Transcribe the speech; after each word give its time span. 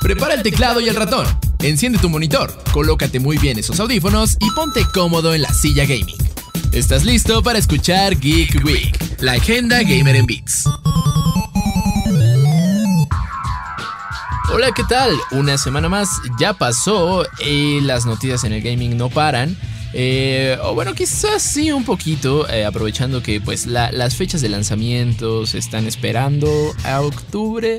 Prepara 0.00 0.34
el 0.34 0.42
teclado 0.42 0.80
y 0.80 0.88
el 0.88 0.96
ratón. 0.96 1.26
Enciende 1.60 1.98
tu 1.98 2.08
monitor, 2.08 2.56
colócate 2.72 3.20
muy 3.20 3.36
bien 3.38 3.58
esos 3.58 3.78
audífonos 3.80 4.36
y 4.40 4.50
ponte 4.52 4.84
cómodo 4.94 5.34
en 5.34 5.42
la 5.42 5.52
silla 5.52 5.84
gaming. 5.84 6.16
¿Estás 6.72 7.04
listo 7.04 7.42
para 7.42 7.58
escuchar 7.58 8.18
Geek 8.18 8.64
Week? 8.64 8.96
La 9.20 9.32
agenda 9.32 9.82
gamer 9.82 10.16
en 10.16 10.26
Beats. 10.26 10.64
Hola, 14.52 14.72
¿qué 14.72 14.82
tal? 14.84 15.16
Una 15.30 15.58
semana 15.58 15.88
más 15.88 16.08
ya 16.38 16.54
pasó 16.54 17.24
y 17.44 17.80
las 17.82 18.06
noticias 18.06 18.44
en 18.44 18.52
el 18.52 18.62
gaming 18.62 18.96
no 18.96 19.08
paran. 19.08 19.56
Eh, 19.92 20.56
o 20.62 20.74
bueno, 20.74 20.94
quizás 20.94 21.42
sí 21.42 21.72
un 21.72 21.84
poquito, 21.84 22.48
eh, 22.48 22.64
aprovechando 22.64 23.22
que 23.22 23.40
pues 23.40 23.66
las 23.66 24.14
fechas 24.14 24.40
de 24.40 24.48
lanzamiento 24.48 25.46
se 25.46 25.58
están 25.58 25.86
esperando 25.86 26.48
a 26.84 27.00
octubre 27.00 27.78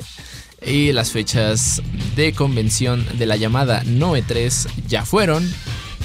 y 0.64 0.92
las 0.92 1.10
fechas 1.10 1.82
de 2.14 2.32
convención 2.32 3.04
de 3.18 3.26
la 3.26 3.36
llamada 3.36 3.82
Noe 3.84 4.22
3 4.22 4.68
ya 4.86 5.04
fueron, 5.04 5.50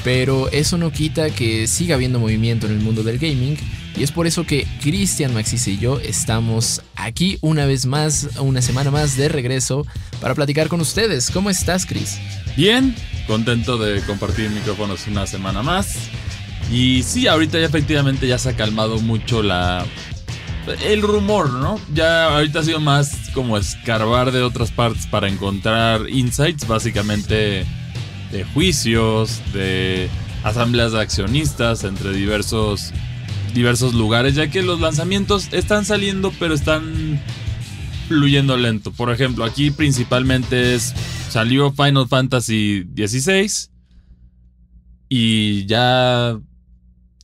pero 0.04 0.50
eso 0.52 0.78
no 0.78 0.92
quita 0.92 1.30
que 1.30 1.68
siga 1.68 1.96
habiendo 1.96 2.20
movimiento 2.20 2.68
en 2.68 2.74
el 2.74 2.80
mundo 2.80 3.04
del 3.04 3.20
gaming 3.20 3.58
y 3.98 4.04
es 4.04 4.12
por 4.12 4.28
eso 4.28 4.46
que 4.46 4.68
Cristian 4.82 5.34
Maxis 5.34 5.68
y 5.68 5.78
yo 5.80 6.00
estamos 6.00 6.82
aquí 6.96 7.40
una 7.42 7.66
vez 7.66 7.86
más, 7.88 8.30
una 8.40 8.62
semana 8.62 8.92
más 8.92 9.18
de 9.18 9.28
regreso 9.28 9.88
para 10.22 10.36
platicar 10.36 10.68
con 10.68 10.82
ustedes. 10.82 11.32
¿Cómo 11.32 11.50
estás, 11.50 11.86
Chris? 11.86 12.20
Bien, 12.56 12.96
contento 13.26 13.78
de 13.78 14.02
compartir 14.02 14.52
micrófonos 14.52 15.08
una 15.08 15.26
semana 15.26 15.64
más. 15.64 15.96
Y 16.72 17.02
sí, 17.04 17.28
ahorita 17.28 17.60
ya 17.60 17.66
efectivamente 17.66 18.28
ya 18.28 18.38
se 18.38 18.50
ha 18.50 18.56
calmado 18.56 19.00
mucho 19.00 19.42
la 19.42 19.84
el 20.84 21.02
rumor, 21.02 21.50
¿no? 21.50 21.80
Ya 21.94 22.36
ahorita 22.36 22.60
ha 22.60 22.64
sido 22.64 22.80
más 22.80 23.30
como 23.34 23.58
escarbar 23.58 24.32
de 24.32 24.44
otras 24.44 24.70
partes 24.70 25.08
para 25.08 25.30
encontrar 25.30 26.10
insights, 26.10 26.68
básicamente 26.68 27.66
de 28.32 28.44
juicios, 28.54 29.42
de 29.54 30.10
asambleas 30.44 30.92
de 30.92 31.02
accionistas 31.02 31.84
entre 31.84 32.12
diversos 32.12 32.94
diversos 33.58 33.94
lugares, 33.94 34.36
ya 34.36 34.50
que 34.50 34.62
los 34.62 34.80
lanzamientos 34.80 35.50
están 35.52 35.84
saliendo, 35.84 36.32
pero 36.40 36.54
están 36.54 37.20
fluyendo 38.08 38.56
lento. 38.56 38.92
Por 38.92 39.12
ejemplo, 39.12 39.44
aquí 39.44 39.72
principalmente 39.72 40.76
es 40.76 40.94
salió 41.30 41.74
Final 41.74 42.08
Fantasy 42.08 42.88
XVI 42.96 43.70
y 45.10 45.66
ya 45.66 46.40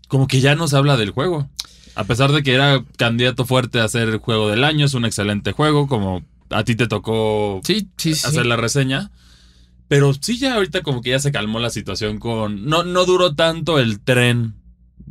como 0.07 0.27
que 0.27 0.41
ya 0.41 0.55
nos 0.55 0.73
habla 0.73 0.97
del 0.97 1.11
juego. 1.11 1.49
A 1.95 2.05
pesar 2.05 2.31
de 2.31 2.41
que 2.41 2.53
era 2.53 2.83
candidato 2.97 3.45
fuerte 3.45 3.79
a 3.79 3.87
ser 3.87 4.09
el 4.09 4.17
juego 4.17 4.49
del 4.49 4.63
año, 4.63 4.85
es 4.85 4.95
un 4.95 5.05
excelente 5.05 5.51
juego, 5.51 5.87
como 5.87 6.23
a 6.49 6.63
ti 6.63 6.75
te 6.75 6.87
tocó 6.87 7.61
hacer 7.61 8.45
la 8.45 8.55
reseña. 8.55 9.11
Pero 9.87 10.11
sí, 10.19 10.39
ya 10.39 10.55
ahorita 10.55 10.81
como 10.81 11.01
que 11.01 11.11
ya 11.11 11.19
se 11.19 11.31
calmó 11.31 11.59
la 11.59 11.69
situación 11.69 12.17
con... 12.17 12.65
No, 12.65 12.83
no 12.83 13.05
duró 13.05 13.35
tanto 13.35 13.77
el 13.77 13.99
tren 13.99 14.55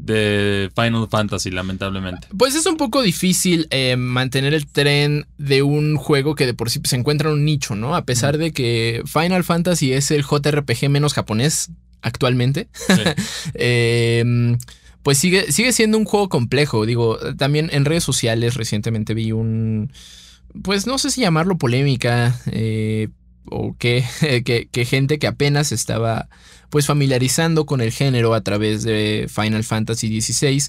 de 0.04 0.70
Final 0.74 1.08
Fantasy, 1.08 1.50
lamentablemente. 1.50 2.26
Pues 2.36 2.54
es 2.54 2.66
un 2.66 2.76
poco 2.76 3.02
difícil 3.02 3.68
eh, 3.70 3.96
mantener 3.96 4.52
el 4.52 4.66
tren 4.66 5.26
de 5.38 5.62
un 5.62 5.96
juego 5.96 6.34
que 6.34 6.46
de 6.46 6.54
por 6.54 6.70
sí 6.70 6.80
se 6.84 6.96
encuentra 6.96 7.28
en 7.28 7.36
un 7.36 7.44
nicho, 7.44 7.76
¿no? 7.76 7.94
A 7.94 8.04
pesar 8.04 8.36
de 8.38 8.52
que 8.52 9.02
Final 9.06 9.44
Fantasy 9.44 9.92
es 9.92 10.10
el 10.10 10.24
JRPG 10.24 10.88
menos 10.88 11.14
japonés 11.14 11.70
actualmente. 12.02 12.68
Em, 13.54 14.58
pues 15.02 15.18
sigue, 15.18 15.52
sigue 15.52 15.72
siendo 15.72 15.98
un 15.98 16.04
juego 16.04 16.28
complejo. 16.28 16.84
Digo, 16.84 17.18
también 17.36 17.70
en 17.72 17.84
redes 17.84 18.04
sociales 18.04 18.54
recientemente 18.54 19.14
vi 19.14 19.32
un. 19.32 19.92
Pues 20.62 20.86
no 20.86 20.98
sé 20.98 21.10
si 21.10 21.20
llamarlo 21.20 21.58
polémica. 21.58 22.36
Eh, 22.46 23.08
o 23.44 23.76
que, 23.78 24.04
que, 24.70 24.84
gente 24.84 25.18
que 25.18 25.26
apenas 25.26 25.72
estaba 25.72 26.28
pues 26.72 26.86
familiarizando 26.86 27.66
con 27.66 27.82
el 27.82 27.92
género 27.92 28.32
a 28.32 28.40
través 28.40 28.82
de 28.82 29.28
Final 29.28 29.62
Fantasy 29.62 30.22
XVI 30.22 30.62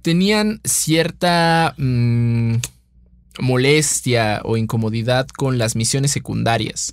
tenían 0.00 0.60
cierta 0.62 1.74
mm, 1.76 2.54
molestia 3.40 4.42
o 4.44 4.56
incomodidad 4.56 5.26
con 5.26 5.58
las 5.58 5.74
misiones 5.74 6.12
secundarias 6.12 6.92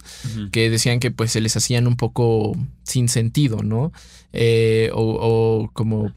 que 0.52 0.72
decían 0.72 1.00
que 1.00 1.12
pues 1.12 1.32
se 1.32 1.40
les 1.40 1.56
hacían 1.56 1.86
un 1.86 1.98
poco 1.98 2.58
sin 2.82 3.10
sentido, 3.10 3.62
¿no? 3.62 3.92
Eh, 4.34 4.90
o, 4.92 5.04
o 5.04 5.70
como 5.74 6.12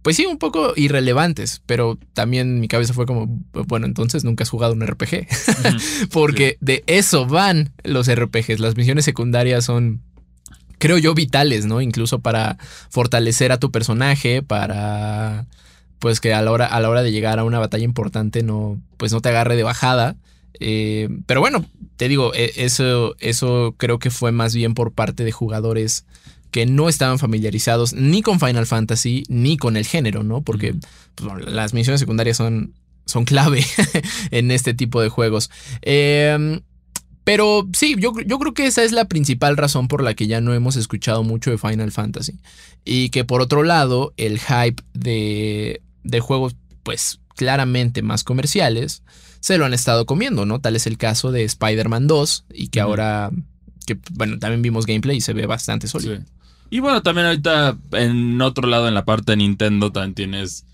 pues 0.00 0.16
sí, 0.16 0.24
un 0.24 0.38
poco 0.38 0.72
irrelevantes, 0.74 1.60
pero 1.66 1.98
también 2.14 2.58
mi 2.58 2.68
cabeza 2.68 2.94
fue 2.94 3.04
como, 3.04 3.26
bueno, 3.52 3.84
entonces 3.84 4.24
nunca 4.24 4.44
has 4.44 4.50
jugado 4.50 4.72
un 4.72 4.80
RPG, 4.80 5.28
porque 6.10 6.56
de 6.60 6.84
eso 6.86 7.26
van 7.26 7.74
los 7.84 8.10
RPGs, 8.10 8.60
las 8.60 8.76
misiones 8.78 9.04
secundarias 9.04 9.66
son, 9.66 10.00
creo 10.82 10.98
yo, 10.98 11.14
vitales, 11.14 11.64
¿no? 11.64 11.80
Incluso 11.80 12.18
para 12.18 12.58
fortalecer 12.90 13.52
a 13.52 13.60
tu 13.60 13.70
personaje, 13.70 14.42
para, 14.42 15.46
pues 16.00 16.18
que 16.20 16.34
a 16.34 16.42
la 16.42 16.50
hora, 16.50 16.66
a 16.66 16.80
la 16.80 16.90
hora 16.90 17.04
de 17.04 17.12
llegar 17.12 17.38
a 17.38 17.44
una 17.44 17.60
batalla 17.60 17.84
importante 17.84 18.42
no, 18.42 18.80
pues 18.96 19.12
no 19.12 19.20
te 19.20 19.28
agarre 19.28 19.54
de 19.54 19.62
bajada. 19.62 20.16
Eh, 20.58 21.08
pero 21.26 21.38
bueno, 21.38 21.64
te 21.96 22.08
digo, 22.08 22.34
e, 22.34 22.50
eso, 22.56 23.14
eso 23.20 23.76
creo 23.78 24.00
que 24.00 24.10
fue 24.10 24.32
más 24.32 24.56
bien 24.56 24.74
por 24.74 24.90
parte 24.90 25.22
de 25.22 25.30
jugadores 25.30 26.04
que 26.50 26.66
no 26.66 26.88
estaban 26.88 27.20
familiarizados 27.20 27.92
ni 27.92 28.20
con 28.20 28.40
Final 28.40 28.66
Fantasy 28.66 29.22
ni 29.28 29.58
con 29.58 29.76
el 29.76 29.86
género, 29.86 30.24
¿no? 30.24 30.42
Porque 30.42 30.74
pues, 31.14 31.46
las 31.46 31.74
misiones 31.74 32.00
secundarias 32.00 32.38
son, 32.38 32.74
son 33.06 33.24
clave 33.24 33.64
en 34.32 34.50
este 34.50 34.74
tipo 34.74 35.00
de 35.00 35.10
juegos. 35.10 35.48
Em, 35.82 36.62
pero 37.24 37.68
sí, 37.72 37.94
yo, 37.98 38.12
yo, 38.26 38.38
creo 38.38 38.54
que 38.54 38.66
esa 38.66 38.82
es 38.82 38.92
la 38.92 39.06
principal 39.06 39.56
razón 39.56 39.88
por 39.88 40.02
la 40.02 40.14
que 40.14 40.26
ya 40.26 40.40
no 40.40 40.54
hemos 40.54 40.76
escuchado 40.76 41.22
mucho 41.22 41.50
de 41.50 41.58
Final 41.58 41.92
Fantasy. 41.92 42.38
Y 42.84 43.10
que 43.10 43.24
por 43.24 43.40
otro 43.40 43.62
lado, 43.62 44.12
el 44.16 44.40
hype 44.40 44.82
de, 44.92 45.82
de 46.02 46.20
juegos, 46.20 46.56
pues 46.82 47.20
claramente 47.36 48.02
más 48.02 48.24
comerciales, 48.24 49.02
se 49.40 49.58
lo 49.58 49.64
han 49.64 49.74
estado 49.74 50.04
comiendo, 50.04 50.46
¿no? 50.46 50.60
Tal 50.60 50.76
es 50.76 50.86
el 50.86 50.98
caso 50.98 51.32
de 51.32 51.44
Spider-Man 51.44 52.06
2 52.06 52.44
y 52.54 52.68
que 52.68 52.80
ahora, 52.80 53.30
que 53.86 53.98
bueno, 54.12 54.38
también 54.38 54.62
vimos 54.62 54.86
gameplay 54.86 55.16
y 55.16 55.20
se 55.20 55.32
ve 55.32 55.46
bastante 55.46 55.86
sólido. 55.88 56.18
Y 56.70 56.80
bueno, 56.80 57.02
también 57.02 57.26
ahorita 57.26 57.76
en 57.92 58.40
otro 58.40 58.66
lado, 58.66 58.88
en 58.88 58.94
la 58.94 59.04
parte 59.04 59.32
de 59.32 59.36
Nintendo, 59.36 59.92
también 59.92 60.14
tienes 60.14 60.64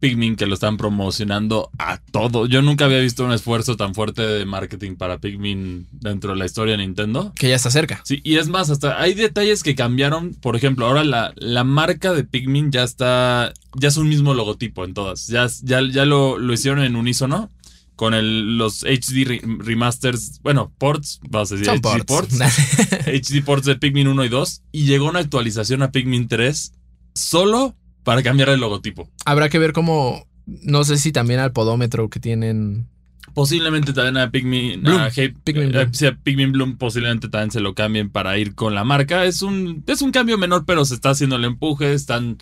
Pikmin 0.00 0.36
que 0.36 0.46
lo 0.46 0.54
están 0.54 0.76
promocionando 0.76 1.70
a 1.78 1.98
todo. 1.98 2.46
Yo 2.46 2.62
nunca 2.62 2.84
había 2.84 3.00
visto 3.00 3.24
un 3.24 3.32
esfuerzo 3.32 3.76
tan 3.76 3.94
fuerte 3.94 4.22
de 4.22 4.44
marketing 4.44 4.96
para 4.96 5.18
Pikmin 5.18 5.86
dentro 5.90 6.32
de 6.32 6.38
la 6.38 6.46
historia 6.46 6.76
de 6.76 6.78
Nintendo. 6.78 7.32
Que 7.34 7.48
ya 7.48 7.56
está 7.56 7.70
cerca. 7.70 8.02
Sí, 8.04 8.20
y 8.22 8.36
es 8.36 8.48
más, 8.48 8.70
hasta 8.70 9.00
hay 9.00 9.14
detalles 9.14 9.62
que 9.62 9.74
cambiaron. 9.74 10.34
Por 10.34 10.56
ejemplo, 10.56 10.86
ahora 10.86 11.04
la, 11.04 11.32
la 11.36 11.64
marca 11.64 12.12
de 12.12 12.24
Pikmin 12.24 12.70
ya 12.70 12.82
está. 12.82 13.52
Ya 13.74 13.88
es 13.88 13.96
un 13.96 14.08
mismo 14.08 14.34
logotipo 14.34 14.84
en 14.84 14.94
todas. 14.94 15.26
Ya, 15.28 15.46
ya, 15.62 15.80
ya 15.82 16.04
lo, 16.04 16.38
lo 16.38 16.52
hicieron 16.52 16.82
en 16.82 16.96
unísono 16.96 17.50
con 17.96 18.12
el, 18.12 18.58
los 18.58 18.84
HD 18.84 19.40
remasters, 19.58 20.40
bueno, 20.42 20.70
ports, 20.76 21.18
vamos 21.30 21.50
a 21.50 21.56
decir, 21.56 21.72
HD 21.72 22.04
ports, 22.04 22.38
HD 22.38 23.42
ports 23.44 23.64
de 23.64 23.76
Pikmin 23.76 24.06
1 24.06 24.24
y 24.26 24.28
2, 24.28 24.62
y 24.70 24.84
llegó 24.84 25.08
una 25.08 25.20
actualización 25.20 25.82
a 25.82 25.90
Pikmin 25.92 26.28
3 26.28 26.72
solo 27.14 27.74
para 28.06 28.22
cambiar 28.22 28.50
el 28.50 28.60
logotipo. 28.60 29.10
Habrá 29.24 29.48
que 29.48 29.58
ver 29.58 29.72
cómo, 29.72 30.28
no 30.46 30.84
sé 30.84 30.96
si 30.96 31.10
también 31.10 31.40
al 31.40 31.50
podómetro 31.50 32.08
que 32.08 32.20
tienen. 32.20 32.86
Posiblemente 33.34 33.92
también 33.92 34.16
a 34.16 34.30
Pikmin, 34.30 34.80
Bloom. 34.80 35.00
A 35.00 35.10
Pikmin, 35.10 35.70
Bloom. 35.70 35.90
Eh, 36.00 36.06
a 36.06 36.16
Pikmin 36.22 36.52
Bloom 36.52 36.76
posiblemente 36.76 37.28
también 37.28 37.50
se 37.50 37.58
lo 37.58 37.74
cambien 37.74 38.08
para 38.10 38.38
ir 38.38 38.54
con 38.54 38.76
la 38.76 38.84
marca. 38.84 39.24
Es 39.24 39.42
un, 39.42 39.82
es 39.88 40.02
un 40.02 40.12
cambio 40.12 40.38
menor, 40.38 40.64
pero 40.64 40.84
se 40.84 40.94
está 40.94 41.10
haciendo 41.10 41.34
el 41.34 41.44
empuje, 41.44 41.94
están 41.94 42.38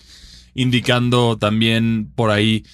indicando 0.53 1.39
también 1.39 2.13
por 2.15 2.31
ahí 2.31 2.67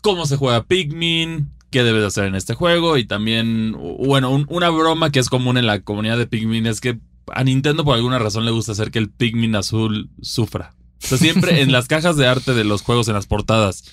cómo 0.00 0.24
se 0.24 0.38
juega 0.38 0.64
Pikmin, 0.64 1.50
qué 1.68 1.82
debes 1.82 2.02
hacer 2.02 2.24
en 2.24 2.34
este 2.34 2.54
juego. 2.54 2.96
Y 2.96 3.04
también, 3.04 3.76
bueno, 3.98 4.30
una 4.48 4.70
broma 4.70 5.10
que 5.10 5.18
es 5.18 5.28
común 5.28 5.58
en 5.58 5.66
la 5.66 5.82
comunidad 5.82 6.16
de 6.16 6.26
Pikmin 6.26 6.64
es 6.64 6.80
que 6.80 6.98
a 7.30 7.44
Nintendo 7.44 7.84
por 7.84 7.94
alguna 7.94 8.18
razón 8.18 8.46
le 8.46 8.52
gusta 8.52 8.72
hacer 8.72 8.90
que 8.90 9.00
el 9.00 9.10
Pikmin 9.10 9.54
azul 9.54 10.08
sufra. 10.22 10.74
O 11.02 11.06
sea, 11.06 11.18
siempre 11.18 11.62
en 11.62 11.72
las 11.72 11.88
cajas 11.88 12.16
de 12.16 12.26
arte 12.26 12.54
de 12.54 12.64
los 12.64 12.82
juegos, 12.82 13.08
en 13.08 13.14
las 13.14 13.26
portadas, 13.26 13.84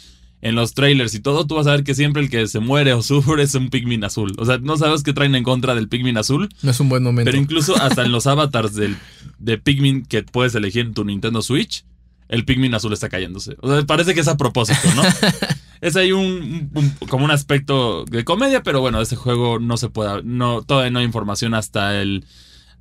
en 0.41 0.55
los 0.55 0.73
trailers 0.73 1.13
y 1.15 1.19
todo, 1.19 1.45
tú 1.45 1.55
vas 1.55 1.67
a 1.67 1.71
ver 1.71 1.83
que 1.83 1.95
siempre 1.95 2.21
el 2.21 2.29
que 2.29 2.47
se 2.47 2.59
muere 2.59 2.93
o 2.93 3.01
sufre 3.03 3.43
es 3.43 3.55
un 3.55 3.69
Pikmin 3.69 4.03
azul. 4.03 4.33
O 4.37 4.45
sea, 4.45 4.57
no 4.57 4.77
sabes 4.77 5.03
qué 5.03 5.13
traen 5.13 5.35
en 5.35 5.43
contra 5.43 5.75
del 5.75 5.89
Pikmin 5.89 6.17
azul. 6.17 6.49
No 6.61 6.71
es 6.71 6.79
un 6.79 6.89
buen 6.89 7.03
momento. 7.03 7.29
Pero 7.29 7.41
incluso 7.41 7.75
hasta 7.75 8.05
en 8.05 8.11
los 8.11 8.27
avatars 8.27 8.75
del, 8.75 8.97
de 9.37 9.57
Pikmin 9.57 10.05
que 10.05 10.23
puedes 10.23 10.55
elegir 10.55 10.85
en 10.85 10.93
tu 10.93 11.03
Nintendo 11.03 11.41
Switch, 11.41 11.85
el 12.29 12.45
Pikmin 12.45 12.73
azul 12.73 12.93
está 12.93 13.09
cayéndose. 13.09 13.57
O 13.61 13.69
sea, 13.69 13.85
parece 13.85 14.13
que 14.13 14.21
es 14.21 14.27
a 14.27 14.37
propósito, 14.37 14.87
¿no? 14.95 15.01
es 15.81 15.95
ahí 15.95 16.11
un, 16.11 16.71
como 17.09 17.25
un 17.25 17.31
aspecto 17.31 18.05
de 18.05 18.23
comedia, 18.23 18.63
pero 18.63 18.81
bueno, 18.81 19.01
ese 19.01 19.15
juego 19.15 19.59
no 19.59 19.77
se 19.77 19.89
puede, 19.89 20.23
no, 20.23 20.61
todavía 20.61 20.91
no 20.91 20.99
hay 20.99 21.05
información 21.05 21.53
hasta 21.53 22.01
el, 22.01 22.25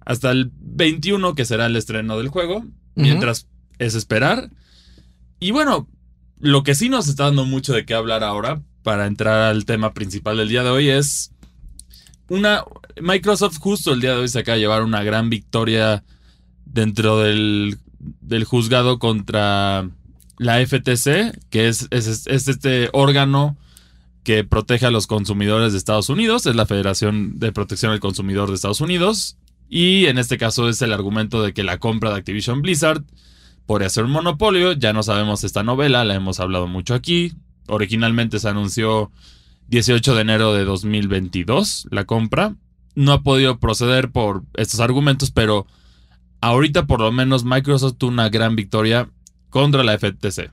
hasta 0.05 0.31
el 0.31 0.51
21 0.61 1.35
que 1.35 1.45
será 1.45 1.67
el 1.67 1.77
estreno 1.77 2.19
del 2.19 2.29
juego, 2.29 2.65
mientras 2.95 3.47
es 3.79 3.95
esperar. 3.95 4.51
Y 5.41 5.51
bueno, 5.51 5.89
lo 6.41 6.63
que 6.63 6.75
sí 6.75 6.89
nos 6.89 7.09
está 7.09 7.25
dando 7.25 7.45
mucho 7.45 7.73
de 7.73 7.85
qué 7.85 7.95
hablar 7.95 8.25
ahora, 8.25 8.63
para 8.83 9.07
entrar 9.07 9.41
al 9.51 9.65
tema 9.65 9.93
principal 9.93 10.37
del 10.37 10.49
día 10.49 10.63
de 10.63 10.71
hoy, 10.71 10.89
es 10.89 11.33
una, 12.29 12.65
Microsoft 13.01 13.59
justo 13.59 13.93
el 13.93 14.01
día 14.01 14.13
de 14.13 14.21
hoy 14.21 14.29
se 14.29 14.41
acaba 14.41 14.55
de 14.55 14.61
llevar 14.61 14.83
una 14.83 15.03
gran 15.03 15.31
victoria 15.31 16.05
dentro 16.65 17.19
del, 17.19 17.79
del 17.99 18.45
juzgado 18.45 18.99
contra 18.99 19.89
la 20.39 20.65
FTC, 20.65 21.39
que 21.51 21.69
es, 21.69 21.89
es, 21.91 22.27
este 22.27 22.91
órgano 22.93 23.57
que 24.23 24.45
protege 24.45 24.87
a 24.87 24.91
los 24.91 25.07
consumidores 25.07 25.73
de 25.73 25.79
Estados 25.79 26.09
Unidos, 26.09 26.47
es 26.47 26.55
la 26.55 26.67
Federación 26.67 27.39
de 27.39 27.53
Protección 27.53 27.93
al 27.93 28.01
Consumidor 28.01 28.49
de 28.49 28.55
Estados 28.55 28.81
Unidos, 28.81 29.37
y 29.69 30.07
en 30.07 30.19
este 30.19 30.39
caso 30.39 30.69
es 30.69 30.81
el 30.83 30.93
argumento 30.93 31.43
de 31.43 31.53
que 31.53 31.65
la 31.65 31.79
compra 31.79 32.11
de 32.11 32.17
Activision 32.17 32.63
Blizzard 32.63 33.03
podría 33.69 33.91
ser 33.91 34.05
un 34.05 34.13
monopolio, 34.13 34.73
ya 34.73 34.95
no 34.95 35.03
sabemos 35.03 35.45
esta 35.45 35.63
novela, 35.63 36.03
la 36.03 36.15
hemos 36.15 36.41
hablado 36.41 36.67
mucho 36.67 36.95
aquí, 36.95 37.35
originalmente 37.67 38.39
se 38.39 38.49
anunció 38.49 39.13
18 39.69 40.15
de 40.15 40.23
enero 40.23 40.55
de 40.55 40.65
2022 40.65 41.89
la 41.91 42.07
compra, 42.07 42.57
no 42.95 43.13
ha 43.13 43.23
podido 43.23 43.61
proceder 43.61 44.11
por 44.11 44.43
estos 44.55 44.81
argumentos, 44.81 45.31
pero 45.31 45.67
ahorita 46.41 46.87
por 46.87 47.01
lo 47.01 47.13
menos 47.13 47.45
Microsoft 47.45 47.99
tuvo 47.99 48.11
una 48.11 48.31
gran 48.31 48.57
victoria 48.57 49.11
contra 49.51 49.85
la 49.85 49.99
FTC. 49.99 50.51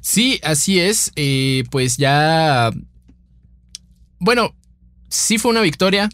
Sí, 0.00 0.40
así 0.42 0.80
es. 0.80 1.12
Eh, 1.14 1.62
pues 1.70 1.98
ya... 1.98 2.72
Bueno, 4.18 4.56
sí 5.08 5.38
fue 5.38 5.52
una 5.52 5.60
victoria, 5.60 6.08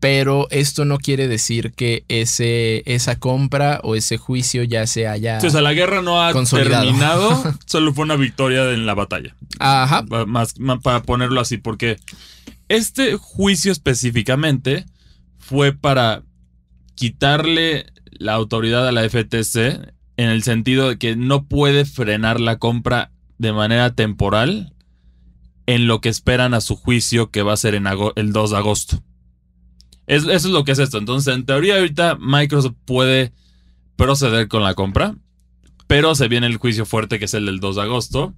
pero 0.00 0.48
esto 0.50 0.86
no 0.86 0.98
quiere 0.98 1.28
decir 1.28 1.72
que 1.72 2.04
ese, 2.08 2.82
esa 2.86 3.18
compra 3.18 3.80
o 3.84 3.94
ese 3.94 4.16
juicio 4.16 4.64
ya 4.64 4.86
se 4.86 5.06
haya. 5.06 5.38
o 5.38 5.50
sea, 5.50 5.60
la 5.60 5.74
guerra 5.74 6.00
no 6.00 6.22
ha 6.22 6.32
terminado, 6.32 7.54
solo 7.66 7.92
fue 7.92 8.04
una 8.04 8.16
victoria 8.16 8.72
en 8.72 8.86
la 8.86 8.94
batalla. 8.94 9.36
Ajá. 9.58 10.02
Más, 10.26 10.54
para 10.82 11.02
ponerlo 11.02 11.40
así, 11.40 11.58
porque 11.58 11.98
este 12.68 13.16
juicio 13.16 13.70
específicamente 13.70 14.86
fue 15.38 15.72
para 15.74 16.22
quitarle 16.94 17.86
la 18.10 18.32
autoridad 18.32 18.88
a 18.88 18.92
la 18.92 19.08
FTC 19.08 19.56
en 20.16 20.28
el 20.28 20.42
sentido 20.42 20.88
de 20.88 20.98
que 20.98 21.14
no 21.14 21.44
puede 21.44 21.84
frenar 21.84 22.40
la 22.40 22.58
compra 22.58 23.10
de 23.38 23.52
manera 23.52 23.94
temporal 23.94 24.72
en 25.66 25.86
lo 25.86 26.00
que 26.00 26.08
esperan 26.08 26.54
a 26.54 26.60
su 26.62 26.76
juicio 26.76 27.30
que 27.30 27.42
va 27.42 27.52
a 27.52 27.58
ser 27.58 27.74
en 27.74 27.86
el 28.16 28.32
2 28.32 28.50
de 28.50 28.56
agosto. 28.56 29.02
Eso 30.16 30.30
es 30.30 30.44
lo 30.46 30.64
que 30.64 30.72
es 30.72 30.78
esto. 30.78 30.98
Entonces, 30.98 31.34
en 31.34 31.46
teoría 31.46 31.76
ahorita 31.76 32.16
Microsoft 32.20 32.74
puede 32.84 33.32
proceder 33.96 34.48
con 34.48 34.62
la 34.62 34.74
compra, 34.74 35.14
pero 35.86 36.14
se 36.14 36.28
viene 36.28 36.46
el 36.46 36.56
juicio 36.56 36.86
fuerte 36.86 37.18
que 37.18 37.26
es 37.26 37.34
el 37.34 37.46
del 37.46 37.60
2 37.60 37.76
de 37.76 37.82
agosto, 37.82 38.34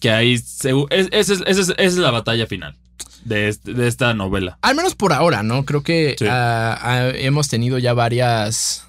que 0.00 0.10
ahí 0.10 0.34
esa 0.34 1.44
es, 1.76 1.96
la 1.96 2.10
batalla 2.10 2.46
final. 2.46 2.76
De, 3.24 3.54
de, 3.64 3.88
esta 3.88 4.14
novela. 4.14 4.58
Al 4.62 4.74
menos 4.74 4.94
por 4.94 5.12
ahora, 5.12 5.42
¿no? 5.42 5.64
Creo 5.64 5.82
que 5.82 6.16
ah, 6.28 6.78
ah, 6.80 7.08
hemos 7.14 7.48
tenido 7.48 7.78
ya 7.78 7.92
varias, 7.92 8.86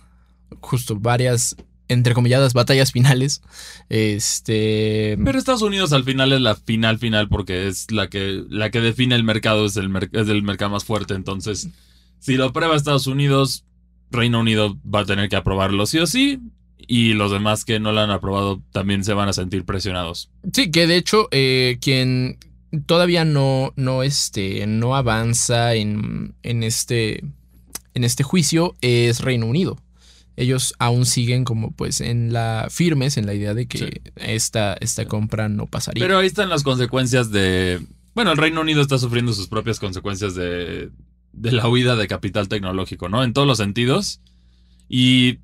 justo 0.61 0.95
varias 0.97 1.57
entrecomilladas 1.89 2.53
batallas 2.53 2.91
finales. 2.91 3.41
Este. 3.89 5.17
Pero 5.23 5.37
Estados 5.37 5.63
Unidos 5.63 5.91
al 5.91 6.03
final 6.03 6.31
es 6.31 6.41
la 6.41 6.55
final 6.55 6.99
final 6.99 7.27
porque 7.27 7.67
es 7.67 7.91
la 7.91 8.07
que, 8.07 8.43
la 8.49 8.69
que 8.69 8.79
define 8.79 9.15
el 9.15 9.23
mercado, 9.23 9.65
es 9.65 9.75
el, 9.75 9.91
es 10.13 10.29
el 10.29 10.43
mercado 10.43 10.71
más 10.71 10.85
fuerte. 10.85 11.15
Entonces, 11.15 11.69
si 12.19 12.35
lo 12.35 12.51
prueba 12.53 12.75
Estados 12.75 13.07
Unidos, 13.07 13.65
Reino 14.11 14.39
Unido 14.39 14.77
va 14.83 15.01
a 15.01 15.05
tener 15.05 15.29
que 15.29 15.35
aprobarlo 15.35 15.85
sí 15.85 15.99
o 15.99 16.07
sí. 16.07 16.39
Y 16.77 17.13
los 17.13 17.31
demás 17.31 17.65
que 17.65 17.79
no 17.79 17.91
lo 17.91 17.99
han 17.99 18.09
aprobado 18.09 18.61
también 18.71 19.03
se 19.03 19.13
van 19.13 19.29
a 19.29 19.33
sentir 19.33 19.63
presionados. 19.63 20.31
Sí, 20.53 20.71
que 20.71 20.87
de 20.87 20.95
hecho, 20.95 21.27
eh, 21.31 21.77
quien 21.81 22.39
todavía 22.85 23.25
no, 23.25 23.73
no, 23.75 24.01
este, 24.01 24.65
no 24.65 24.95
avanza 24.95 25.75
en, 25.75 26.33
en, 26.41 26.63
este, 26.63 27.23
en 27.93 28.03
este 28.03 28.23
juicio 28.23 28.75
es 28.81 29.21
Reino 29.21 29.45
Unido 29.45 29.77
ellos 30.39 30.73
aún 30.79 31.05
siguen 31.05 31.43
como 31.43 31.71
pues 31.71 31.99
en 31.99 32.31
la 32.31 32.67
firmes 32.69 33.17
en 33.17 33.25
la 33.25 33.33
idea 33.33 33.53
de 33.53 33.67
que 33.67 34.01
esta, 34.15 34.77
esta 34.79 35.05
compra 35.05 35.49
no 35.49 35.67
pasaría. 35.67 36.01
Pero 36.01 36.17
ahí 36.17 36.27
están 36.27 36.49
las 36.49 36.63
consecuencias 36.63 37.29
de... 37.29 37.85
Bueno, 38.15 38.31
el 38.31 38.37
Reino 38.37 38.61
Unido 38.61 38.81
está 38.81 38.97
sufriendo 38.97 39.33
sus 39.33 39.47
propias 39.47 39.79
consecuencias 39.79 40.35
de, 40.35 40.91
de 41.39 41.53
la 41.53 41.67
huida 41.67 41.95
de 41.95 42.07
capital 42.07 42.49
tecnológico, 42.49 43.07
¿no? 43.07 43.23
En 43.23 43.33
todos 43.33 43.47
los 43.47 43.57
sentidos. 43.57 44.21
Y, 44.89 45.39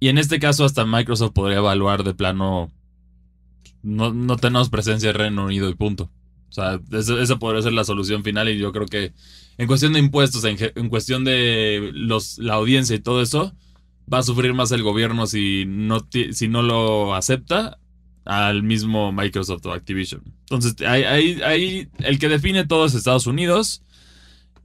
y 0.00 0.08
en 0.08 0.18
este 0.18 0.40
caso 0.40 0.64
hasta 0.64 0.84
Microsoft 0.84 1.32
podría 1.32 1.58
evaluar 1.58 2.04
de 2.04 2.14
plano... 2.14 2.70
No, 3.82 4.12
no 4.12 4.36
tenemos 4.36 4.68
presencia 4.68 5.10
en 5.10 5.16
Reino 5.16 5.44
Unido 5.46 5.70
y 5.70 5.74
punto. 5.74 6.10
O 6.50 6.52
sea, 6.52 6.80
eso, 6.92 7.38
podría 7.38 7.62
ser 7.62 7.72
la 7.72 7.84
solución 7.84 8.24
final 8.24 8.48
y 8.48 8.58
yo 8.58 8.72
creo 8.72 8.86
que 8.86 9.14
en 9.56 9.66
cuestión 9.68 9.92
de 9.92 10.00
impuestos, 10.00 10.44
en, 10.44 10.58
en 10.74 10.88
cuestión 10.88 11.24
de 11.24 11.90
los, 11.94 12.38
la 12.38 12.54
audiencia 12.54 12.96
y 12.96 12.98
todo 12.98 13.22
eso, 13.22 13.54
va 14.12 14.18
a 14.18 14.22
sufrir 14.22 14.52
más 14.52 14.72
el 14.72 14.82
gobierno 14.82 15.26
si 15.26 15.64
no, 15.66 16.06
si 16.32 16.48
no 16.48 16.62
lo 16.62 17.14
acepta 17.14 17.78
al 18.24 18.62
mismo 18.64 19.12
Microsoft 19.12 19.64
o 19.66 19.72
Activision. 19.72 20.22
Entonces, 20.40 20.74
ahí, 20.86 21.40
ahí, 21.42 21.88
el 22.00 22.18
que 22.18 22.28
define 22.28 22.66
todo 22.66 22.84
es 22.84 22.94
Estados 22.94 23.26
Unidos. 23.26 23.82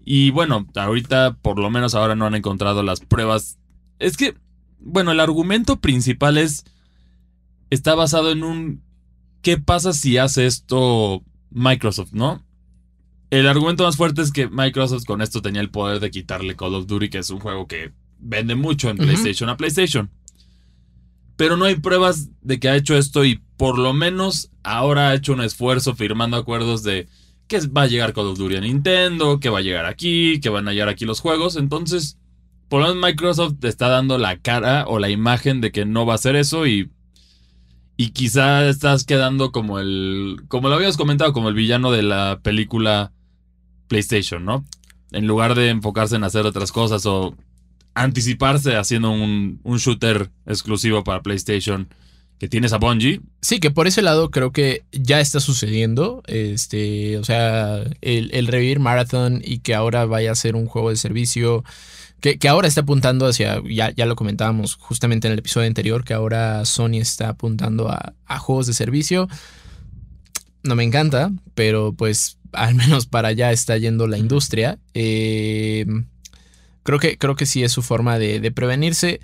Y 0.06 0.30
bueno, 0.30 0.68
ahorita 0.76 1.38
por 1.42 1.58
lo 1.58 1.72
menos 1.72 1.96
ahora 1.96 2.16
no 2.16 2.28
han 2.28 2.36
encontrado 2.36 2.84
las 2.84 3.00
pruebas. 3.00 3.58
Es 3.98 4.16
que, 4.16 4.36
bueno, 4.80 5.12
el 5.12 5.20
argumento 5.20 5.82
principal 5.82 6.38
es, 6.38 6.64
está 7.72 7.96
basado 7.96 8.32
en 8.32 8.44
un, 8.44 8.84
¿qué 9.42 9.58
pasa 9.58 9.94
si 9.94 10.20
hace 10.20 10.46
esto 10.46 11.24
Microsoft, 11.50 12.14
no? 12.14 12.46
El 13.32 13.48
argumento 13.48 13.84
más 13.84 13.98
fuerte 13.98 14.22
es 14.22 14.32
que 14.32 14.48
Microsoft 14.48 15.06
con 15.06 15.24
esto 15.24 15.42
tenía 15.42 15.62
el 15.62 15.72
poder 15.72 16.00
de 16.00 16.12
quitarle 16.12 16.56
Call 16.56 16.76
of 16.76 16.86
Duty, 16.86 17.10
que 17.10 17.18
es 17.18 17.32
un 17.32 17.40
juego 17.40 17.68
que 17.68 17.92
vende 18.20 18.54
mucho 18.54 18.92
en 18.92 18.98
PlayStation 18.98 19.50
a 19.50 19.58
PlayStation. 19.58 20.12
Pero 21.36 21.58
no 21.58 21.66
hay 21.66 21.76
pruebas 21.76 22.30
de 22.42 22.60
que 22.60 22.70
ha 22.70 22.76
hecho 22.76 22.96
esto 22.96 23.26
y 23.26 23.42
por 23.58 23.80
lo 23.80 23.94
menos 23.94 24.52
ahora 24.62 25.10
ha 25.10 25.16
hecho 25.16 25.34
un 25.34 25.42
esfuerzo 25.42 25.96
firmando 25.96 26.38
acuerdos 26.38 26.84
de 26.84 27.08
que 27.48 27.60
va 27.68 27.84
a 27.84 27.88
llegar 27.88 28.14
Call 28.14 28.28
of 28.28 28.38
Duty 28.38 28.58
a 28.58 28.62
Nintendo, 28.62 29.40
que 29.40 29.50
va 29.50 29.60
a 29.60 29.62
llegar 29.62 29.86
aquí, 29.86 30.40
que 30.40 30.50
van 30.50 30.68
a 30.68 30.74
llegar 30.74 30.90
aquí 30.90 31.06
los 31.06 31.20
juegos. 31.20 31.56
Entonces, 31.56 32.18
por 32.70 32.82
lo 32.82 32.88
menos 32.88 33.04
Microsoft 33.04 33.56
te 33.60 33.68
está 33.68 33.88
dando 33.88 34.18
la 34.18 34.38
cara 34.38 34.86
o 34.88 35.00
la 35.00 35.10
imagen 35.10 35.62
de 35.62 35.72
que 35.72 35.86
no 35.86 36.06
va 36.06 36.14
a 36.14 36.16
hacer 36.16 36.36
eso 36.36 36.66
y 36.68 36.90
y 37.98 38.10
quizá 38.10 38.68
estás 38.68 39.06
quedando 39.06 39.52
como 39.52 39.80
el 39.80 40.42
como 40.48 40.70
lo 40.70 40.76
habías 40.76 40.98
comentado 40.98 41.34
como 41.34 41.50
el 41.50 41.56
villano 41.56 41.92
de 41.92 42.04
la 42.04 42.40
película 42.44 43.14
PlayStation, 43.88 44.44
¿no? 44.44 44.66
En 45.12 45.28
lugar 45.28 45.56
de 45.56 45.70
enfocarse 45.70 46.16
en 46.16 46.24
hacer 46.24 46.46
otras 46.46 46.72
cosas 46.72 47.06
o 47.06 47.36
anticiparse 47.94 48.76
haciendo 48.76 49.12
un, 49.12 49.62
shooter 49.64 50.30
exclusivo 50.46 51.04
para 51.04 51.22
PlayStation 51.22 51.88
que 52.40 52.48
tienes 52.48 52.74
a 52.74 52.78
Bungie. 52.78 53.22
Sí, 53.42 53.60
que 53.60 53.72
por 53.72 53.88
ese 53.88 54.02
lado 54.02 54.32
creo 54.32 54.52
que 54.52 54.84
ya 54.92 55.20
está 55.20 55.40
sucediendo. 55.40 56.22
Este, 56.28 57.18
o 57.18 57.24
sea, 57.24 57.84
el, 58.02 58.48
revivir 58.48 58.80
Marathon 58.80 59.42
y 59.44 59.60
que 59.60 59.76
ahora 59.76 60.06
vaya 60.06 60.32
a 60.32 60.36
ser 60.36 60.56
un 60.56 60.68
juego 60.68 60.90
de 60.90 60.98
servicio. 60.98 61.64
Que, 62.22 62.40
ahora 62.48 62.68
está 62.68 62.82
apuntando 62.82 63.28
hacia, 63.28 63.62
ya, 63.70 63.92
ya 63.92 64.06
lo 64.08 64.16
comentábamos 64.16 64.76
justamente 64.76 65.28
en 65.28 65.34
el 65.34 65.40
episodio 65.40 65.68
anterior, 65.68 66.04
que 66.04 66.16
ahora 66.16 66.66
Sony 66.66 66.96
está 66.96 67.30
apuntando 67.30 67.90
a, 67.90 68.14
a 68.26 68.40
juegos 68.40 68.66
de 68.66 68.74
servicio. 68.74 69.28
No 70.64 70.76
me 70.76 70.84
encanta, 70.84 71.32
pero 71.54 71.94
pues 71.94 72.40
al 72.52 72.76
menos 72.76 73.06
para 73.06 73.28
allá 73.28 73.52
está 73.52 73.78
yendo 73.78 74.08
la 74.08 74.18
industria. 74.18 74.80
Eh, 74.94 75.86
Creo 76.86 77.00
que, 77.00 77.18
creo 77.18 77.36
que 77.36 77.48
sí 77.48 77.64
es 77.64 77.72
su 77.72 77.82
forma 77.82 78.20
de, 78.20 78.52
prevenirse. 78.52 79.20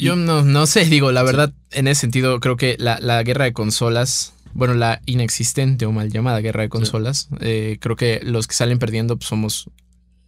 Yo 0.00 0.16
no, 0.16 0.42
no 0.42 0.66
sé, 0.66 0.84
digo, 0.86 1.12
la 1.12 1.22
verdad, 1.22 1.52
en 1.70 1.88
ese 1.88 2.02
sentido, 2.02 2.40
creo 2.40 2.56
que 2.56 2.76
la, 2.78 3.22
guerra 3.22 3.44
de 3.44 3.52
consolas, 3.52 4.32
bueno, 4.52 4.74
la 4.74 5.00
inexistente 5.06 5.86
o 5.86 5.92
mal 5.92 6.10
llamada 6.10 6.40
guerra 6.40 6.62
de 6.62 6.68
consolas, 6.68 7.28
eh, 7.40 7.78
creo 7.80 7.96
que 7.96 8.20
los 8.22 8.46
que 8.46 8.54
salen 8.54 8.78
perdiendo 8.78 9.16
pues, 9.16 9.28
somos 9.28 9.70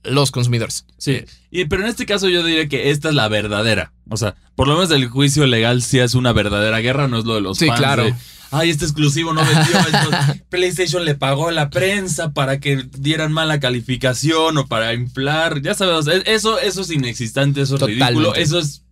los 0.04 0.30
consumidores. 0.30 0.84
Sí, 0.98 1.12
eh, 1.12 1.26
y, 1.50 1.64
pero 1.66 1.82
en 1.82 1.88
este 1.88 2.06
caso 2.06 2.28
yo 2.28 2.44
diría 2.44 2.68
que 2.68 2.90
esta 2.90 3.08
es 3.08 3.14
la 3.14 3.28
verdadera. 3.28 3.92
O 4.08 4.16
sea, 4.16 4.34
por 4.54 4.68
lo 4.68 4.74
menos 4.74 4.90
el 4.90 5.08
juicio 5.08 5.46
legal 5.46 5.82
sí 5.82 5.98
es 5.98 6.14
una 6.14 6.32
verdadera 6.32 6.80
guerra, 6.80 7.08
no 7.08 7.18
es 7.18 7.24
lo 7.24 7.34
de 7.34 7.40
los 7.40 7.58
sí, 7.58 7.68
claro. 7.70 8.04
ay, 8.50 8.70
este 8.70 8.84
exclusivo 8.84 9.32
no 9.32 9.42
vendió, 9.44 10.44
PlayStation 10.50 11.04
le 11.04 11.14
pagó 11.14 11.48
a 11.48 11.52
la 11.52 11.70
prensa 11.70 12.32
para 12.32 12.60
que 12.60 12.84
dieran 12.98 13.32
mala 13.32 13.60
calificación 13.60 14.58
o 14.58 14.66
para 14.66 14.92
inflar, 14.92 15.62
ya 15.62 15.74
sabes, 15.74 16.06
eso, 16.26 16.58
eso 16.58 16.82
es 16.82 16.90
inexistente, 16.90 17.62
eso 17.62 17.76
es 17.76 17.82
ridículo, 17.82 18.34
eso 18.34 18.58
es, 18.58 18.82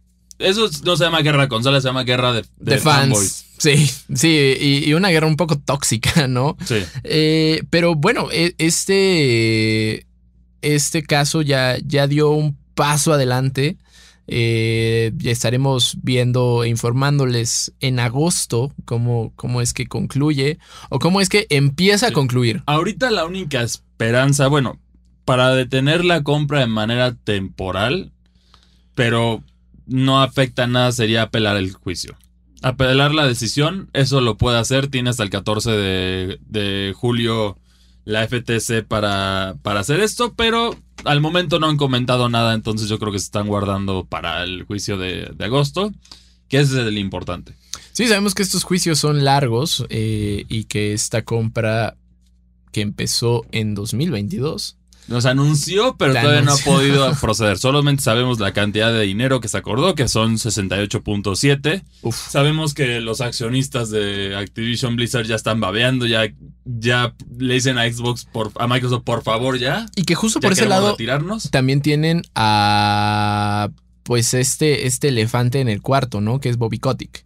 eso 0.40 0.68
no 0.84 0.96
se 0.96 1.04
llama 1.04 1.20
guerra 1.20 1.48
consolas, 1.48 1.82
se 1.82 1.88
llama 1.88 2.04
guerra 2.04 2.32
de, 2.32 2.78
fans. 2.78 3.46
Sí, 3.58 3.90
sí, 4.14 4.82
y, 4.86 4.92
una 4.94 5.10
guerra 5.10 5.26
un 5.26 5.36
poco 5.36 5.58
tóxica, 5.58 6.26
¿no? 6.28 6.56
Sí. 6.64 6.82
Eh, 7.04 7.62
pero 7.70 7.94
bueno, 7.94 8.28
e, 8.32 8.54
este, 8.58 10.06
este 10.62 11.02
caso 11.02 11.42
ya, 11.42 11.76
ya 11.84 12.06
dio 12.06 12.30
un 12.30 12.56
paso 12.74 13.12
adelante. 13.12 13.76
Eh, 14.32 15.12
estaremos 15.24 15.98
viendo 16.02 16.62
e 16.62 16.68
informándoles 16.68 17.72
en 17.80 17.98
agosto 17.98 18.72
cómo, 18.84 19.32
cómo 19.34 19.60
es 19.60 19.74
que 19.74 19.88
concluye 19.88 20.60
o 20.88 21.00
cómo 21.00 21.20
es 21.20 21.28
que 21.28 21.48
empieza 21.50 22.08
a 22.08 22.12
concluir. 22.12 22.62
Ahorita 22.66 23.10
la 23.10 23.24
única 23.24 23.62
esperanza, 23.62 24.46
bueno, 24.46 24.78
para 25.24 25.52
detener 25.54 26.04
la 26.04 26.22
compra 26.22 26.60
de 26.60 26.68
manera 26.68 27.14
temporal, 27.14 28.12
pero 28.94 29.42
no 29.90 30.22
afecta 30.22 30.66
nada, 30.66 30.92
sería 30.92 31.22
apelar 31.22 31.56
el 31.56 31.72
juicio. 31.72 32.16
Apelar 32.62 33.14
la 33.14 33.26
decisión, 33.26 33.90
eso 33.92 34.20
lo 34.20 34.36
puede 34.36 34.58
hacer, 34.58 34.88
tiene 34.88 35.10
hasta 35.10 35.22
el 35.22 35.30
14 35.30 35.70
de, 35.70 36.94
julio 36.96 37.58
la 38.04 38.26
FTC 38.26 38.84
para, 38.86 39.56
para 39.62 39.80
hacer 39.80 40.00
esto, 40.00 40.34
pero 40.34 40.76
al 41.04 41.20
momento 41.20 41.58
no 41.58 41.68
han 41.68 41.76
comentado 41.76 42.28
nada, 42.28 42.54
entonces 42.54 42.88
yo 42.88 42.98
creo 42.98 43.12
que 43.12 43.18
se 43.18 43.26
están 43.26 43.48
guardando 43.48 44.04
para 44.04 44.42
el 44.42 44.64
juicio 44.64 44.96
de, 44.96 45.34
agosto, 45.40 45.92
que 46.48 46.60
es 46.60 46.72
el 46.72 46.96
importante. 46.98 47.54
Sí, 47.92 48.06
sabemos 48.06 48.34
que 48.34 48.42
estos 48.42 48.64
juicios 48.64 48.98
son 48.98 49.24
largos 49.24 49.84
eh, 49.88 50.44
y 50.48 50.64
que 50.64 50.92
esta 50.92 51.22
compra 51.22 51.96
que 52.72 52.80
empezó 52.82 53.44
en 53.52 53.74
2022 53.74 54.76
nos 55.08 55.26
anunció, 55.26 55.96
pero 55.96 56.14
todavía 56.14 56.42
no 56.42 56.52
ha 56.52 56.58
podido 56.58 57.12
proceder. 57.20 57.58
Solamente 57.58 58.02
sabemos 58.02 58.38
la 58.38 58.52
cantidad 58.52 58.92
de 58.92 59.02
dinero 59.02 59.40
que 59.40 59.48
se 59.48 59.56
acordó, 59.56 59.94
que 59.94 60.08
son 60.08 60.36
68.7. 60.36 61.82
Sabemos 62.12 62.74
que 62.74 63.00
los 63.00 63.20
accionistas 63.20 63.90
de 63.90 64.36
Activision 64.36 64.96
Blizzard 64.96 65.26
ya 65.26 65.34
están 65.34 65.60
babeando, 65.60 66.06
ya, 66.06 66.28
ya 66.64 67.14
le 67.38 67.54
dicen 67.54 67.78
a 67.78 67.90
Xbox, 67.90 68.24
por, 68.24 68.52
a 68.56 68.66
Microsoft, 68.68 69.02
por 69.04 69.22
favor, 69.22 69.58
ya. 69.58 69.86
Y 69.96 70.04
que 70.04 70.14
justo 70.14 70.40
por 70.40 70.52
ese 70.52 70.66
lado 70.66 70.96
también 71.50 71.82
tienen 71.82 72.22
a 72.34 73.70
pues 74.02 74.34
este, 74.34 74.86
este 74.86 75.08
elefante 75.08 75.60
en 75.60 75.68
el 75.68 75.82
cuarto, 75.82 76.20
¿no? 76.20 76.40
Que 76.40 76.48
es 76.48 76.56
Bobby 76.56 76.78
Kotick. 76.78 77.24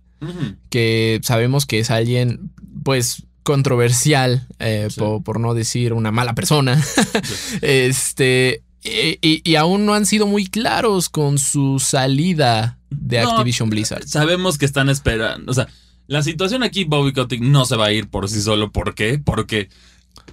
Que 0.70 1.20
sabemos 1.22 1.66
que 1.66 1.80
es 1.80 1.90
alguien, 1.90 2.50
pues 2.82 3.24
controversial, 3.44 4.48
eh, 4.58 4.88
por, 4.96 5.38
no 5.38 5.54
decir 5.54 5.92
una 5.92 6.10
mala 6.10 6.34
persona. 6.34 6.82
este. 7.62 8.62
Y, 8.82 9.54
aún 9.54 9.86
no 9.86 9.94
han 9.94 10.04
sido 10.04 10.26
muy 10.26 10.46
claros 10.46 11.08
con 11.08 11.38
su 11.38 11.78
salida 11.78 12.78
de 12.90 13.20
Activision 13.20 13.70
Blizzard. 13.70 14.06
Sabemos 14.06 14.58
que 14.58 14.66
están 14.66 14.90
esperando. 14.90 15.50
O 15.50 15.54
sea, 15.54 15.68
la 16.06 16.22
situación 16.22 16.62
aquí, 16.62 16.84
Bobby 16.84 17.12
Kotick 17.12 17.40
no 17.40 17.64
se 17.64 17.76
va 17.76 17.86
a 17.86 17.92
ir 17.92 18.08
por 18.08 18.28
sí 18.28 18.42
solo. 18.42 18.72
¿Por 18.72 18.94
qué? 18.94 19.18
Porque 19.18 19.70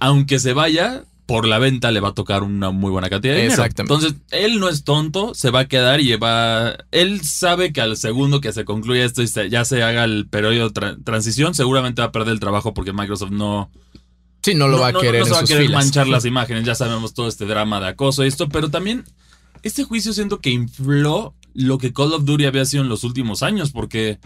aunque 0.00 0.38
se 0.38 0.52
vaya, 0.52 1.04
por 1.32 1.46
la 1.46 1.58
venta 1.58 1.90
le 1.90 2.00
va 2.00 2.10
a 2.10 2.14
tocar 2.14 2.42
una 2.42 2.72
muy 2.72 2.90
buena 2.90 3.08
cantidad 3.08 3.32
de 3.32 3.40
dinero. 3.40 3.54
Exactamente. 3.54 3.94
Entonces, 3.94 4.20
él 4.32 4.60
no 4.60 4.68
es 4.68 4.84
tonto, 4.84 5.34
se 5.34 5.50
va 5.50 5.60
a 5.60 5.64
quedar 5.66 6.02
y 6.02 6.14
va. 6.16 6.76
Él 6.90 7.22
sabe 7.22 7.72
que 7.72 7.80
al 7.80 7.96
segundo 7.96 8.42
que 8.42 8.52
se 8.52 8.66
concluya 8.66 9.02
esto 9.02 9.22
y 9.22 9.26
ya 9.48 9.64
se 9.64 9.82
haga 9.82 10.04
el 10.04 10.28
periodo 10.28 10.68
de 10.68 10.96
transición, 11.02 11.54
seguramente 11.54 12.02
va 12.02 12.08
a 12.08 12.12
perder 12.12 12.34
el 12.34 12.38
trabajo 12.38 12.74
porque 12.74 12.92
Microsoft 12.92 13.30
no. 13.30 13.70
Sí, 14.42 14.54
no 14.54 14.68
lo 14.68 14.78
va 14.78 14.88
a 14.88 14.92
querer. 14.92 15.20
No, 15.20 15.24
se 15.24 15.32
va 15.32 15.38
a 15.38 15.44
querer 15.44 15.70
manchar 15.70 16.06
las 16.06 16.26
imágenes. 16.26 16.64
Ya 16.64 16.74
sabemos 16.74 17.14
todo 17.14 17.28
este 17.28 17.46
drama 17.46 17.80
de 17.80 17.88
acoso 17.88 18.26
y 18.26 18.28
esto, 18.28 18.50
pero 18.50 18.68
también 18.68 19.06
este 19.62 19.84
juicio 19.84 20.12
siento 20.12 20.38
que 20.38 20.50
infló 20.50 21.34
lo 21.54 21.78
que 21.78 21.94
Call 21.94 22.12
of 22.12 22.26
Duty 22.26 22.44
había 22.44 22.66
sido 22.66 22.82
en 22.82 22.90
los 22.90 23.04
últimos 23.04 23.42
años, 23.42 23.70
porque 23.70 24.18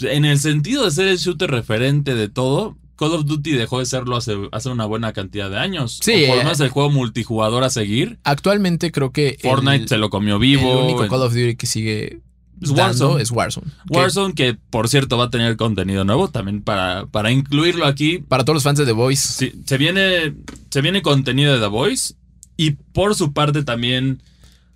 en 0.00 0.24
el 0.24 0.40
sentido 0.40 0.84
de 0.84 0.90
ser 0.90 1.06
el 1.06 1.18
shooter 1.18 1.48
referente 1.48 2.16
de 2.16 2.28
todo, 2.28 2.76
Call 2.98 3.12
of 3.12 3.26
Duty 3.26 3.52
dejó 3.52 3.78
de 3.78 3.86
serlo 3.86 4.16
hace, 4.16 4.36
hace 4.50 4.68
una 4.68 4.84
buena 4.84 5.12
cantidad 5.12 5.48
de 5.48 5.56
años. 5.56 6.00
Sí. 6.02 6.24
por 6.26 6.34
lo 6.34 6.42
eh, 6.42 6.44
menos 6.44 6.60
el 6.60 6.68
juego 6.70 6.90
multijugador 6.90 7.62
a 7.62 7.70
seguir. 7.70 8.18
Actualmente 8.24 8.90
creo 8.90 9.12
que. 9.12 9.38
Fortnite 9.40 9.86
se 9.86 9.98
lo 9.98 10.10
comió 10.10 10.38
vivo. 10.40 10.80
El 10.80 10.84
único 10.84 11.06
Call 11.06 11.22
of 11.22 11.32
Duty 11.32 11.54
que 11.54 11.66
sigue. 11.66 12.20
Es 12.60 12.70
Warzone. 12.70 13.22
es 13.22 13.30
Warzone. 13.30 13.68
Warzone, 13.88 14.34
que, 14.34 14.54
por 14.54 14.88
cierto 14.88 15.16
va 15.16 15.26
a 15.26 15.30
tener 15.30 15.56
contenido 15.56 16.04
nuevo 16.04 16.28
también 16.28 16.60
para, 16.60 17.06
para 17.06 17.30
incluirlo 17.30 17.86
aquí. 17.86 18.18
Para 18.18 18.44
todos 18.44 18.54
los 18.56 18.62
fans 18.64 18.80
de 18.80 18.84
The 18.84 18.92
Voice. 18.92 19.28
Sí, 19.28 19.62
se 19.64 19.78
viene, 19.78 20.34
se 20.68 20.80
viene 20.80 21.00
contenido 21.00 21.54
de 21.54 21.60
The 21.60 21.68
Voice. 21.68 22.14
Y 22.56 22.72
por 22.72 23.14
su 23.14 23.32
parte 23.32 23.62
también 23.62 24.20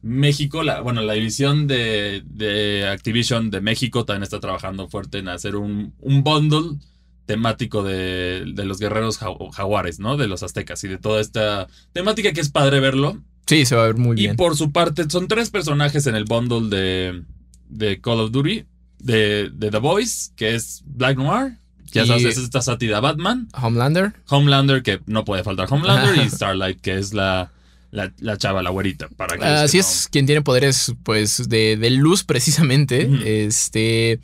México, 0.01 0.63
la, 0.63 0.81
bueno, 0.81 1.03
la 1.03 1.15
división 1.15 1.67
de, 1.67 2.23
de 2.25 2.87
Activision 2.87 3.51
de 3.51 3.61
México 3.61 4.05
también 4.05 4.23
está 4.23 4.39
trabajando 4.39 4.89
fuerte 4.89 5.19
en 5.19 5.27
hacer 5.27 5.57
un, 5.57 5.93
un 5.99 6.23
bundle 6.23 6.79
temático 7.27 7.83
de, 7.83 8.45
los 8.47 8.79
guerreros 8.79 9.19
jaguares, 9.19 9.99
¿no? 9.99 10.17
De 10.17 10.27
los 10.27 10.43
aztecas 10.43 10.83
y 10.85 10.89
de 10.89 10.99
toda 10.99 11.21
esta 11.21 11.69
temática 11.93 12.33
que 12.33 12.41
es 12.41 12.51
padre 12.51 12.81
verlo. 12.81 13.19
Sí, 13.47 13.65
se 13.67 13.75
va 13.75 13.85
a 13.85 13.87
ver 13.87 13.97
muy 13.97 14.17
bien. 14.17 14.35
Y 14.35 14.37
por 14.37 14.57
su 14.57 14.73
parte, 14.73 15.09
son 15.09 15.29
tres 15.29 15.51
personajes 15.51 16.07
en 16.07 16.15
el 16.15 16.25
bundle 16.25 16.69
de, 16.69 17.23
de 17.69 18.01
Call 18.01 18.21
of 18.21 18.31
Duty, 18.33 18.65
de, 18.99 19.51
de, 19.53 19.71
The 19.71 19.79
Voice, 19.79 20.31
que 20.37 20.55
es 20.55 20.83
Black 20.87 21.17
Noir. 21.17 21.59
Ya 21.93 22.07
sabes, 22.07 22.25
es 22.25 22.39
esta 22.39 22.63
sátira 22.63 23.01
Batman. 23.01 23.49
Homelander. 23.53 24.15
Homelander, 24.29 24.83
que 24.83 25.01
no 25.07 25.25
puede 25.25 25.45
faltar 25.45 25.69
Homelander. 25.71 26.25
y 26.25 26.31
Starlight, 26.31 26.81
que 26.81 26.97
es 26.97 27.13
la, 27.13 27.53
la, 27.91 28.39
chava, 28.39 28.63
la 28.63 28.71
güerita. 28.71 29.09
Para 29.09 29.37
que 29.37 29.45
Así 29.45 29.79
es, 29.79 30.09
quien 30.11 30.25
tiene 30.25 30.41
poderes, 30.41 30.95
pues, 31.03 31.49
de, 31.51 31.77
de 31.77 31.91
luz 31.91 32.25
precisamente. 32.25 33.47
Este 33.47 34.21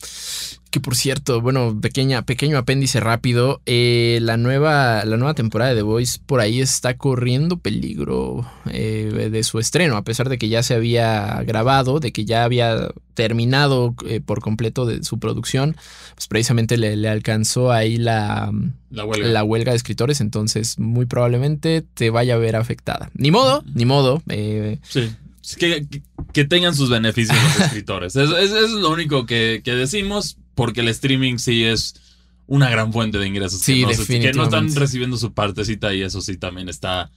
que 0.71 0.81
por 0.81 0.97
cierto, 0.97 1.41
bueno, 1.41 1.79
pequeña, 1.81 2.23
pequeño 2.23 2.59
apéndice 2.59 3.01
rápido. 3.01 3.63
Eh, 3.67 4.19
la, 4.23 4.37
nueva, 4.37 5.05
la 5.05 5.17
nueva 5.17 5.35
temporada 5.35 5.71
de 5.71 5.77
The 5.77 5.83
Voice 5.83 6.19
por 6.25 6.41
ahí 6.41 6.61
está 6.61 6.97
corriendo 6.97 7.59
peligro 7.59 8.47
eh, 8.71 9.29
de 9.31 9.43
su 9.45 9.59
estreno, 9.59 9.97
a 9.97 10.05
pesar 10.05 10.29
de 10.29 10.37
que 10.37 10.49
ya 10.49 10.63
se 10.63 10.75
había 10.75 11.43
grabado, 11.45 12.01
de 12.01 12.13
que 12.13 12.25
ya 12.25 12.45
había 12.45 12.89
terminado 13.15 13.95
eh, 14.07 14.21
por 14.21 14.41
completo 14.41 14.85
de 14.85 15.03
su 15.05 15.19
producción. 15.19 15.77
Pues 16.15 16.29
precisamente 16.29 16.77
le, 16.77 17.09
alcanzó 17.09 17.73
ahí 17.73 17.97
la, 17.97 18.53
la, 18.91 19.05
huelga. 19.05 19.29
la, 19.29 19.45
huelga. 19.45 19.73
de 19.73 19.77
escritores, 19.77 20.21
entonces 20.21 20.79
muy 20.79 21.07
probablemente 21.07 21.83
te 21.95 22.11
vaya 22.11 22.35
a 22.35 22.39
ver 22.39 22.57
afectada. 22.57 23.11
Ni 23.15 23.31
modo, 23.31 23.65
ni 23.75 23.85
modo. 23.85 24.23
sí. 24.83 25.11
Que, 25.57 25.87
que, 26.35 26.45
tengan 26.45 26.75
sus 26.75 26.91
beneficios 26.91 27.39
los 27.43 27.61
escritores. 27.61 28.17
Eso, 28.17 28.37
es 28.37 28.71
lo 28.71 28.91
único 28.91 29.25
que, 29.25 29.63
que 29.65 29.75
decimos 29.75 30.37
porque 30.59 30.81
el 30.81 30.89
streaming 30.89 31.37
sí 31.39 31.63
es 31.63 31.95
una 32.49 32.69
gran 32.69 32.93
fuente 32.93 33.17
de 33.19 33.29
ingresos. 33.29 33.61
Sí, 33.61 33.85
que, 33.87 33.97
no, 33.97 34.05
que 34.07 34.33
no 34.33 34.43
están 34.43 34.75
recibiendo 34.75 35.17
su 35.17 35.33
partecita 35.33 35.95
y 35.95 36.03
eso 36.03 36.21
sí 36.21 36.37
también 36.37 36.69
está. 36.69 37.13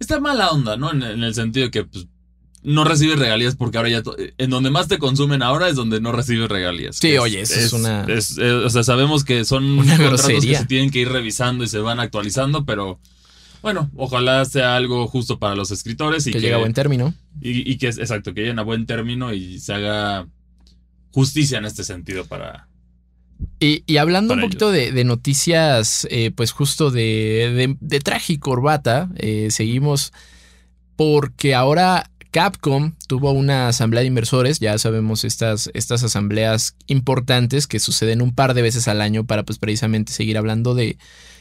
Está 0.00 0.18
mala 0.18 0.50
onda, 0.50 0.76
¿no? 0.76 0.90
En, 0.90 1.04
el 1.04 1.34
sentido 1.36 1.70
que 1.70 1.84
pues, 1.84 2.08
no 2.64 2.82
recibes 2.82 3.16
regalías 3.16 3.54
porque 3.54 3.78
ahora 3.78 3.90
ya. 3.90 4.02
En 4.38 4.50
donde 4.50 4.70
más 4.70 4.88
te 4.88 4.98
consumen 4.98 5.40
ahora 5.40 5.68
es 5.68 5.76
donde 5.76 6.00
no 6.00 6.10
recibes 6.10 6.48
regalías. 6.48 6.96
Sí, 6.96 7.16
oye, 7.16 7.42
eso 7.42 7.60
es, 7.60 7.72
una. 7.72 8.08
o 8.64 8.70
sea, 8.70 8.82
sabemos 8.82 9.22
que 9.22 9.44
son 9.44 9.78
una 9.78 9.96
contratos 9.96 10.26
que 10.26 10.56
se 10.56 10.66
tienen 10.66 10.90
que 10.90 10.98
ir 10.98 11.10
revisando 11.10 11.62
y 11.62 11.68
se 11.68 11.78
van 11.78 12.00
actualizando, 12.00 12.64
pero. 12.64 12.98
Bueno, 13.62 13.88
ojalá 13.94 14.44
sea 14.46 14.74
algo 14.74 15.06
justo 15.06 15.38
para 15.38 15.54
los 15.54 15.70
escritores 15.70 16.26
y 16.26 16.32
que, 16.32 16.40
llegue 16.40 16.54
a 16.54 16.58
buen 16.58 16.74
término. 16.74 17.14
Y, 17.40 17.70
y 17.70 17.78
que, 17.78 17.86
exacto, 17.86 18.34
que 18.34 18.40
lleguen 18.40 18.58
a 18.58 18.62
buen 18.62 18.84
término 18.84 19.32
y 19.32 19.60
se 19.60 19.72
haga 19.72 20.26
justicia 21.14 21.58
en 21.58 21.64
este 21.64 21.84
sentido 21.84 22.24
para... 22.26 22.68
Y, 23.60 23.96
hablando 23.96 24.34
un 24.34 24.40
poquito 24.40 24.70
de, 24.70 25.04
noticias, 25.04 26.06
eh, 26.10 26.30
pues 26.34 26.52
justo 26.52 26.90
de, 26.90 27.76
de, 27.80 28.00
traje 28.00 28.34
y 28.34 28.38
corbata, 28.38 29.08
eh, 29.16 29.48
seguimos 29.50 30.12
porque 30.96 31.54
ahora 31.54 32.10
Capcom 32.30 32.92
tuvo 33.06 33.32
una 33.32 33.68
asamblea 33.68 34.02
de 34.02 34.08
inversores, 34.08 34.60
ya 34.60 34.76
sabemos 34.78 35.24
estas, 35.24 35.70
estas 35.72 36.02
asambleas 36.02 36.76
importantes 36.86 37.66
que 37.66 37.80
suceden 37.80 38.20
un 38.20 38.34
par 38.34 38.54
de 38.54 38.62
veces 38.62 38.88
al 38.88 39.00
año 39.00 39.24
para 39.24 39.44
pues 39.44 39.58
precisamente 39.58 40.12
seguir 40.12 40.36
hablando 40.36 40.74
de 40.74 40.98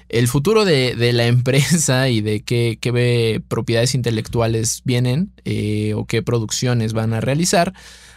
el 0.09 0.27
futuro 0.27 0.65
de, 0.65 0.95
la 1.13 1.25
empresa 1.27 2.09
y 2.09 2.21
de 2.21 2.41
qué, 2.41 2.77
qué 2.79 3.41
propiedades 3.47 3.95
intelectuales 3.95 4.81
vienen 4.85 5.31
eh, 5.45 5.93
o 5.95 6.05
qué 6.05 6.21
producciones 6.21 6.93
van 6.93 7.13
a 7.13 7.21
realizar 7.21 7.73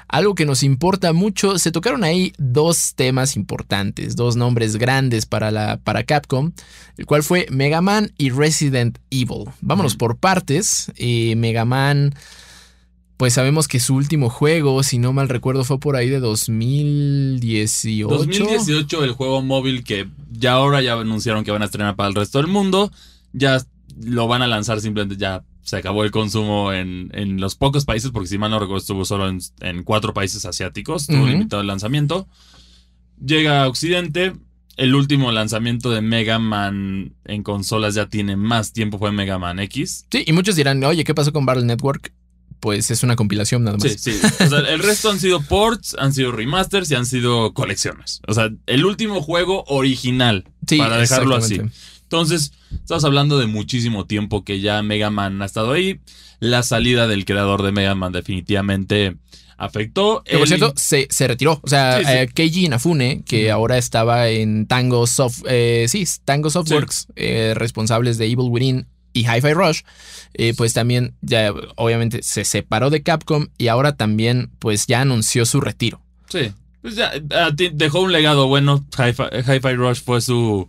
algo 0.08 0.34
que 0.34 0.46
nos 0.46 0.62
importa 0.62 1.12
mucho. 1.12 1.58
Se 1.58 1.72
tocaron 1.72 2.04
ahí 2.04 2.32
dos 2.38 2.94
temas 2.94 3.36
importantes, 3.36 4.16
dos 4.16 4.36
nombres 4.36 4.76
grandes 4.76 5.26
para, 5.26 5.50
la, 5.50 5.78
para 5.78 6.04
Capcom, 6.04 6.52
el 6.96 7.06
cual 7.06 7.22
fue 7.22 7.46
Mega 7.50 7.80
Man 7.80 8.12
y 8.18 8.30
Resident 8.30 8.98
Evil. 9.10 9.44
Vámonos 9.60 9.96
por 9.96 10.16
partes. 10.16 10.92
Eh, 10.96 11.34
Mega 11.36 11.64
Man, 11.64 12.14
pues 13.16 13.34
sabemos 13.34 13.68
que 13.68 13.80
su 13.80 13.94
último 13.94 14.30
juego, 14.30 14.82
si 14.82 14.98
no 14.98 15.12
mal 15.12 15.28
recuerdo, 15.28 15.64
fue 15.64 15.80
por 15.80 15.96
ahí 15.96 16.08
de 16.08 16.20
2018. 16.20 18.08
2018, 18.08 19.04
el 19.04 19.12
juego 19.12 19.42
móvil 19.42 19.84
que 19.84 20.08
ya 20.30 20.52
ahora 20.52 20.82
ya 20.82 20.94
anunciaron 20.94 21.44
que 21.44 21.50
van 21.50 21.62
a 21.62 21.66
estrenar 21.66 21.96
para 21.96 22.08
el 22.08 22.14
resto 22.14 22.38
del 22.38 22.48
mundo. 22.48 22.92
Ya 23.32 23.60
lo 24.02 24.28
van 24.28 24.42
a 24.42 24.46
lanzar 24.46 24.80
simplemente 24.80 25.16
ya 25.16 25.42
se 25.66 25.76
acabó 25.76 26.04
el 26.04 26.12
consumo 26.12 26.72
en, 26.72 27.10
en, 27.12 27.40
los 27.40 27.56
pocos 27.56 27.84
países, 27.84 28.12
porque 28.12 28.28
si 28.28 28.38
mal 28.38 28.52
no 28.52 28.60
recuerdo 28.60 28.78
estuvo 28.78 29.04
solo 29.04 29.28
en, 29.28 29.82
cuatro 29.82 30.14
países 30.14 30.44
asiáticos, 30.44 31.02
estuvo 31.02 31.26
limitado 31.26 31.60
el 31.60 31.66
lanzamiento. 31.66 32.28
Llega 33.20 33.64
a 33.64 33.68
Occidente, 33.68 34.32
el 34.76 34.94
último 34.94 35.32
lanzamiento 35.32 35.90
de 35.90 36.02
Mega 36.02 36.38
Man 36.38 37.16
en 37.24 37.42
consolas 37.42 37.96
ya 37.96 38.06
tiene 38.06 38.36
más 38.36 38.72
tiempo, 38.72 38.98
fue 38.98 39.10
Mega 39.10 39.40
Man 39.40 39.58
X. 39.58 40.06
Sí, 40.08 40.22
y 40.24 40.32
muchos 40.32 40.54
dirán, 40.54 40.84
oye, 40.84 41.02
¿qué 41.02 41.14
pasó 41.14 41.32
con 41.32 41.44
Battle 41.44 41.64
Network? 41.64 42.12
Pues 42.60 42.92
es 42.92 43.02
una 43.02 43.16
compilación 43.16 43.64
nada 43.64 43.76
más. 43.76 43.90
Sí, 43.90 43.98
sí. 43.98 44.20
O 44.44 44.48
sea, 44.48 44.60
el 44.60 44.78
resto 44.78 45.10
han 45.10 45.18
sido 45.18 45.40
ports, 45.42 45.96
han 45.98 46.12
sido 46.12 46.30
remasters 46.30 46.88
y 46.92 46.94
han 46.94 47.06
sido 47.06 47.52
colecciones. 47.54 48.20
O 48.28 48.34
sea, 48.34 48.50
el 48.66 48.84
último 48.84 49.20
juego 49.20 49.64
original, 49.66 50.44
para 50.78 50.98
dejarlo 50.98 51.34
así. 51.34 51.60
Entonces, 52.06 52.52
estamos 52.70 53.04
hablando 53.04 53.38
de 53.38 53.46
muchísimo 53.46 54.06
tiempo 54.06 54.44
que 54.44 54.60
ya 54.60 54.82
Mega 54.82 55.10
Man 55.10 55.42
ha 55.42 55.44
estado 55.44 55.72
ahí. 55.72 56.00
La 56.38 56.62
salida 56.62 57.08
del 57.08 57.24
creador 57.24 57.62
de 57.62 57.72
Mega 57.72 57.94
Man 57.96 58.12
definitivamente 58.12 59.16
afectó. 59.56 60.22
Que 60.24 60.38
por 60.38 60.48
cierto, 60.48 60.72
se, 60.76 61.08
retiró. 61.26 61.60
O 61.62 61.68
sea, 61.68 62.22
eh, 62.22 62.28
Keiji 62.28 62.66
Inafune, 62.66 63.22
que 63.24 63.50
ahora 63.50 63.78
estaba 63.78 64.28
en 64.28 64.66
Tango 64.66 65.06
Soft, 65.06 65.42
eh, 65.48 65.86
sí, 65.88 66.06
Tango 66.24 66.50
Softworks, 66.50 67.08
eh, 67.16 67.54
responsables 67.56 68.18
de 68.18 68.26
Evil 68.26 68.48
Within 68.50 68.86
y 69.12 69.20
Hi-Fi 69.20 69.54
Rush, 69.54 69.80
pues 70.56 70.74
también 70.74 71.14
ya 71.22 71.52
obviamente 71.76 72.22
se 72.22 72.44
separó 72.44 72.90
de 72.90 73.02
Capcom 73.02 73.46
y 73.56 73.68
ahora 73.68 73.96
también 73.96 74.50
pues 74.58 74.86
ya 74.86 75.00
anunció 75.00 75.46
su 75.46 75.62
retiro. 75.62 76.02
Sí, 76.28 76.52
pues 76.82 76.96
ya 76.96 77.12
dejó 77.72 78.02
un 78.02 78.12
legado 78.12 78.46
bueno. 78.46 78.84
Hi-Fi, 78.98 79.74
Rush 79.74 80.02
fue 80.02 80.20
su, 80.20 80.68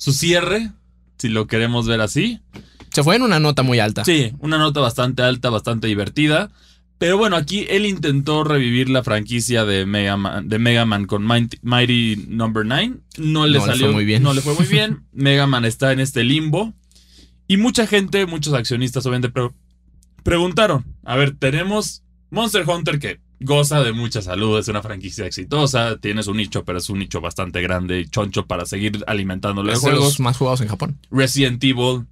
su 0.00 0.14
cierre, 0.14 0.70
si 1.18 1.28
lo 1.28 1.46
queremos 1.46 1.86
ver 1.86 2.00
así. 2.00 2.40
Se 2.90 3.04
fue 3.04 3.16
en 3.16 3.22
una 3.22 3.38
nota 3.38 3.62
muy 3.62 3.80
alta. 3.80 4.02
Sí, 4.02 4.32
una 4.38 4.56
nota 4.56 4.80
bastante 4.80 5.22
alta, 5.22 5.50
bastante 5.50 5.88
divertida. 5.88 6.50
Pero 6.96 7.18
bueno, 7.18 7.36
aquí 7.36 7.66
él 7.68 7.84
intentó 7.84 8.42
revivir 8.42 8.88
la 8.88 9.04
franquicia 9.04 9.66
de 9.66 9.84
Mega 9.84 10.16
Man, 10.16 10.48
de 10.48 10.58
Mega 10.58 10.86
Man 10.86 11.04
con 11.04 11.26
Mighty, 11.26 12.24
Number 12.28 12.64
no. 12.64 12.76
9. 12.76 12.96
No 13.18 13.46
le 13.46 13.60
salió 13.60 13.92
muy 13.92 14.06
bien. 14.06 14.22
No 14.22 14.32
le 14.32 14.40
fue 14.40 14.54
muy 14.54 14.66
bien. 14.66 15.04
Mega 15.12 15.46
Man 15.46 15.66
está 15.66 15.92
en 15.92 16.00
este 16.00 16.24
limbo. 16.24 16.72
Y 17.46 17.58
mucha 17.58 17.86
gente, 17.86 18.24
muchos 18.24 18.54
accionistas 18.54 19.04
obviamente 19.04 19.30
preguntaron, 20.22 20.86
a 21.04 21.16
ver, 21.16 21.36
tenemos 21.36 22.04
Monster 22.30 22.64
Hunter 22.66 22.98
que 22.98 23.20
goza 23.40 23.82
de 23.82 23.92
mucha 23.92 24.22
salud, 24.22 24.58
es 24.58 24.68
una 24.68 24.82
franquicia 24.82 25.26
exitosa, 25.26 25.96
tienes 25.98 26.26
un 26.26 26.36
nicho, 26.36 26.64
pero 26.64 26.78
es 26.78 26.88
un 26.90 26.98
nicho 26.98 27.20
bastante 27.20 27.62
grande 27.62 28.00
y 28.00 28.06
choncho 28.06 28.46
para 28.46 28.66
seguir 28.66 29.02
alimentando 29.06 29.62
los 29.62 29.78
juegos. 29.78 30.00
los 30.00 30.20
más 30.20 30.36
jugados 30.36 30.60
en 30.60 30.68
Japón. 30.68 30.98
Resident 31.10 31.62
Evil, 31.64 32.06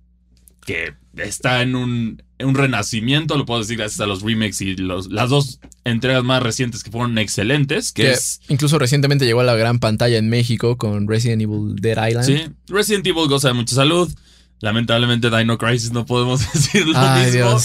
que 0.64 0.94
está 1.16 1.62
en 1.62 1.76
un, 1.76 2.22
un 2.40 2.54
renacimiento, 2.54 3.36
lo 3.36 3.44
puedo 3.44 3.60
decir 3.60 3.76
gracias 3.76 4.00
a 4.00 4.06
los 4.06 4.22
remakes 4.22 4.60
y 4.62 4.76
los, 4.76 5.10
las 5.10 5.28
dos 5.28 5.60
entregas 5.84 6.24
más 6.24 6.42
recientes 6.42 6.82
que 6.82 6.90
fueron 6.90 7.18
excelentes. 7.18 7.92
Que, 7.92 8.12
es, 8.12 8.40
incluso 8.48 8.78
recientemente 8.78 9.26
llegó 9.26 9.40
a 9.40 9.44
la 9.44 9.56
gran 9.56 9.80
pantalla 9.80 10.16
en 10.16 10.28
México 10.30 10.78
con 10.78 11.08
Resident 11.08 11.42
Evil 11.42 11.76
Dead 11.76 12.08
Island. 12.08 12.26
Sí, 12.26 12.50
Resident 12.68 13.06
Evil 13.06 13.28
goza 13.28 13.48
de 13.48 13.54
mucha 13.54 13.74
salud. 13.74 14.10
Lamentablemente 14.60 15.30
Dino 15.30 15.56
Crisis 15.56 15.92
no 15.92 16.04
podemos 16.04 16.40
decir 16.52 16.86
lo 16.86 16.98
mismo. 16.98 17.56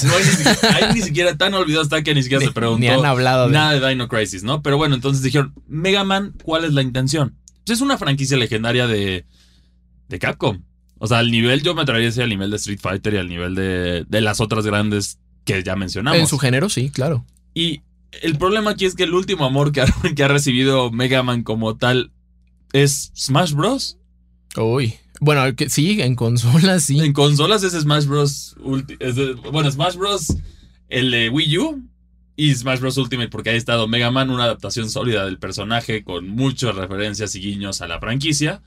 ahí 0.70 0.94
ni 0.94 1.02
siquiera 1.02 1.36
tan 1.38 1.54
olvidado 1.54 1.84
está 1.84 2.04
que 2.04 2.14
ni 2.14 2.22
siquiera 2.22 2.46
se 2.46 2.52
preguntó 2.52 2.80
ni 2.80 2.88
han 2.88 3.06
hablado 3.06 3.50
nada 3.50 3.80
de 3.80 3.90
Dino 3.90 4.08
Crisis, 4.08 4.44
¿no? 4.44 4.62
Pero 4.62 4.78
bueno, 4.78 4.96
entonces 4.96 5.24
dijeron, 5.24 5.54
Mega 5.68 6.04
Man, 6.04 6.34
¿cuál 6.44 6.66
es 6.66 6.74
la 6.74 6.82
intención? 6.82 7.36
Pues 7.66 7.78
es 7.78 7.82
una 7.82 7.98
franquicia 7.98 8.38
legendaria 8.38 8.88
de, 8.88 9.26
de 10.10 10.20
Capcom. 10.20 10.64
O 11.00 11.08
sea, 11.08 11.20
al 11.20 11.32
nivel, 11.32 11.64
yo 11.64 11.74
me 11.74 11.82
atrevería 11.82 12.08
a 12.08 12.12
decir 12.12 12.24
al 12.24 12.30
nivel 12.30 12.52
de 12.52 12.58
Street 12.58 12.80
Fighter 12.82 13.14
y 13.16 13.18
al 13.18 13.28
nivel 13.28 13.56
de, 13.56 14.06
de 14.08 14.22
las 14.22 14.40
otras 14.40 14.66
grandes 14.66 15.20
que 15.46 15.64
ya 15.64 15.76
mencionamos. 15.76 16.20
En 16.20 16.28
su 16.28 16.38
género, 16.38 16.70
sí, 16.70 16.90
claro. 16.92 17.26
Y 17.54 17.82
el 18.22 18.38
problema 18.38 18.72
aquí 18.72 18.86
es 18.86 18.96
que 18.96 19.04
el 19.04 19.14
último 19.14 19.46
amor 19.46 19.72
que 19.72 19.82
ha, 19.82 19.86
que 20.16 20.24
ha 20.24 20.28
recibido 20.28 20.92
Mega 20.92 21.24
Man 21.24 21.44
como 21.44 21.76
tal 21.78 22.12
es 22.72 23.12
Smash 23.16 23.54
Bros. 23.54 23.98
Uy. 24.56 24.96
Bueno, 25.20 25.44
sí, 25.68 26.02
en 26.02 26.16
consolas 26.16 26.84
sí. 26.84 27.00
En 27.00 27.14
consolas 27.14 27.64
es 27.64 27.74
Smash 27.74 28.06
Bros. 28.06 28.56
bueno, 29.52 29.72
Smash 29.72 29.96
Bros. 29.96 30.36
El 30.90 31.12
de 31.12 31.30
Wii 31.30 31.58
U 31.58 31.84
y 32.36 32.54
Smash 32.54 32.80
Bros. 32.80 32.98
Ultimate, 32.98 33.30
porque 33.30 33.52
ha 33.52 33.54
estado 33.54 33.88
Mega 33.88 34.12
Man, 34.12 34.30
una 34.30 34.44
adaptación 34.46 34.90
sólida 34.90 35.26
del 35.26 35.40
personaje 35.40 36.04
con 36.04 36.28
muchas 36.30 36.76
referencias 36.76 37.36
y 37.36 37.40
guiños 37.42 37.82
a 37.82 37.88
la 37.88 38.00
franquicia. 38.00 38.62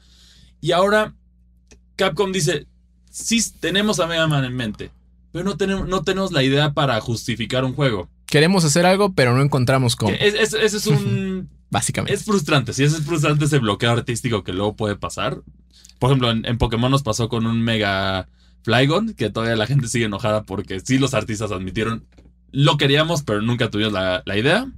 Y 0.60 0.72
ahora 0.72 1.14
Capcom 1.96 2.32
dice, 2.32 2.66
sí 3.10 3.40
tenemos 3.60 4.00
a 4.00 4.06
Mega 4.06 4.26
Man 4.26 4.44
en 4.44 4.54
mente, 4.54 4.90
pero 5.32 5.44
no 5.44 5.56
tenemos, 5.56 5.88
no 5.88 6.02
tenemos 6.02 6.32
la 6.32 6.42
idea 6.42 6.72
para 6.72 7.00
justificar 7.00 7.64
un 7.64 7.74
juego. 7.74 8.08
Queremos 8.26 8.64
hacer 8.64 8.86
algo, 8.86 9.12
pero 9.12 9.34
no 9.34 9.42
encontramos 9.42 9.96
cómo. 9.96 10.12
Ese 10.18 10.64
es, 10.64 10.86
un... 10.86 11.48
Básicamente. 11.76 12.14
Es 12.14 12.24
frustrante, 12.24 12.72
sí, 12.72 12.84
es 12.84 12.96
frustrante 13.02 13.44
ese 13.44 13.58
bloqueo 13.58 13.90
artístico 13.90 14.42
que 14.42 14.54
luego 14.54 14.76
puede 14.76 14.96
pasar. 14.96 15.42
Por 15.98 16.08
ejemplo, 16.08 16.30
en, 16.30 16.56
Pokémon 16.56 16.90
nos 16.90 17.02
pasó 17.02 17.28
con 17.28 17.44
un 17.46 17.60
Mega 17.60 18.28
Flygon, 18.62 19.12
que 19.12 19.28
todavía 19.28 19.56
la 19.56 19.66
gente 19.66 19.86
sigue 19.86 20.06
enojada 20.06 20.44
porque 20.44 20.80
sí 20.80 20.96
los 20.96 21.12
artistas 21.12 21.52
admitieron, 21.52 22.06
lo 22.50 22.78
queríamos, 22.78 23.24
pero 23.24 23.42
nunca 23.42 23.68
tuvimos 23.68 23.92
la, 23.92 24.22
idea. 24.38 24.72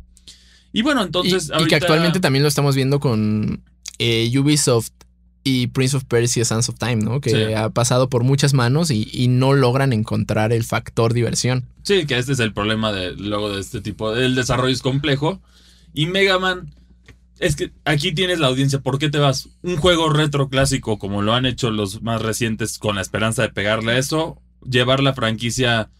Y 0.73 0.83
bueno, 0.83 1.03
entonces... 1.05 1.53
Y, 1.57 1.67
que 1.69 1.77
actualmente 1.77 2.19
también 2.19 2.43
lo 2.43 2.49
estamos 2.49 2.75
viendo 2.75 2.99
con 2.99 3.63
eh, 4.01 4.29
Ubisoft 4.37 4.91
y 5.45 5.69
Prince 5.69 5.99
of 5.99 6.05
Persia 6.05 6.45
Sands 6.45 6.69
of 6.69 6.81
Time, 6.81 6.97
¿no? 6.97 7.21
Que 7.21 7.55
ha 7.55 7.71
pasado 7.71 8.09
por 8.09 8.25
muchas 8.25 8.55
manos 8.55 8.91
y, 8.91 9.29
no 9.29 9.53
logran 9.53 9.93
encontrar 9.93 10.53
el 10.53 10.65
factor 10.65 11.15
diversión. 11.15 11.65
Sí, 11.85 12.07
que 12.07 12.19
este 12.19 12.33
es 12.33 12.41
el 12.41 12.53
problema 12.53 12.91
de, 12.91 13.13
luego 13.13 13.53
de 13.53 13.61
este 13.61 13.81
tipo. 13.81 14.17
El 14.17 14.35
desarrollo 14.35 14.75
es 14.75 14.83
complejo. 14.83 15.41
Y 15.95 16.07
Mega 16.07 16.41
Man, 16.41 16.75
es 17.39 17.57
que 17.57 17.73
aquí 17.85 18.13
tienes 18.13 18.39
la 18.39 18.49
audiencia. 18.49 18.81
¿Por 18.81 18.99
qué 18.99 19.11
te 19.11 19.19
vas? 19.19 19.49
Un 19.63 19.77
juego 19.77 20.09
retro 20.11 20.49
clásico, 20.49 20.99
como 20.99 21.23
lo 21.23 21.35
han 21.35 21.47
hecho 21.47 21.71
los 21.71 22.03
más 22.03 22.23
recientes, 22.23 22.79
con 22.79 22.97
la 22.97 23.01
esperanza 23.03 23.43
de 23.43 23.51
pegarle 23.51 23.93
a 23.93 23.99
eso, 23.99 24.41
llevar 24.69 25.03
la 25.03 25.15
franquicia 25.15 25.91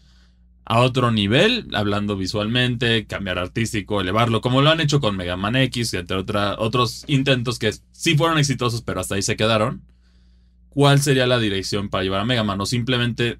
a 0.65 0.81
otro 0.81 1.11
nivel, 1.11 1.67
hablando 1.73 2.15
visualmente, 2.15 3.07
cambiar 3.07 3.39
artístico, 3.39 4.01
elevarlo, 4.01 4.39
como 4.41 4.61
lo 4.61 4.69
han 4.69 4.81
hecho 4.81 4.99
con 4.99 5.17
Mega 5.17 5.35
Man 5.35 5.55
X, 5.55 5.95
entre 5.95 6.17
otros 6.17 7.05
intentos 7.07 7.57
que 7.57 7.73
sí 7.91 8.15
fueron 8.15 8.37
exitosos, 8.37 8.83
pero 8.83 8.99
hasta 8.99 9.15
ahí 9.15 9.23
se 9.23 9.35
quedaron. 9.35 9.81
¿Cuál 10.69 11.01
sería 11.01 11.25
la 11.25 11.39
dirección 11.39 11.89
para 11.89 12.03
llevar 12.03 12.21
a 12.21 12.25
Mega 12.25 12.43
Man? 12.43 12.61
O 12.61 12.67
simplemente 12.67 13.39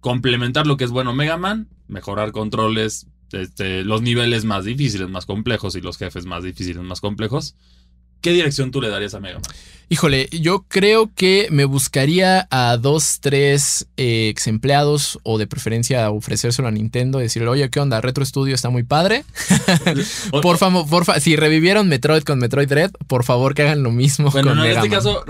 complementar 0.00 0.66
lo 0.66 0.76
que 0.76 0.84
es 0.84 0.90
bueno 0.90 1.14
Mega 1.14 1.38
Man, 1.38 1.68
mejorar 1.86 2.32
controles, 2.32 3.06
este, 3.32 3.84
los 3.84 4.02
niveles 4.02 4.44
más 4.44 4.64
difíciles, 4.64 5.08
más 5.08 5.26
complejos 5.26 5.74
y 5.74 5.80
los 5.80 5.98
jefes 5.98 6.26
más 6.26 6.42
difíciles, 6.42 6.82
más 6.82 7.00
complejos. 7.00 7.54
¿Qué 8.20 8.32
dirección 8.32 8.70
tú 8.70 8.80
le 8.80 8.88
darías 8.88 9.14
a 9.14 9.20
Mega 9.20 9.36
Man? 9.36 9.50
Híjole, 9.90 10.28
yo 10.32 10.66
creo 10.68 11.10
que 11.14 11.48
me 11.50 11.64
buscaría 11.64 12.46
a 12.50 12.76
dos, 12.76 13.20
tres 13.20 13.86
eh, 13.96 14.28
ex 14.28 14.46
empleados 14.46 15.18
o 15.22 15.38
de 15.38 15.46
preferencia 15.46 16.10
ofrecérselo 16.10 16.68
a 16.68 16.70
Nintendo, 16.70 17.20
decirle, 17.20 17.48
oye, 17.48 17.70
¿qué 17.70 17.80
onda? 17.80 18.00
Retro 18.02 18.22
Studio 18.24 18.54
está 18.54 18.68
muy 18.68 18.82
padre. 18.82 19.24
por 20.42 20.58
favor, 20.58 20.86
por 20.86 21.20
si 21.20 21.36
revivieron 21.36 21.88
Metroid 21.88 22.22
con 22.22 22.38
Metroid 22.38 22.70
Red, 22.70 22.90
por 23.06 23.24
favor 23.24 23.54
que 23.54 23.62
hagan 23.62 23.82
lo 23.82 23.90
mismo 23.90 24.30
bueno, 24.30 24.54
no, 24.54 24.64
en 24.64 24.76
este 24.76 24.90
caso, 24.90 25.24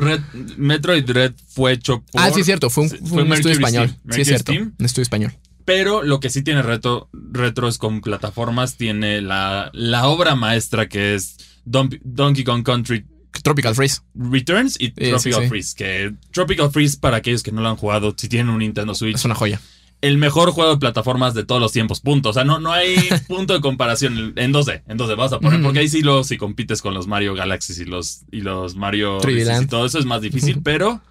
Metroid 0.57 1.09
Red 1.09 1.35
fue 1.47 1.73
hecho 1.73 2.03
por... 2.11 2.21
Ah, 2.21 2.31
sí, 2.33 2.41
es 2.41 2.47
cierto, 2.47 2.69
fue 2.69 2.85
un, 2.85 3.33
estudio 3.33 3.55
español. 3.55 3.95
sí, 4.11 4.23
es 4.23 4.29
cierto, 4.29 4.51
un 4.53 4.75
estudio 4.85 5.03
español. 5.03 5.33
Pero 5.69 6.03
lo 6.03 6.19
que 6.19 6.31
sí 6.31 6.43
tiene 6.43 6.63
reto, 6.63 7.11
retro 7.13 7.69
es 7.69 7.77
con 7.77 8.01
plataformas, 8.01 8.79
tiene 8.79 9.21
la, 9.21 9.69
la 9.75 10.09
obra 10.09 10.35
maestra 10.35 10.89
que 10.89 11.15
es 11.15 11.37
Donkey 11.67 12.43
Kong 12.43 12.63
Country 12.63 13.05
Tropical 13.43 13.75
Freeze. 13.75 14.01
Returns 14.15 14.77
y 14.81 14.93
Tropical 14.93 15.47
Freeze. 15.47 15.75
Que 15.77 16.15
Tropical 16.33 16.71
Freeze, 16.71 16.97
para 16.99 17.19
aquellos 17.19 17.43
que 17.43 17.53
no 17.53 17.61
lo 17.61 17.69
han 17.69 17.77
jugado, 17.77 18.15
si 18.17 18.31
tienen 18.31 18.49
un 18.49 18.61
Nintendo 18.61 18.95
Switch. 18.95 19.17
Es 19.17 19.27
una 19.27 19.35
joya. 19.35 19.61
El 20.01 20.17
mejor 20.17 20.53
juego 20.53 20.71
de 20.71 20.79
plataformas 20.79 21.35
de 21.35 21.45
todos 21.45 21.61
los 21.61 21.73
tiempos, 21.73 22.01
punto. 22.01 22.31
O 22.31 22.33
sea, 22.33 22.45
no, 22.45 22.59
no 22.59 22.73
hay 22.73 22.97
punto 23.29 23.53
de 23.53 23.61
comparación 23.61 24.33
en 24.37 24.55
2D. 24.55 24.85
En 24.89 24.97
2D 24.97 25.17
vas 25.19 25.35
a 25.35 25.39
poner, 25.39 25.61
porque 25.61 25.81
ahí 25.81 25.89
sí 25.91 26.01
lo, 26.01 26.25
si 26.25 26.39
compites 26.39 26.81
con 26.81 26.95
los 26.95 27.07
Mario 27.07 27.35
Galaxies 27.35 27.79
y 27.79 27.85
los, 27.85 28.23
y 28.33 28.41
los 28.41 28.75
Mario 28.75 29.19
y 29.19 29.67
todo 29.67 29.85
eso 29.85 29.99
es 29.99 30.07
más 30.07 30.23
difícil, 30.23 30.63
pero 30.63 31.03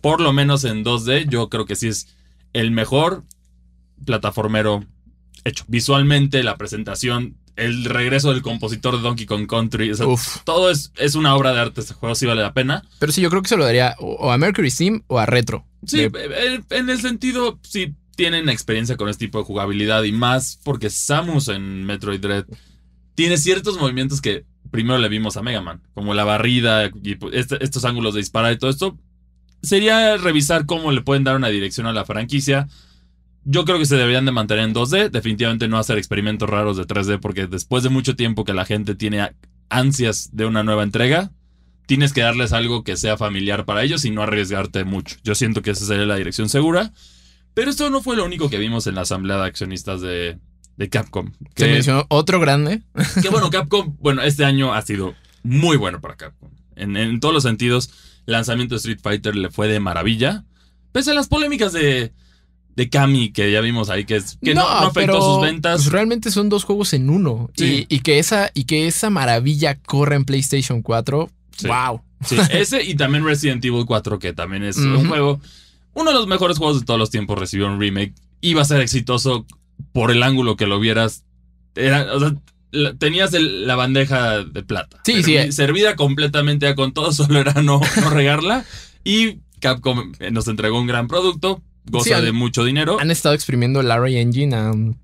por 0.00 0.22
lo 0.22 0.32
menos 0.32 0.64
en 0.64 0.82
2D 0.82 1.28
yo 1.28 1.50
creo 1.50 1.66
que 1.66 1.76
sí 1.76 1.88
es 1.88 2.08
el 2.54 2.70
mejor 2.70 3.24
plataformero 4.04 4.84
hecho. 5.44 5.64
Visualmente, 5.68 6.42
la 6.42 6.56
presentación 6.56 7.36
el 7.56 7.84
regreso 7.84 8.32
del 8.32 8.42
compositor 8.42 8.96
de 8.96 9.02
Donkey 9.02 9.26
Kong 9.26 9.46
Country. 9.46 9.92
todo 10.44 10.70
es, 10.70 10.92
es, 10.96 11.14
una 11.14 11.34
obra 11.34 11.52
de 11.52 11.60
arte. 11.60 11.80
Este 11.80 11.94
juego 11.94 12.14
sí 12.14 12.26
vale 12.26 12.42
la 12.42 12.54
pena. 12.54 12.82
Pero 12.98 13.12
sí, 13.12 13.20
yo 13.20 13.30
creo 13.30 13.42
que 13.42 13.48
se 13.48 13.56
lo 13.56 13.64
daría 13.64 13.94
o 13.98 14.32
a 14.32 14.38
Mercury 14.38 14.70
Steam 14.70 15.02
o 15.06 15.18
a 15.18 15.26
Retro. 15.26 15.66
Sí, 15.86 16.08
en 16.70 16.90
el 16.90 17.00
sentido, 17.00 17.58
sí 17.62 17.94
tienen 18.14 18.48
experiencia 18.48 18.96
con 18.96 19.08
este 19.08 19.26
tipo 19.26 19.38
de 19.38 19.44
jugabilidad 19.44 20.02
y 20.04 20.12
más 20.12 20.60
porque 20.62 20.90
Samus 20.90 21.48
en 21.48 21.84
Metroid 21.84 22.20
Dread 22.20 22.44
tiene 23.14 23.36
ciertos 23.36 23.78
movimientos 23.78 24.20
que 24.20 24.44
primero 24.70 24.98
le 24.98 25.08
vimos 25.08 25.36
a 25.36 25.42
Mega 25.42 25.60
Man, 25.60 25.82
como 25.94 26.14
la 26.14 26.24
barrida 26.24 26.86
y 26.86 27.18
este, 27.32 27.62
estos 27.64 27.84
ángulos 27.84 28.14
de 28.14 28.20
disparar 28.20 28.52
y 28.52 28.58
todo 28.58 28.70
esto. 28.70 28.98
Sería 29.62 30.16
revisar 30.16 30.66
cómo 30.66 30.92
le 30.92 31.02
pueden 31.02 31.24
dar 31.24 31.36
una 31.36 31.48
dirección 31.48 31.86
a 31.86 31.92
la 31.92 32.04
franquicia 32.04 32.68
yo 33.44 33.64
creo 33.64 33.78
que 33.78 33.86
se 33.86 33.96
deberían 33.96 34.24
de 34.24 34.32
mantener 34.32 34.64
en 34.64 34.74
2D. 34.74 35.10
Definitivamente 35.10 35.68
no 35.68 35.78
hacer 35.78 35.98
experimentos 35.98 36.48
raros 36.48 36.76
de 36.76 36.86
3D 36.86 37.20
porque 37.20 37.46
después 37.46 37.82
de 37.82 37.88
mucho 37.88 38.16
tiempo 38.16 38.44
que 38.44 38.54
la 38.54 38.64
gente 38.64 38.94
tiene 38.94 39.32
ansias 39.68 40.30
de 40.32 40.46
una 40.46 40.62
nueva 40.62 40.82
entrega, 40.82 41.32
tienes 41.86 42.12
que 42.12 42.20
darles 42.20 42.52
algo 42.52 42.84
que 42.84 42.96
sea 42.96 43.16
familiar 43.16 43.64
para 43.64 43.82
ellos 43.82 44.04
y 44.04 44.10
no 44.10 44.22
arriesgarte 44.22 44.84
mucho. 44.84 45.16
Yo 45.24 45.34
siento 45.34 45.62
que 45.62 45.70
esa 45.70 45.84
sería 45.84 46.06
la 46.06 46.16
dirección 46.16 46.48
segura. 46.48 46.92
Pero 47.54 47.70
esto 47.70 47.90
no 47.90 48.00
fue 48.02 48.16
lo 48.16 48.24
único 48.24 48.48
que 48.48 48.58
vimos 48.58 48.86
en 48.86 48.94
la 48.94 49.02
asamblea 49.02 49.36
de 49.36 49.46
accionistas 49.46 50.00
de, 50.00 50.38
Capcom. 50.90 51.32
Que, 51.54 51.64
Se 51.64 51.70
mencionó 51.70 52.06
otro 52.08 52.40
grande. 52.40 52.82
Que 53.20 53.28
bueno, 53.28 53.50
Capcom, 53.50 53.96
bueno, 54.00 54.22
este 54.22 54.44
año 54.44 54.72
ha 54.72 54.82
sido 54.82 55.14
muy 55.42 55.76
bueno 55.76 56.00
para 56.00 56.16
Capcom. 56.16 56.50
En, 56.76 57.20
todos 57.20 57.34
los 57.34 57.42
sentidos, 57.42 57.90
el 58.26 58.32
lanzamiento 58.32 58.74
de 58.74 58.78
Street 58.78 59.00
Fighter 59.02 59.36
le 59.36 59.50
fue 59.50 59.68
de 59.68 59.80
maravilla. 59.80 60.44
Pese 60.92 61.10
a 61.10 61.14
las 61.14 61.28
polémicas 61.28 61.72
de, 61.72 62.12
de 62.76 62.88
Kami 62.88 63.32
que 63.32 63.50
ya 63.52 63.60
vimos 63.60 63.90
ahí, 63.90 64.04
que, 64.04 64.22
que 64.42 64.54
no, 64.54 64.66
afectó 64.66 65.20
sus 65.20 65.42
ventas. 65.42 65.82
Pues 65.82 65.92
realmente 65.92 66.30
son 66.30 66.48
dos 66.48 66.64
juegos 66.64 66.92
en 66.94 67.10
uno. 67.10 67.50
Y, 67.56 68.00
que 68.00 68.18
esa, 68.18 68.50
y 68.54 68.64
que 68.64 68.86
esa 68.86 69.10
maravilla 69.10 69.78
corra 69.78 70.16
en 70.16 70.24
PlayStation 70.24 70.82
4. 70.82 71.30
¡Wow! 71.64 72.02
Sí, 72.24 72.36
ese 72.50 72.82
y 72.82 72.94
también 72.94 73.24
Resident 73.24 73.64
Evil 73.64 73.84
4, 73.86 74.18
que 74.18 74.32
también 74.32 74.64
es 74.64 74.76
un 74.76 75.08
juego. 75.08 75.40
Uno 75.94 76.10
de 76.10 76.16
los 76.16 76.26
mejores 76.26 76.58
juegos 76.58 76.80
de 76.80 76.86
todos 76.86 76.98
los 76.98 77.10
tiempos 77.10 77.38
recibió 77.38 77.66
un 77.66 77.78
remake. 77.78 78.14
Iba 78.40 78.62
a 78.62 78.64
ser 78.64 78.80
exitoso 78.80 79.46
por 79.92 80.10
el 80.10 80.22
ángulo 80.22 80.56
que 80.56 80.66
lo 80.66 80.80
vieras. 80.80 81.24
Era, 81.74 82.14
o 82.14 82.20
sea, 82.20 82.34
tenías 82.98 83.32
la 83.32 83.76
bandeja 83.76 84.44
de 84.44 84.62
plata. 84.62 85.00
Sí, 85.04 85.22
sí. 85.22 85.52
Servida 85.52 85.96
completamente 85.96 86.74
con 86.74 86.92
todo, 86.92 87.12
solo 87.12 87.38
era 87.38 87.62
no, 87.62 87.80
no 88.00 88.10
regarla. 88.10 88.64
Y 89.04 89.40
Capcom 89.60 90.12
nos 90.30 90.48
entregó 90.48 90.80
un 90.80 90.86
gran 90.86 91.08
producto, 91.08 91.62
goza 91.86 92.20
de 92.20 92.32
mucho 92.32 92.64
dinero. 92.64 92.98
Han 93.00 93.10
estado 93.10 93.34
exprimiendo 93.34 93.80
el 93.80 93.90
RE 93.92 94.20
Engine 94.20 94.94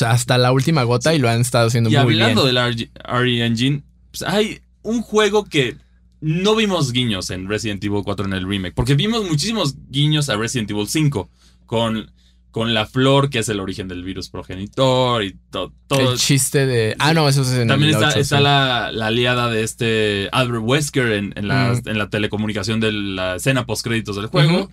hasta 0.00 0.38
la 0.38 0.52
última 0.52 0.82
gota 0.84 1.14
y 1.14 1.18
lo 1.18 1.28
han 1.28 1.40
estado 1.40 1.68
haciendo 1.68 1.90
muy 1.90 2.14
bien. 2.14 2.18
Y 2.18 2.22
hablando 2.22 2.46
del 2.46 2.88
RE 3.04 3.46
Engine, 3.46 3.82
pues, 4.10 4.22
hay 4.22 4.60
un 4.82 5.02
juego 5.02 5.44
que 5.44 5.76
no 6.20 6.54
vimos 6.54 6.92
guiños 6.92 7.30
en 7.30 7.48
Resident 7.48 7.82
Evil 7.84 8.02
4 8.04 8.26
en 8.26 8.32
el 8.32 8.48
remake, 8.48 8.74
porque 8.74 8.94
vimos 8.94 9.28
muchísimos 9.28 9.74
guiños 9.90 10.28
a 10.28 10.36
Resident 10.36 10.70
Evil 10.70 10.88
5 10.88 11.28
con 11.66 12.10
con 12.52 12.74
la 12.74 12.86
flor, 12.86 13.30
que 13.30 13.38
es 13.38 13.48
el 13.48 13.58
origen 13.60 13.88
del 13.88 14.04
virus 14.04 14.28
progenitor 14.28 15.24
y 15.24 15.34
todo. 15.50 15.72
el 15.88 16.18
chiste 16.18 16.66
de. 16.66 16.94
Ah, 16.98 17.14
no, 17.14 17.26
eso 17.26 17.42
es 17.42 17.50
en 17.52 17.66
También 17.66 17.94
está, 17.94 18.10
está 18.10 18.40
la, 18.40 18.88
aliada 18.88 19.48
de 19.48 19.64
este 19.64 20.28
Albert 20.32 20.62
Wesker 20.62 21.12
en, 21.12 21.32
en, 21.34 21.48
la, 21.48 21.80
en 21.84 21.98
la, 21.98 22.10
telecomunicación 22.10 22.78
de 22.78 22.92
la 22.92 23.36
escena 23.36 23.64
post-créditos 23.64 24.16
del 24.16 24.26
juego. 24.26 24.70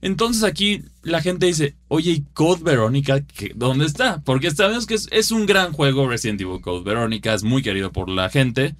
Entonces 0.00 0.44
aquí 0.44 0.82
la 1.02 1.20
gente 1.20 1.46
dice, 1.46 1.76
oye, 1.88 2.12
¿y 2.12 2.24
Code 2.32 2.62
Verónica 2.62 3.24
dónde 3.54 3.86
está? 3.86 4.22
Porque 4.22 4.50
sabemos 4.50 4.86
que 4.86 4.94
es, 4.94 5.08
es, 5.10 5.30
un 5.30 5.46
gran 5.46 5.72
juego 5.72 6.08
Resident 6.08 6.40
Evil 6.40 6.60
Code 6.60 6.84
Verónica, 6.84 7.34
es 7.34 7.42
muy 7.42 7.62
querido 7.62 7.90
por 7.92 8.08
la 8.08 8.30
gente. 8.30 8.76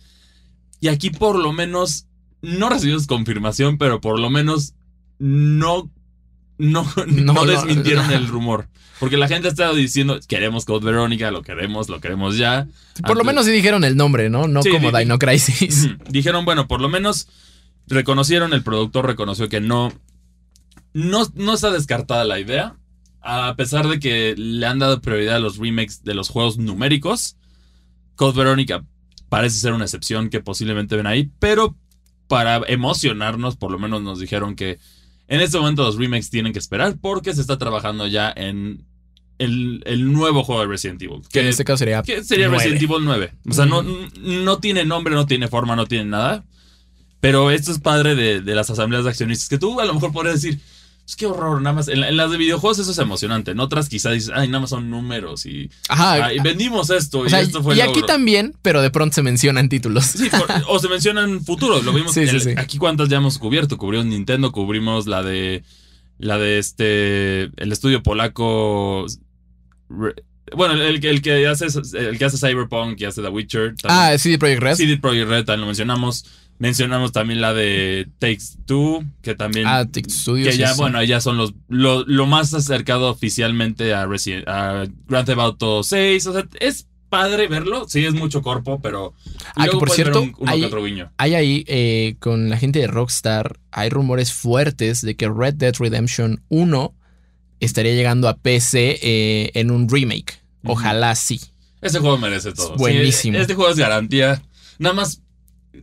Y 0.81 0.89
aquí 0.89 1.11
por 1.11 1.37
lo 1.37 1.53
menos, 1.53 2.07
no 2.41 2.69
recibimos 2.69 3.07
confirmación, 3.07 3.79
pero 3.79 4.01
por 4.01 4.21
lo 4.21 4.31
menos 4.31 4.75
no 5.19 5.91
no, 6.59 6.85
no, 7.07 7.47
desmintieron 7.47 8.11
el 8.11 8.29
rumor. 8.29 8.69
Porque 9.01 9.17
la 9.17 9.29
gente 9.29 9.47
ha 9.47 9.51
estado 9.51 9.75
diciendo, 9.75 10.19
queremos 10.27 10.65
Code 10.65 10.87
Verónica, 10.87 11.31
lo 11.31 11.43
queremos, 11.43 11.89
lo 11.89 12.01
queremos 12.01 12.37
ya. 12.37 12.67
Por 13.07 13.17
lo 13.17 13.23
menos 13.23 13.47
sí 13.47 13.53
dijeron 13.53 13.85
el 13.85 13.97
nombre, 13.97 14.29
¿no? 14.29 14.49
No 14.49 14.61
como 14.61 14.91
Dino 14.91 15.19
Crisis. 15.19 15.89
Dijeron, 16.11 16.45
bueno, 16.45 16.67
por 16.67 16.81
lo 16.81 16.89
menos 16.89 17.29
reconocieron, 17.87 18.53
el 18.53 18.65
productor 18.65 19.07
reconoció 19.07 19.49
que 19.49 19.61
no, 19.61 19.93
no, 20.99 21.27
no 21.35 21.55
está 21.55 21.71
descartada 21.71 22.25
la 22.25 22.41
idea. 22.41 22.77
A 23.21 23.55
pesar 23.57 23.87
de 23.87 24.01
que 24.01 24.35
le 24.37 24.67
han 24.67 24.79
dado 24.79 25.01
prioridad 25.01 25.37
a 25.37 25.41
los 25.41 25.59
remakes 25.59 26.03
de 26.03 26.15
los 26.15 26.29
juegos 26.29 26.59
numéricos, 26.59 27.37
Code 28.17 28.37
Verónica 28.37 28.85
parece 29.29 29.59
ser 29.59 29.75
una 29.75 29.85
excepción 29.85 30.29
que 30.29 30.41
posiblemente 30.41 30.97
ven 30.97 31.07
ahí, 31.07 31.31
pero 31.39 31.77
para 32.27 32.63
emocionarnos, 32.67 33.57
por 33.57 33.71
lo 33.71 33.79
menos 33.79 34.03
nos 34.03 34.19
dijeron 34.19 34.57
que 34.57 34.79
en 35.29 35.41
este 35.41 35.59
momento 35.59 35.85
los 35.85 35.97
remakes 35.97 36.31
tienen 36.31 36.53
que 36.53 36.59
esperar 36.59 36.97
porque 37.01 37.35
se 37.35 37.43
está 37.43 37.59
trabajando 37.59 38.07
ya 38.07 38.33
en 38.35 38.85
el, 39.39 40.13
nuevo 40.13 40.43
juego 40.43 40.63
de 40.63 40.69
Resident 40.69 41.01
Evil. 41.03 41.23
Que, 41.31 41.41
en 41.41 41.47
este 41.47 41.65
caso 41.65 41.79
sería, 41.79 42.03
que 42.03 42.25
sería 42.25 42.49
Resident 42.49 42.83
Evil 42.83 43.05
9. 43.05 43.35
O 43.49 43.53
sea, 43.53 43.67
no, 43.67 43.83
no 43.83 44.59
tiene 44.59 44.85
nombre, 44.85 45.15
no 45.15 45.27
tiene 45.27 45.47
forma, 45.47 45.77
no 45.77 45.87
tiene 45.87 46.07
nada. 46.07 46.45
Pero 47.21 47.51
esto 47.51 47.71
es 47.71 47.79
padre 47.79 48.15
de, 48.15 48.41
de 48.41 48.55
las 48.55 48.71
asambleas 48.71 49.05
de 49.05 49.11
accionistas. 49.11 49.49
Que 49.49 49.59
tú 49.59 49.79
a 49.81 49.85
lo 49.85 49.95
mejor 49.95 50.13
podrías 50.13 50.41
decir, 50.43 50.61
es 51.09 51.17
que 51.17 51.25
horror, 51.25 51.63
nada 51.63 51.75
más. 51.75 51.89
En, 51.89 52.19
las 52.19 52.31
de 52.31 52.37
videojuegos 52.37 52.81
eso 52.81 52.91
es 52.91 52.99
emocionante. 52.99 53.53
En 53.53 53.61
otras 53.61 53.89
quizás 53.89 54.13
dices, 54.13 54.31
ay, 54.35 54.49
nada 54.49 54.61
más 54.61 54.71
son 54.71 54.91
números 54.91 55.47
y. 55.47 55.71
Ajá. 55.89 56.29
vendimos 56.45 56.91
esto 56.91 57.25
y 57.27 57.33
esto 57.33 57.63
fue 57.63 57.77
Y 57.77 57.81
aquí 57.81 58.03
también, 58.03 58.55
pero 58.61 58.83
de 58.83 58.91
pronto 58.91 59.15
se 59.15 59.23
mencionan 59.23 59.71
títulos. 59.71 60.05
Sí, 60.05 60.29
o 60.69 60.79
se 60.79 60.89
mencionan 60.91 61.43
futuros. 61.43 61.83
Lo 61.83 61.95
vimos. 61.95 62.15
Aquí 62.59 62.77
cuántas 62.77 63.09
ya 63.09 63.17
hemos 63.17 63.39
cubierto. 63.39 63.79
Cubrimos 63.79 64.05
Nintendo, 64.05 64.53
cubrimos 64.53 65.07
la 65.07 65.23
de. 65.23 65.65
La 66.19 66.37
de 66.37 66.59
este. 66.59 67.45
El 67.57 67.73
estudio 67.73 68.03
polaco. 68.03 69.07
Bueno, 69.89 70.75
el, 70.75 71.03
el, 71.03 71.23
que 71.23 71.47
hace 71.47 71.67
el 71.95 72.19
que 72.19 72.25
hace 72.27 72.37
Cyberpunk 72.37 73.01
y 73.01 73.07
hace 73.07 73.23
The 73.23 73.29
Witcher. 73.29 73.75
ah, 73.85 74.15
CD 74.19 74.37
Projekt 74.37 74.63
Red. 74.63 74.75
CD 74.75 74.99
Projekt 74.99 75.29
Red, 75.29 75.45
también 75.47 75.61
lo 75.61 75.67
mencionamos. 75.67 76.27
Mencionamos 76.59 77.13
también 77.13 77.41
la 77.41 77.55
de 77.55 78.09
Takes 78.19 78.59
Two, 78.67 79.05
que 79.23 79.37
también. 79.37 79.67
Ah, 79.69 79.85
Takes 79.85 80.13
Que 80.27 80.57
ya, 80.57 80.75
bueno, 80.75 81.03
ya 81.05 81.21
son 81.21 81.37
los 81.37 81.55
lo, 81.69 82.27
más 82.27 82.53
acercado 82.53 83.11
oficialmente 83.11 83.95
a, 83.95 84.03
a 84.03 84.87
Grand 85.07 85.27
Theft 85.27 85.39
Auto 85.39 85.83
6. 85.85 86.27
O 86.27 86.33
sea, 86.33 86.49
es 86.59 86.89
padre 87.09 87.47
verlo. 87.47 87.87
Sí, 87.89 88.05
es 88.05 88.15
mucho 88.15 88.43
corpo, 88.43 88.81
pero. 88.83 89.15
Ah, 89.55 89.69
que 89.69 89.77
por 89.77 89.91
cierto, 89.91 90.29
hay, 90.47 90.69
hay, 91.17 91.35
ahí 91.35 91.65
eh, 91.69 92.17
con 92.19 92.51
la 92.51 92.57
gente 92.57 92.81
de 92.81 92.89
Rockstar, 92.89 93.61
hay 93.71 93.89
rumores 93.89 94.33
fuertes 94.33 95.03
de 95.03 95.17
que 95.17 95.29
Red 95.29 95.55
Dead 95.55 95.75
Redemption 95.79 96.43
1 96.49 96.95
estaría 97.61 97.95
llegando 97.95 98.29
a 98.29 98.37
PC 98.37 98.99
eh, 99.01 99.51
en 99.55 99.71
un 99.71 99.89
remake. 99.89 100.41
Ojalá 100.65 101.15
sí. 101.15 101.41
Este 101.81 102.01
juego 102.01 102.19
merece 102.19 102.53
todo. 102.53 102.77
buenísimo. 102.77 103.39
este 103.39 103.55
juego 103.55 103.71
es 103.71 103.79
garantía. 103.79 104.43
Nada 104.79 104.95
más 104.95 105.23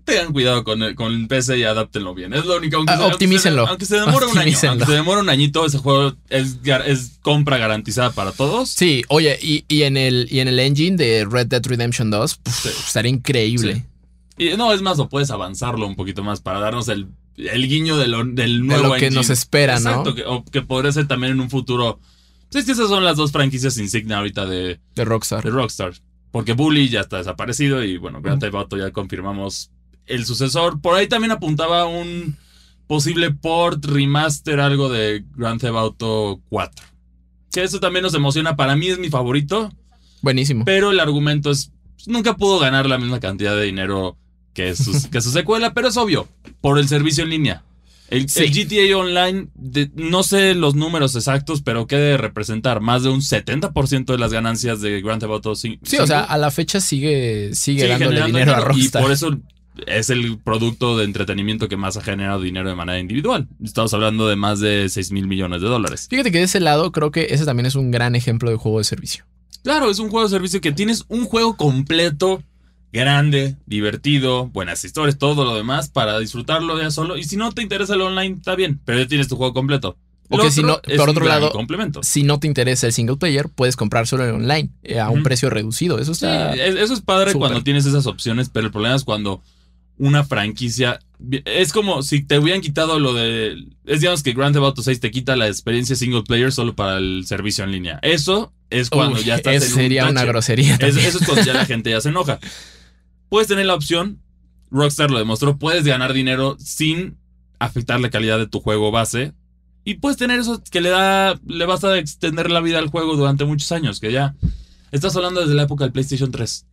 tengan 0.04 0.34
cuidado 0.34 0.64
con 0.64 0.82
el, 0.84 0.96
con 0.96 1.14
el 1.14 1.28
PC 1.28 1.60
y 1.60 1.64
adáptenlo 1.64 2.14
bien. 2.14 2.34
Es 2.34 2.46
lo 2.46 2.58
único. 2.58 2.78
Aunque, 2.78 2.94
ah, 2.94 3.06
optimícenlo. 3.06 3.68
Aunque 3.68 3.86
se, 3.86 4.00
demore 4.00 4.26
un 4.26 4.38
año. 4.38 4.58
Aunque 4.70 4.86
se 4.86 4.92
demore 4.92 5.22
un 5.22 5.30
añito, 5.30 5.66
ese 5.66 5.78
juego 5.78 6.16
es, 6.30 6.58
es 6.86 7.20
compra 7.22 7.58
garantizada 7.58 8.12
para 8.12 8.32
todos. 8.32 8.70
Sí, 8.70 9.04
oye, 9.08 9.38
y, 9.42 9.66
y, 9.68 9.84
en 9.84 9.98
el, 9.98 10.28
y 10.30 10.40
en 10.40 10.48
el 10.48 10.60
engine 10.60 10.98
de 10.98 11.26
Red 11.30 11.48
Dead 11.48 11.66
Redemption 11.66 12.10
2, 12.10 12.40
estaría 12.86 13.12
increíble. 13.12 13.86
Y 14.38 14.50
no, 14.58 14.74
es 14.74 14.82
más, 14.82 15.00
o 15.00 15.08
puedes 15.08 15.32
avanzarlo 15.32 15.88
un 15.88 15.96
poquito 15.96 16.24
más 16.24 16.42
para 16.42 16.60
darnos 16.60 16.88
el, 16.90 17.08
el 17.38 17.68
guiño 17.68 17.98
de 17.98 18.08
lo, 18.08 18.26
del 18.26 18.66
nuevo 18.66 18.84
de 18.84 18.90
lo 18.90 18.96
que 18.96 19.12
nos 19.12 19.30
espera, 19.30 19.76
Exacto, 19.76 20.10
¿no? 20.10 20.16
Que, 20.16 20.24
o 20.26 20.44
que 20.44 20.62
podría 20.62 20.92
ser 20.92 21.08
también 21.08 21.34
en 21.34 21.40
un 21.40 21.50
futuro. 21.50 22.00
Sí, 22.50 22.60
es 22.60 22.66
que 22.66 22.74
esas 22.74 22.90
son 22.90 23.04
las 23.04 23.18
dos 23.18 23.32
franquicias 23.32 23.78
insignia 23.78 24.18
ahorita 24.18 24.46
de, 24.46 24.80
de 24.96 25.06
Rockstar. 25.06 25.44
De 25.44 25.50
Rockstar. 25.50 25.94
Porque 26.32 26.52
Bully 26.52 26.90
ya 26.90 27.00
está 27.00 27.18
desaparecido 27.18 27.82
y 27.82 27.98
bueno, 27.98 28.22
Grand 28.22 28.42
Theft 28.42 28.56
Auto 28.56 28.78
ya 28.78 28.92
confirmamos 28.92 29.72
el 30.08 30.26
sucesor. 30.26 30.82
Por 30.82 30.96
ahí 30.96 31.08
también 31.08 31.32
apuntaba 31.32 31.86
un 31.86 32.38
posible 32.88 33.32
port, 33.32 33.84
remaster, 33.86 34.60
algo 34.60 34.90
de 34.90 35.24
Grand 35.36 35.60
Theft 35.60 35.76
Auto 35.76 36.42
4. 36.50 36.86
Que 37.52 37.64
eso 37.64 37.80
también 37.80 38.04
nos 38.04 38.14
emociona. 38.14 38.56
Para 38.56 38.76
mí 38.76 38.88
es 38.88 39.00
mi 39.00 39.10
favorito. 39.10 39.72
Buenísimo. 40.22 40.66
Pero 40.66 40.92
el 40.92 41.00
argumento 41.00 41.52
es, 41.52 41.72
nunca 42.06 42.36
pudo 42.36 42.60
ganar 42.60 42.88
la 42.88 42.98
misma 42.98 43.20
cantidad 43.20 43.56
de 43.56 43.64
dinero 43.64 44.18
que, 44.54 44.74
que 45.12 45.22
su 45.22 45.32
secuela, 45.32 45.74
pero 45.74 45.90
es 45.90 45.98
obvio, 45.98 46.28
por 46.62 46.80
el 46.80 46.88
servicio 46.88 47.24
en 47.24 47.30
línea. 47.30 47.64
El, 48.08 48.28
GTA 48.28 48.98
Online, 48.98 49.48
no 49.96 50.22
sé 50.22 50.54
los 50.54 50.76
números 50.76 51.16
exactos, 51.16 51.64
pero 51.64 51.88
que 51.88 51.96
de 51.96 52.18
representar 52.18 52.80
más 52.80 53.02
de 53.02 53.10
un 53.10 53.22
70% 53.22 54.06
de 54.06 54.18
las 54.20 54.32
ganancias 54.32 54.80
de 54.80 55.02
Grand 55.02 55.20
Theft 55.20 55.32
Auto 55.32 55.56
5. 55.56 55.82
Sí, 55.86 55.98
o 55.98 56.06
sea, 56.06 56.22
a 56.22 56.38
la 56.38 56.52
fecha 56.52 56.80
sigue, 56.80 57.56
sigue, 57.56 57.88
dándole 57.88 58.24
dinero 58.26 58.56
a 58.56 58.60
Rockstar. 58.60 59.02
Y 59.02 59.04
por 59.04 59.12
eso 59.12 59.40
es 59.88 60.10
el 60.10 60.38
producto 60.38 60.98
de 60.98 61.06
entretenimiento 61.06 61.68
que 61.68 61.78
más 61.78 61.98
ha 61.98 62.02
generado 62.02 62.42
dinero 62.42 62.70
de 62.70 62.76
manera 62.76 63.00
individual. 63.00 63.48
Estamos 63.64 63.94
hablando 63.94 64.28
de 64.28 64.36
más 64.36 64.60
de 64.60 64.88
6 64.90 65.12
mil 65.12 65.28
millones 65.28 65.62
de 65.62 65.68
dólares. 65.68 66.08
Fíjate 66.10 66.32
que 66.32 66.40
de 66.40 66.46
ese 66.46 66.60
lado 66.60 66.92
creo 66.92 67.12
que 67.12 67.28
ese 67.32 67.46
también 67.46 67.66
es 67.66 67.76
un 67.76 67.92
gran 67.92 68.16
ejemplo 68.16 68.50
de 68.50 68.58
juego 68.58 68.80
de 68.80 68.84
servicio. 68.84 69.26
Claro, 69.64 69.90
es 69.90 70.00
un 70.00 70.10
juego 70.10 70.28
de 70.28 70.36
servicio 70.36 70.62
que 70.62 70.72
tienes 70.72 71.06
un 71.08 71.26
juego 71.26 71.58
completo, 71.58 72.44
grande, 72.94 73.58
divertido, 73.66 74.48
buenas 74.48 74.86
historias, 74.86 75.18
todo 75.18 75.44
lo 75.44 75.56
demás 75.56 75.90
para 75.90 76.20
disfrutarlo 76.20 76.80
ya 76.80 76.92
solo. 76.92 77.18
Y 77.18 77.24
si 77.24 77.36
no 77.36 77.52
te 77.52 77.62
interesa 77.62 77.96
el 77.96 78.02
online, 78.02 78.36
está 78.36 78.56
bien, 78.56 78.80
pero 78.86 79.00
ya 79.00 79.08
tienes 79.08 79.28
tu 79.28 79.36
juego 79.36 79.54
completo. 79.54 79.98
O 80.30 80.40
que 80.40 80.50
si 80.50 80.64
no, 80.64 80.80
por 80.98 81.10
otro 81.10 81.26
lado, 81.26 81.52
si 82.02 82.24
no 82.24 82.40
te 82.40 82.48
interesa 82.48 82.88
el 82.88 82.94
single 82.94 83.18
player, 83.18 83.50
puedes 83.50 83.76
comprar 83.76 84.08
solo 84.08 84.26
en 84.26 84.36
online 84.36 84.70
eh, 84.84 85.00
a 85.00 85.10
un 85.10 85.22
precio 85.22 85.50
reducido. 85.50 86.00
Eso 86.00 86.14
está. 86.14 86.54
eso 86.54 86.94
es 86.94 87.02
padre 87.02 87.34
cuando 87.34 87.64
tienes 87.64 87.86
esas 87.86 88.08
opciones, 88.08 88.50
pero 88.50 88.68
el 88.68 88.72
problema 88.72 88.96
es 88.96 89.04
cuando 89.04 89.44
una 89.98 90.24
franquicia. 90.24 91.00
Es 91.46 91.72
como 91.72 92.04
si 92.04 92.24
te 92.24 92.40
hubieran 92.40 92.62
quitado 92.62 93.00
lo 93.00 93.14
de. 93.14 93.56
Es 93.86 94.02
digamos 94.02 94.24
que 94.24 94.34
Grand 94.34 94.54
Theft 94.54 94.66
Auto 94.66 94.82
6 94.82 95.00
te 95.00 95.12
quita 95.12 95.36
la 95.36 95.48
experiencia 95.48 95.96
single 95.96 96.24
player 96.24 96.52
solo 96.52 96.76
para 96.76 96.98
el 96.98 97.26
servicio 97.26 97.64
en 97.64 97.72
línea. 97.72 98.00
Eso 98.02 98.54
es 98.70 98.90
cuando 98.90 99.22
ya 99.22 99.36
estás 99.36 99.56
en 99.56 99.62
Sería 99.62 100.10
una 100.10 100.26
grosería. 100.26 100.76
eso 100.76 101.00
es 101.00 101.18
cuando 101.26 101.44
ya 101.44 101.54
la 101.54 101.66
gente 101.68 101.90
ya 101.92 102.02
se 102.02 102.10
enoja. 102.10 102.40
Puedes 103.30 103.48
tener 103.48 103.66
la 103.66 103.76
opción. 103.76 104.20
Rockstar 104.72 105.12
lo 105.12 105.18
demostró. 105.18 105.58
Puedes 105.58 105.86
ganar 105.86 106.14
dinero 106.14 106.58
sin 106.60 107.18
afectar 107.60 108.00
la 108.00 108.10
calidad 108.10 108.38
de 108.38 108.48
tu 108.48 108.60
juego 108.60 108.92
base. 108.92 109.34
Y 109.86 109.96
puedes 109.96 110.18
tener 110.18 110.40
eso 110.40 110.62
que 110.70 110.82
le 110.82 110.90
da. 110.90 111.40
Le 111.48 111.66
vas 111.66 111.84
a 111.84 111.98
extender 111.98 112.52
la 112.52 112.60
vida 112.60 112.80
al 112.80 112.88
juego 112.90 113.16
durante 113.16 113.46
muchos 113.46 113.72
años. 113.72 114.00
Que 114.00 114.12
ya. 114.12 114.36
Estás 114.92 115.16
hablando 115.16 115.42
desde 115.42 115.54
la 115.56 115.64
época 115.64 115.84
del 115.86 115.94
PlayStation 115.94 116.32
3. 116.32 116.66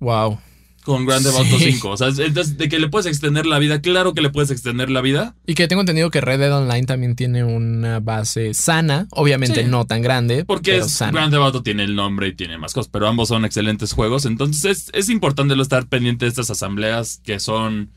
Wow. 0.00 0.38
Con 0.84 1.06
Grand 1.06 1.24
Theft 1.24 1.36
Auto 1.36 1.58
5. 1.58 1.88
O 1.88 1.96
sea, 1.96 2.08
entonces, 2.08 2.56
de 2.56 2.68
que 2.68 2.78
le 2.78 2.88
puedes 2.88 3.06
extender 3.06 3.46
la 3.46 3.58
vida, 3.58 3.80
claro 3.80 4.14
que 4.14 4.20
le 4.20 4.30
puedes 4.30 4.50
extender 4.50 4.90
la 4.90 5.00
vida. 5.00 5.36
Y 5.46 5.54
que 5.54 5.68
tengo 5.68 5.82
entendido 5.82 6.10
que 6.10 6.20
Red 6.20 6.40
Dead 6.40 6.56
Online 6.56 6.86
también 6.86 7.16
tiene 7.16 7.44
una 7.44 8.00
base 8.00 8.54
sana, 8.54 9.06
obviamente 9.10 9.64
no 9.64 9.86
tan 9.86 10.02
grande. 10.02 10.44
Porque 10.44 10.78
es, 10.78 10.98
Grand 10.98 11.30
Theft 11.30 11.42
Auto 11.42 11.62
tiene 11.62 11.84
el 11.84 11.94
nombre 11.94 12.28
y 12.28 12.34
tiene 12.34 12.58
más 12.58 12.72
cosas, 12.72 12.90
pero 12.90 13.08
ambos 13.08 13.28
son 13.28 13.44
excelentes 13.44 13.92
juegos. 13.92 14.24
Entonces 14.24 14.64
es, 14.64 14.90
es 14.92 15.08
importante 15.08 15.56
lo 15.56 15.62
estar 15.62 15.86
pendiente 15.86 16.24
de 16.24 16.30
estas 16.30 16.50
asambleas 16.50 17.20
que 17.22 17.40
son 17.40 17.90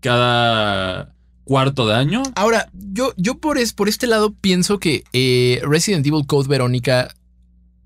cada 0.00 1.14
cuarto 1.44 1.86
de 1.86 1.94
año. 1.94 2.22
Ahora, 2.34 2.70
yo, 2.72 3.12
yo 3.16 3.38
por, 3.38 3.58
es, 3.58 3.72
por 3.72 3.88
este 3.88 4.06
lado 4.06 4.34
pienso 4.34 4.78
que 4.78 5.04
eh, 5.12 5.60
Resident 5.64 6.06
Evil 6.06 6.26
Code 6.26 6.48
Verónica 6.48 7.14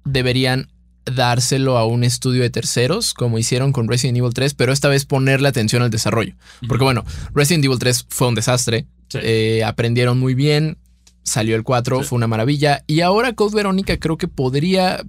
deberían 0.05 0.69
dárselo 1.07 1.79
a 1.79 1.87
un 1.87 2.05
estudio 2.05 2.43
de 2.43 2.51
terceros, 2.51 3.15
como 3.15 3.39
hicieron 3.39 3.73
con 3.73 3.89
Resident 3.89 4.19
Evil 4.19 4.35
3, 4.35 4.55
pero 4.55 4.73
esta 4.73 4.89
vez 4.89 5.05
ponerle 5.05 5.49
atención 5.49 5.83
al 5.83 5.91
desarrollo. 5.91 6.35
Porque 6.69 6.85
bueno, 6.85 7.05
Resident 7.35 7.65
Evil 7.65 7.79
3 7.79 8.07
fue 8.09 8.29
un 8.29 8.35
desastre, 8.35 8.87
eh, 9.15 9.63
aprendieron 9.65 10.19
muy 10.19 10.35
bien, 10.35 10.79
salió 11.23 11.57
el 11.57 11.63
4, 11.63 12.03
fue 12.03 12.17
una 12.17 12.27
maravilla, 12.27 12.85
y 12.87 13.01
ahora 13.01 13.33
Code 13.35 13.57
Verónica 13.57 13.97
creo 13.99 14.17
que 14.17 14.29
podría, 14.29 15.03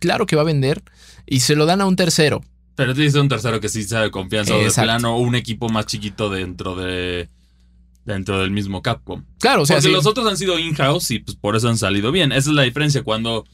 claro 0.00 0.26
que 0.26 0.36
va 0.36 0.42
a 0.42 0.46
vender, 0.46 0.82
y 1.26 1.40
se 1.40 1.54
lo 1.54 1.66
dan 1.66 1.80
a 1.80 1.86
un 1.86 1.96
tercero. 1.96 2.42
Pero 2.74 2.94
te 2.94 3.02
dice 3.02 3.20
un 3.20 3.28
tercero 3.28 3.60
que 3.60 3.68
sí 3.68 3.84
sabe 3.84 4.10
confianza, 4.10 4.56
o 4.56 4.58
de 4.58 4.70
plano 4.70 5.18
un 5.18 5.36
equipo 5.36 5.68
más 5.68 5.86
chiquito 5.86 6.28
dentro 6.28 6.74
de 6.74 7.28
dentro 8.04 8.38
del 8.38 8.50
mismo 8.50 8.82
Capcom. 8.82 9.24
Claro, 9.38 9.62
o 9.62 9.66
sea, 9.66 9.76
Porque 9.76 9.90
los 9.90 10.06
otros 10.06 10.26
han 10.26 10.36
sido 10.36 10.58
in-house 10.58 11.10
y 11.10 11.20
pues 11.20 11.36
por 11.36 11.56
eso 11.56 11.68
han 11.68 11.78
salido 11.78 12.12
bien. 12.12 12.32
Esa 12.32 12.50
es 12.50 12.56
la 12.56 12.62
diferencia 12.62 13.02
cuando 13.02 13.46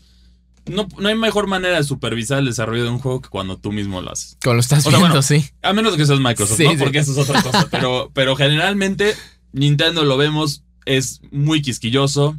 no, 0.67 0.89
no, 0.99 1.09
hay 1.09 1.15
mejor 1.15 1.47
manera 1.47 1.77
de 1.77 1.85
supervisar 1.85 2.39
el 2.39 2.47
desarrollo 2.47 2.85
de 2.85 2.91
un 2.91 2.99
juego 2.99 3.21
que 3.21 3.29
cuando 3.29 3.57
tú 3.57 3.73
mismo 3.73 4.01
lo 4.01 4.13
haces. 4.13 4.37
Cuando 4.43 4.57
lo 4.57 4.61
estás 4.61 4.87
viendo, 4.87 5.23
sí. 5.23 5.45
A 5.63 5.73
menos 5.73 5.97
que 5.97 6.07
seas 6.07 6.21
Microsoft, 6.21 6.61
¿no? 6.61 6.79
Porque 6.79 6.99
eso 6.99 7.13
es 7.13 7.19
otra 7.19 7.43
cosa. 7.43 7.69
Pero, 7.71 8.11
pero 8.15 8.37
generalmente 8.37 9.15
Nintendo 9.53 10.05
lo 10.05 10.17
vemos, 10.17 10.65
es 10.87 11.21
muy 11.31 11.63
quisquilloso. 11.63 12.37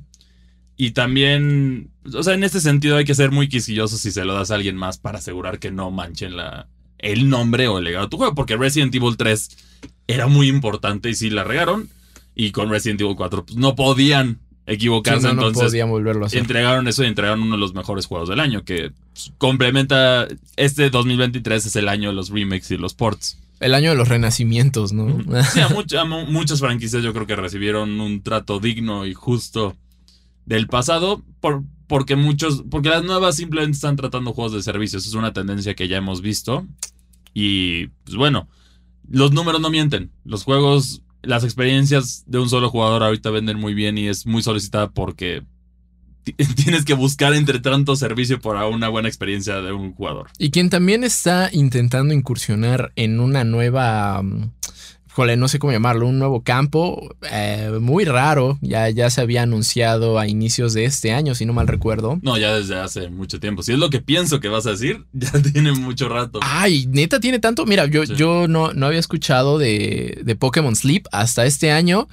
Y 0.77 0.91
también, 0.91 1.91
o 2.13 2.23
sea, 2.23 2.33
en 2.33 2.43
este 2.43 2.59
sentido 2.59 2.97
hay 2.97 3.05
que 3.05 3.15
ser 3.15 3.31
muy 3.31 3.47
quisquilloso 3.49 3.97
si 3.97 4.11
se 4.11 4.25
lo 4.25 4.33
das 4.33 4.51
a 4.51 4.55
alguien 4.55 4.75
más 4.75 4.97
para 4.97 5.19
asegurar 5.19 5.59
que 5.59 5.71
no 5.71 5.91
manchen 5.91 6.35
la, 6.35 6.67
el 6.97 7.29
nombre 7.29 7.67
o 7.67 7.77
el 7.77 7.83
legado 7.83 8.05
de 8.05 8.09
tu 8.09 8.17
juego. 8.17 8.33
Porque 8.33 8.57
Resident 8.57 8.93
Evil 8.95 9.17
3 9.17 9.49
era 10.07 10.27
muy 10.27 10.47
importante 10.47 11.09
y 11.09 11.15
sí 11.15 11.29
la 11.29 11.43
regaron. 11.43 11.89
Y 12.33 12.51
con 12.51 12.69
Resident 12.69 13.01
Evil 13.01 13.15
4 13.15 13.45
pues, 13.45 13.57
no 13.57 13.75
podían 13.75 14.39
equivocarse. 14.65 15.29
entonces, 15.29 15.85
volverlo 15.85 16.25
a 16.25 16.27
hacer. 16.27 16.39
entregaron 16.39 16.87
eso 16.87 17.03
y 17.03 17.07
entregaron 17.07 17.41
uno 17.41 17.55
de 17.55 17.61
los 17.61 17.73
mejores 17.73 18.05
juegos 18.05 18.29
del 18.29 18.39
año, 18.39 18.63
que 18.63 18.91
complementa. 19.37 20.27
Este 20.55 20.89
2023 20.89 21.65
es 21.65 21.75
el 21.75 21.89
año 21.89 22.09
de 22.09 22.15
los 22.15 22.29
remakes 22.29 22.71
y 22.71 22.77
los 22.77 22.93
ports. 22.93 23.37
El 23.59 23.75
año 23.75 23.91
de 23.91 23.95
los 23.95 24.07
renacimientos, 24.07 24.91
¿no? 24.91 25.19
Sí, 25.43 25.59
a, 25.59 26.05
muchas 26.27 26.59
franquicias 26.59 27.03
yo 27.03 27.13
creo 27.13 27.27
que 27.27 27.35
recibieron 27.35 28.01
un 28.01 28.23
trato 28.23 28.59
digno 28.59 29.05
y 29.05 29.13
justo 29.13 29.75
del 30.45 30.67
pasado, 30.67 31.23
por, 31.39 31.63
porque 31.87 32.15
muchos, 32.15 32.63
porque 32.71 32.89
las 32.89 33.03
nuevas 33.03 33.35
simplemente 33.35 33.75
están 33.75 33.95
tratando 33.95 34.33
juegos 34.33 34.53
de 34.53 34.63
servicios. 34.63 35.05
Es 35.05 35.13
una 35.13 35.33
tendencia 35.33 35.75
que 35.75 35.87
ya 35.87 35.97
hemos 35.97 36.21
visto. 36.21 36.65
Y 37.33 37.87
pues 38.03 38.15
bueno, 38.17 38.49
los 39.07 39.31
números 39.31 39.61
no 39.61 39.69
mienten. 39.69 40.11
Los 40.25 40.43
juegos 40.43 41.03
las 41.23 41.43
experiencias 41.43 42.23
de 42.27 42.39
un 42.39 42.49
solo 42.49 42.69
jugador 42.69 43.03
ahorita 43.03 43.29
venden 43.29 43.59
muy 43.59 43.73
bien 43.73 43.97
y 43.97 44.07
es 44.07 44.25
muy 44.25 44.41
solicitada 44.43 44.89
porque 44.89 45.43
tienes 46.55 46.85
que 46.85 46.93
buscar 46.93 47.33
entre 47.33 47.59
tanto 47.59 47.95
servicio 47.95 48.39
para 48.39 48.67
una 48.67 48.89
buena 48.89 49.07
experiencia 49.07 49.61
de 49.61 49.71
un 49.71 49.93
jugador. 49.93 50.29
Y 50.37 50.51
quien 50.51 50.69
también 50.69 51.03
está 51.03 51.49
intentando 51.51 52.13
incursionar 52.13 52.91
en 52.95 53.19
una 53.19 53.43
nueva 53.43 54.21
mm, 54.21 54.51
Jole, 55.13 55.35
no 55.35 55.49
sé 55.49 55.59
cómo 55.59 55.73
llamarlo, 55.73 56.07
un 56.07 56.19
nuevo 56.19 56.41
campo 56.41 57.13
eh, 57.29 57.77
muy 57.81 58.05
raro. 58.05 58.57
Ya, 58.61 58.89
ya 58.89 59.09
se 59.09 59.19
había 59.19 59.43
anunciado 59.43 60.17
a 60.17 60.27
inicios 60.27 60.73
de 60.73 60.85
este 60.85 61.11
año, 61.11 61.35
si 61.35 61.45
no 61.45 61.51
mal 61.51 61.67
recuerdo. 61.67 62.19
No, 62.21 62.37
ya 62.37 62.55
desde 62.55 62.79
hace 62.79 63.09
mucho 63.09 63.39
tiempo. 63.39 63.61
Si 63.61 63.73
es 63.73 63.77
lo 63.77 63.89
que 63.89 63.99
pienso 63.99 64.39
que 64.39 64.47
vas 64.47 64.65
a 64.67 64.71
decir, 64.71 65.03
ya 65.13 65.31
tiene 65.41 65.73
mucho 65.73 66.07
rato. 66.07 66.39
Ay, 66.41 66.87
neta, 66.87 67.19
tiene 67.19 67.39
tanto. 67.39 67.65
Mira, 67.65 67.87
yo, 67.87 68.05
yo 68.05 68.47
no, 68.47 68.73
no 68.73 68.85
había 68.85 68.99
escuchado 68.99 69.57
de, 69.57 70.21
de 70.23 70.35
Pokémon 70.37 70.75
Sleep 70.75 71.05
hasta 71.11 71.45
este 71.45 71.71
año, 71.71 72.07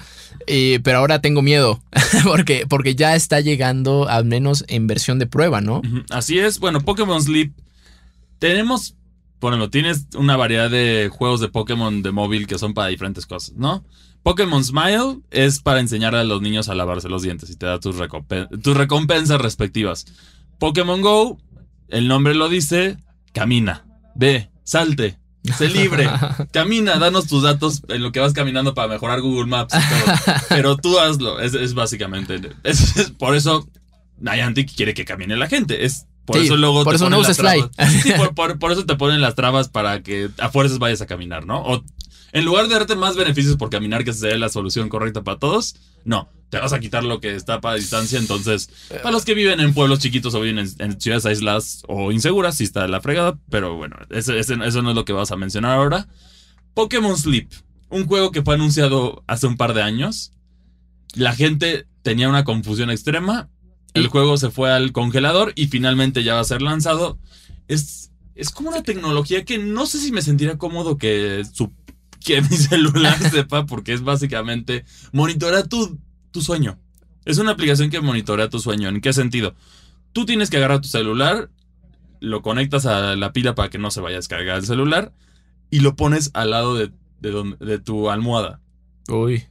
eh, 0.48 0.80
pero 0.82 0.98
ahora 0.98 1.20
tengo 1.20 1.40
miedo 1.40 1.80
porque, 2.24 2.66
porque 2.68 2.96
ya 2.96 3.14
está 3.14 3.40
llegando, 3.40 4.08
al 4.08 4.24
menos 4.24 4.64
en 4.66 4.88
versión 4.88 5.20
de 5.20 5.26
prueba, 5.26 5.60
¿no? 5.60 5.82
Así 6.10 6.40
es. 6.40 6.58
Bueno, 6.58 6.80
Pokémon 6.80 7.22
Sleep. 7.22 7.52
Tenemos 8.40 8.94
bueno, 9.40 9.70
tienes 9.70 10.06
una 10.16 10.36
variedad 10.36 10.70
de 10.70 11.10
juegos 11.12 11.40
de 11.40 11.48
Pokémon 11.48 12.02
de 12.02 12.10
móvil 12.10 12.46
que 12.46 12.58
son 12.58 12.74
para 12.74 12.88
diferentes 12.88 13.26
cosas, 13.26 13.54
¿no? 13.56 13.84
Pokémon 14.22 14.64
Smile 14.64 15.20
es 15.30 15.60
para 15.60 15.80
enseñar 15.80 16.14
a 16.14 16.24
los 16.24 16.42
niños 16.42 16.68
a 16.68 16.74
lavarse 16.74 17.08
los 17.08 17.22
dientes 17.22 17.50
y 17.50 17.56
te 17.56 17.66
da 17.66 17.78
tus, 17.78 17.96
tus 18.62 18.76
recompensas 18.76 19.40
respectivas. 19.40 20.06
Pokémon 20.58 21.00
Go, 21.00 21.38
el 21.88 22.08
nombre 22.08 22.34
lo 22.34 22.48
dice, 22.48 22.98
camina, 23.32 23.86
ve, 24.16 24.50
salte, 24.64 25.18
sé 25.56 25.68
libre, 25.68 26.10
camina, 26.52 26.98
danos 26.98 27.28
tus 27.28 27.44
datos 27.44 27.82
en 27.88 28.02
lo 28.02 28.10
que 28.10 28.20
vas 28.20 28.32
caminando 28.32 28.74
para 28.74 28.88
mejorar 28.88 29.20
Google 29.20 29.46
Maps 29.46 29.74
y 29.74 29.78
todo. 29.78 30.36
Pero 30.48 30.76
tú 30.76 30.98
hazlo, 30.98 31.40
es, 31.40 31.74
básicamente. 31.74 32.40
por 33.18 33.36
eso 33.36 33.68
Niantic 34.18 34.74
quiere 34.74 34.94
que 34.94 35.04
camine 35.04 35.36
la 35.36 35.46
gente. 35.46 35.84
Es 35.84 36.07
por 36.28 36.38
eso 36.38 36.56
luego 36.56 36.84
por 36.84 36.94
eso 36.94 37.10
no 37.10 37.18
uses. 37.18 37.38
Sí, 38.02 38.12
por, 38.34 38.72
eso 38.72 38.86
te 38.86 38.96
ponen 38.96 39.20
las 39.20 39.34
trabas 39.34 39.68
para 39.68 40.02
que 40.02 40.30
a 40.38 40.50
fuerzas 40.50 40.78
vayas 40.78 41.00
a 41.00 41.06
caminar, 41.06 41.46
¿no? 41.46 41.62
O 41.62 41.84
en 42.32 42.44
lugar 42.44 42.68
de 42.68 42.74
darte 42.74 42.94
más 42.94 43.16
beneficios 43.16 43.56
por 43.56 43.70
caminar, 43.70 44.04
que 44.04 44.12
sea 44.12 44.36
la 44.36 44.50
solución 44.50 44.88
correcta 44.90 45.24
para 45.24 45.38
todos, 45.38 45.76
no, 46.04 46.28
te 46.50 46.58
vas 46.58 46.74
a 46.74 46.80
quitar 46.80 47.02
lo 47.02 47.20
que 47.20 47.34
está 47.34 47.60
para 47.60 47.76
distancia. 47.76 48.18
Entonces, 48.18 48.70
para 48.88 49.12
los 49.12 49.24
que 49.24 49.34
viven 49.34 49.60
en 49.60 49.72
pueblos 49.72 50.00
chiquitos 50.00 50.34
o 50.34 50.40
viven 50.40 50.68
en, 50.78 51.00
ciudades 51.00 51.24
aisladas 51.24 51.82
o 51.88 52.12
inseguras, 52.12 52.56
sí 52.56 52.64
está 52.64 52.86
la 52.86 53.00
fregada, 53.00 53.38
pero 53.50 53.76
bueno, 53.76 53.96
eso 54.10 54.32
no 54.56 54.64
es 54.66 54.74
lo 54.74 55.04
que 55.04 55.12
vas 55.14 55.32
a 55.32 55.36
mencionar 55.36 55.72
ahora. 55.72 56.08
Pokémon 56.74 57.16
Sleep, 57.16 57.50
un 57.88 58.06
juego 58.06 58.30
que 58.30 58.42
fue 58.42 58.54
anunciado 58.54 59.24
hace 59.26 59.46
un 59.46 59.56
par 59.56 59.72
de 59.72 59.82
años. 59.82 60.32
La 61.14 61.34
gente 61.34 61.86
tenía 62.02 62.28
una 62.28 62.44
confusión 62.44 62.90
extrema 62.90 63.48
el 63.94 64.08
juego 64.08 64.36
se 64.36 64.50
fue 64.50 64.70
al 64.70 64.92
congelador 64.92 65.52
y 65.56 65.66
finalmente 65.68 66.22
ya 66.22 66.34
va 66.34 66.40
a 66.40 66.44
ser 66.44 66.62
lanzado. 66.62 67.18
Es, 67.68 68.10
es 68.34 68.50
como 68.50 68.70
una 68.70 68.82
tecnología 68.82 69.44
que 69.44 69.58
no 69.58 69.86
sé 69.86 69.98
si 69.98 70.12
me 70.12 70.22
sentiría 70.22 70.58
cómodo 70.58 70.98
que, 70.98 71.44
su, 71.52 71.72
que 72.24 72.40
mi 72.42 72.56
celular 72.56 73.18
sepa, 73.30 73.66
porque 73.66 73.92
es 73.92 74.02
básicamente 74.02 74.84
monitorea 75.12 75.64
tu, 75.64 75.98
tu 76.30 76.40
sueño. 76.42 76.78
Es 77.24 77.38
una 77.38 77.52
aplicación 77.52 77.90
que 77.90 78.00
monitorea 78.00 78.48
tu 78.48 78.58
sueño. 78.58 78.88
¿En 78.88 79.00
qué 79.00 79.12
sentido? 79.12 79.54
Tú 80.12 80.24
tienes 80.24 80.48
que 80.50 80.56
agarrar 80.56 80.80
tu 80.80 80.88
celular, 80.88 81.50
lo 82.20 82.42
conectas 82.42 82.86
a 82.86 83.16
la 83.16 83.32
pila 83.32 83.54
para 83.54 83.68
que 83.68 83.78
no 83.78 83.90
se 83.90 84.00
vaya 84.00 84.16
a 84.16 84.20
descargar 84.20 84.58
el 84.58 84.66
celular 84.66 85.12
y 85.70 85.80
lo 85.80 85.94
pones 85.96 86.30
al 86.34 86.50
lado 86.50 86.74
de, 86.74 86.90
de, 87.20 87.56
de 87.60 87.78
tu 87.78 88.10
almohada. 88.10 88.60
Uy. 89.08 89.44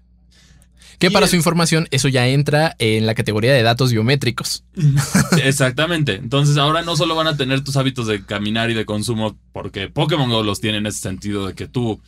Que 1.00 1.12
para 1.12 1.28
su 1.28 1.36
información, 1.36 1.88
eso 1.92 2.08
ya 2.08 2.28
entra 2.28 2.76
en 2.80 3.06
la 3.06 3.14
categoría 3.14 3.54
de 3.54 3.62
datos 3.62 3.92
biométricos. 3.92 4.64
Exactamente. 5.44 6.16
Entonces 6.16 6.58
ahora 6.58 6.82
no 6.82 6.96
solo 6.96 7.16
van 7.16 7.28
a 7.28 7.38
tener 7.38 7.64
tus 7.64 7.78
hábitos 7.78 8.08
de 8.08 8.26
caminar 8.26 8.72
y 8.72 8.74
de 8.74 8.86
consumo, 8.86 9.38
porque 9.54 9.90
Pokémon 9.90 10.30
Go 10.30 10.42
los 10.42 10.60
tiene 10.60 10.80
en 10.80 10.88
ese 10.88 11.00
sentido 11.00 11.46
de 11.46 11.54
que 11.54 11.68
tú, 11.68 12.02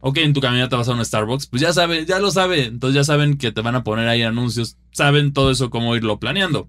ok, 0.00 0.18
en 0.18 0.34
tu 0.34 0.40
caminata 0.40 0.76
vas 0.76 0.88
a 0.88 0.92
un 0.92 1.02
Starbucks, 1.02 1.46
pues 1.46 1.62
ya 1.62 1.72
sabe, 1.72 2.04
ya 2.04 2.18
lo 2.18 2.30
sabe. 2.30 2.66
Entonces 2.66 2.94
ya 2.94 3.04
saben 3.04 3.38
que 3.38 3.50
te 3.50 3.62
van 3.62 3.76
a 3.76 3.84
poner 3.84 4.08
ahí 4.08 4.22
anuncios, 4.22 4.76
saben 4.92 5.32
todo 5.32 5.50
eso 5.50 5.70
cómo 5.70 5.96
irlo 5.96 6.18
planeando. 6.18 6.68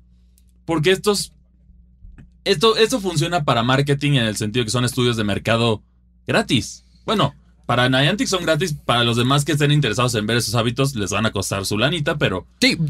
Porque 0.63 0.91
estos, 0.91 1.33
esto, 2.45 2.77
esto 2.77 3.01
funciona 3.01 3.43
para 3.43 3.63
marketing 3.63 4.13
en 4.13 4.25
el 4.25 4.37
sentido 4.37 4.63
que 4.63 4.71
son 4.71 4.85
estudios 4.85 5.17
de 5.17 5.25
mercado 5.25 5.83
gratis. 6.25 6.85
Bueno, 7.05 7.35
para 7.65 7.89
Niantic 7.89 8.27
son 8.27 8.43
gratis, 8.43 8.73
para 8.73 9.03
los 9.03 9.17
demás 9.17 9.43
que 9.43 9.53
estén 9.53 9.71
interesados 9.71 10.13
en 10.15 10.27
ver 10.27 10.37
esos 10.37 10.53
hábitos 10.55 10.95
les 10.95 11.09
van 11.09 11.25
a 11.25 11.31
costar 11.31 11.65
su 11.65 11.77
lanita, 11.77 12.17
pero 12.17 12.45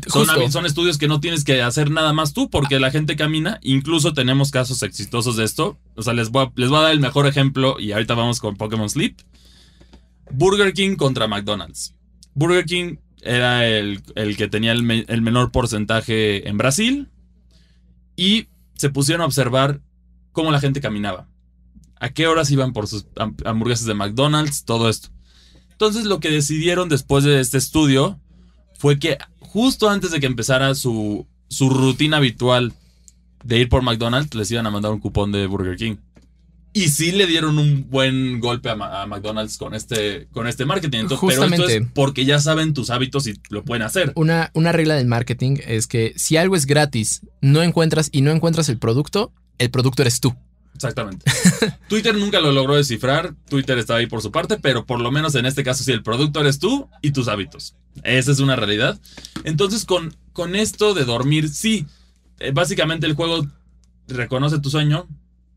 son, 0.07 0.51
son, 0.51 0.65
estudios 0.65 0.97
que 0.97 1.07
no 1.07 1.21
tienes 1.21 1.45
que 1.45 1.61
hacer 1.61 1.91
nada 1.91 2.11
más 2.11 2.33
tú 2.33 2.49
porque 2.49 2.79
la 2.79 2.91
gente 2.91 3.15
camina, 3.15 3.59
incluso 3.61 4.13
tenemos 4.13 4.51
casos 4.51 4.83
exitosos 4.83 5.37
de 5.37 5.45
esto, 5.45 5.77
o 5.95 6.03
sea, 6.03 6.13
les 6.13 6.29
voy 6.29 6.45
a, 6.45 6.51
les 6.55 6.69
voy 6.69 6.79
a 6.79 6.81
dar 6.83 6.91
el 6.91 6.99
mejor 6.99 7.25
ejemplo 7.25 7.79
y 7.79 7.93
ahorita 7.93 8.15
vamos 8.15 8.39
con 8.39 8.57
Pokémon 8.57 8.89
Sleep. 8.89 9.17
Burger 10.31 10.73
King 10.73 10.95
contra 10.95 11.27
McDonald's. 11.27 11.93
Burger 12.33 12.65
King 12.65 12.97
era 13.21 13.67
el, 13.67 14.01
que 14.37 14.47
tenía 14.49 14.73
el, 14.73 15.05
el 15.07 15.21
menor 15.21 15.51
porcentaje 15.51 16.49
en 16.49 16.57
Brasil 16.57 17.09
y 18.17 18.47
se 18.75 18.89
pusieron 18.89 19.21
a 19.21 19.25
observar 19.25 19.81
cómo 20.33 20.51
la 20.51 20.59
gente 20.59 20.81
caminaba 20.81 21.27
a 22.05 22.09
qué 22.09 22.27
horas 22.27 22.51
iban 22.51 22.71
por 22.71 22.87
sus 22.87 23.07
hamburguesas 23.45 23.87
de 23.87 23.95
McDonald's, 23.95 24.63
todo 24.63 24.89
esto. 24.89 25.09
Entonces 25.71 26.05
lo 26.05 26.19
que 26.19 26.29
decidieron 26.29 26.87
después 26.87 27.23
de 27.23 27.39
este 27.39 27.57
estudio 27.57 28.19
fue 28.77 28.99
que 28.99 29.17
justo 29.39 29.89
antes 29.89 30.11
de 30.11 30.19
que 30.19 30.27
empezara 30.27 30.75
su, 30.75 31.25
su 31.47 31.69
rutina 31.69 32.17
habitual 32.17 32.73
de 33.43 33.57
ir 33.57 33.69
por 33.69 33.81
McDonald's, 33.81 34.35
les 34.35 34.51
iban 34.51 34.67
a 34.67 34.71
mandar 34.71 34.91
un 34.91 34.99
cupón 34.99 35.31
de 35.31 35.47
Burger 35.47 35.77
King. 35.77 35.95
Y 36.73 36.89
sí 36.89 37.11
le 37.11 37.25
dieron 37.25 37.57
un 37.57 37.89
buen 37.89 38.39
golpe 38.39 38.69
a, 38.69 39.05
McDonald's 39.07 39.57
con 39.57 39.73
este, 39.73 40.27
con 40.31 40.45
este 40.45 40.65
marketing. 40.65 40.99
Entonces, 40.99 41.27
Pero 41.27 41.45
esto 41.45 41.67
es 41.67 41.87
porque 41.95 42.25
ya 42.25 42.37
saben 42.39 42.73
tus 42.75 42.91
hábitos 42.91 43.25
y 43.25 43.33
lo 43.49 43.63
pueden 43.63 43.81
hacer. 43.81 44.11
Una, 44.15 44.51
una 44.53 44.71
regla 44.73 44.93
del 44.95 45.07
marketing 45.07 45.57
es 45.65 45.87
que 45.87 46.13
si 46.17 46.37
algo 46.37 46.55
es 46.55 46.67
gratis, 46.67 47.21
no 47.41 47.63
encuentras 47.63 48.09
y 48.11 48.21
no 48.21 48.29
encuentras 48.31 48.69
el 48.69 48.77
producto, 48.77 49.33
el 49.57 49.71
producto 49.71 50.03
eres 50.03 50.19
tú. 50.19 50.35
Exactamente. 50.75 51.31
Twitter 51.87 52.15
nunca 52.15 52.41
lo 52.41 52.51
logró 52.51 52.75
descifrar, 52.75 53.33
Twitter 53.49 53.77
está 53.77 53.95
ahí 53.95 54.07
por 54.07 54.21
su 54.21 54.31
parte, 54.31 54.57
pero 54.61 54.85
por 54.85 54.99
lo 54.99 55.09
menos 55.09 55.33
en 55.35 55.45
este 55.45 55.63
caso 55.63 55.83
sí, 55.83 55.91
el 55.91 56.03
producto 56.03 56.41
eres 56.41 56.59
tú 56.59 56.89
y 57.01 57.11
tus 57.11 57.29
hábitos. 57.29 57.75
Esa 58.03 58.31
es 58.31 58.39
una 58.39 58.57
realidad. 58.57 58.99
Entonces 59.45 59.85
con, 59.85 60.15
con 60.33 60.55
esto 60.55 60.93
de 60.93 61.05
dormir, 61.05 61.49
sí, 61.49 61.87
eh, 62.39 62.51
básicamente 62.53 63.07
el 63.07 63.13
juego 63.13 63.47
reconoce 64.07 64.59
tu 64.59 64.69
sueño 64.69 65.07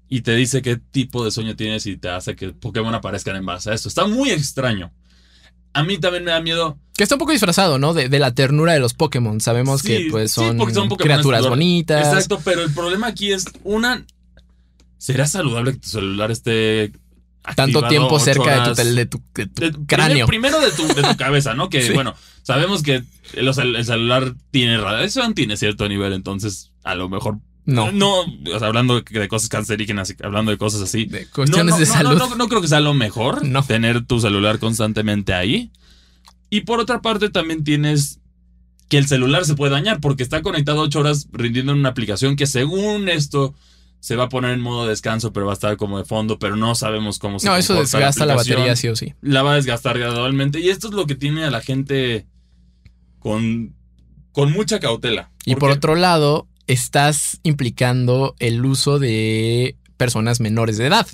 y 0.09 0.23
te 0.23 0.35
dice 0.37 0.63
qué 0.63 0.77
tipo 0.77 1.25
de 1.25 1.33
sueño 1.33 1.57
tienes 1.57 1.85
y 1.87 1.97
te 1.97 2.09
hace 2.09 2.37
que 2.37 2.51
Pokémon 2.51 2.95
aparezcan 2.95 3.37
en 3.37 3.45
base 3.45 3.71
a 3.71 3.75
esto. 3.75 3.89
Está 3.89 4.07
muy 4.07 4.31
extraño. 4.31 4.93
A 5.75 5.83
mí 5.83 5.99
también 5.99 6.25
me 6.25 6.31
da 6.31 6.41
miedo. 6.41 6.79
Que 6.95 7.03
está 7.03 7.17
un 7.17 7.19
poco 7.19 7.33
disfrazado, 7.33 7.79
¿no? 7.79 7.93
De, 7.93 8.09
la 8.19 8.35
ternura 8.35 8.73
de 8.73 8.81
los 8.81 8.95
Pokémon. 8.95 9.41
Sabemos 9.41 9.83
que 9.83 10.09
pues 10.11 10.33
son, 10.33 10.59
son 10.73 10.89
criaturas 10.91 11.47
bonitas. 11.47 12.07
Exacto, 12.07 12.41
pero 12.45 12.63
el 12.63 12.73
problema 12.73 13.09
aquí 13.09 13.33
es, 13.33 13.45
una, 13.65 14.05
¿será 14.99 15.27
saludable 15.27 15.73
que 15.73 15.79
tu 15.79 15.89
celular 15.89 16.31
esté 16.31 16.93
tanto 17.55 17.87
tiempo 17.89 18.19
cerca 18.19 18.73
de 18.73 19.07
tu, 19.07 19.23
cráneo. 19.87 20.27
Primero, 20.27 20.61
de, 20.61 20.71
tu, 20.71 20.87
cabeza, 21.17 21.55
¿no? 21.55 21.69
Que 21.69 21.91
bueno, 21.95 22.15
sabemos 22.43 22.83
que 22.83 23.03
el, 23.35 23.55
celular 23.55 24.35
tiene 24.51 24.79
radiación, 24.79 25.35
tiene 25.35 25.57
cierto 25.57 25.89
nivel, 25.89 26.13
entonces 26.13 26.73
a 26.85 26.95
lo 26.95 27.09
mejor. 27.09 27.39
No. 27.65 27.93
No, 27.93 28.23
o 28.23 28.59
sea, 28.59 28.69
hablando 28.69 29.03
de 29.03 29.29
cosas 29.29 29.51
cancerígenas, 29.51 30.15
hablando 30.23 30.51
de 30.51 30.57
cosas 30.57 30.81
así. 30.81 31.05
De 31.05 31.27
cuestiones 31.27 31.79
de 31.79 31.85
salud. 31.85 32.19
No, 32.37 32.49
creo 32.49 32.63
que 32.63 32.69
sea 32.69 32.81
lo 32.81 32.95
mejor 32.95 33.43
tener 33.67 34.07
tu 34.07 34.21
celular 34.21 34.59
constantemente 34.59 35.35
ahí. 35.35 35.71
Y 36.49 36.63
por 36.63 36.81
otra 36.81 37.03
parte, 37.03 37.29
también 37.29 37.65
tienes 37.65 38.21
que 38.89 38.97
el 38.97 39.07
celular 39.07 39.45
se 39.45 39.55
puede 39.55 39.73
dañar 39.73 40.01
porque 40.01 40.23
está 40.23 40.41
conectado 40.41 40.81
ocho 40.81 41.01
horas 41.01 41.29
rindiendo 41.31 41.73
en 41.73 41.79
una 41.79 41.91
aplicación 41.91 42.37
que 42.37 42.47
según 42.47 43.11
esto 43.11 43.55
se 44.01 44.17
va 44.17 44.25
a 44.25 44.29
poner 44.29 44.53
en 44.53 44.61
modo 44.61 44.87
descanso, 44.87 45.33
pero 45.33 45.47
va 45.47 45.53
a 45.53 45.55
estar 45.55 45.77
como 45.77 45.99
de 45.99 46.05
fondo, 46.05 46.39
pero 46.39 46.57
no 46.57 46.75
sabemos 46.75 47.19
cómo 47.19 47.39
se 47.39 47.47
No, 47.47 47.57
eso 47.57 47.75
desgasta 47.75 48.27
la, 48.27 48.37
batería 48.37 48.77
sí 48.77 48.89
o 48.89 48.97
sí. 48.97 49.15
La 49.21 49.43
va 49.43 49.53
a 49.53 49.57
desgastar 49.57 49.99
gradualmente. 49.99 50.61
Y 50.61 50.69
esto 50.69 50.89
es 50.89 50.95
lo 50.95 51.07
que 51.07 51.15
tiene 51.15 51.45
a 51.45 51.51
la 51.51 51.61
gente 51.61 52.27
con, 53.19 53.75
con 54.33 54.53
mucha 54.53 54.79
cautela. 54.79 55.31
Y 55.45 55.57
por 55.57 55.71
otro 55.71 55.95
lado, 55.95 56.47
estás 56.67 57.41
implicando 57.43 58.37
el 58.39 58.65
uso 58.65 58.99
de 58.99 59.77
personas 59.97 60.41
menores 60.41 60.79
de 60.79 60.87
edad. 60.87 61.07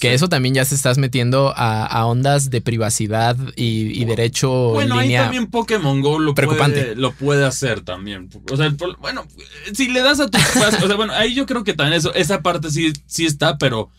Que 0.00 0.12
eso 0.12 0.28
también 0.28 0.54
ya 0.54 0.64
se 0.64 0.74
estás 0.74 0.98
metiendo 0.98 1.52
a, 1.56 2.06
ondas 2.06 2.50
de 2.50 2.60
privacidad 2.60 3.36
y, 3.56 4.04
derecho 4.04 4.50
bueno, 4.50 4.98
ahí 4.98 5.14
también 5.14 5.46
Pokémon 5.46 6.00
Go 6.00 6.18
lo 6.18 6.34
Puede, 6.34 6.96
lo 6.96 7.12
puede 7.12 7.44
hacer 7.44 7.80
también. 7.82 8.28
O 8.50 8.56
sea, 8.56 8.74
bueno, 9.00 9.26
si 9.72 9.88
le 9.88 10.00
das 10.00 10.20
a 10.20 10.28
tu... 10.28 10.38
o 10.38 10.86
sea, 10.88 10.96
bueno, 10.96 11.12
ahí 11.12 11.34
yo 11.34 11.46
creo 11.46 11.64
que 11.64 11.74
también 11.74 11.98
eso, 11.98 12.12
esa 12.14 12.42
parte 12.42 12.70
sí, 12.70 12.92
sí 13.06 13.26
está, 13.26 13.58
pero... 13.58 13.90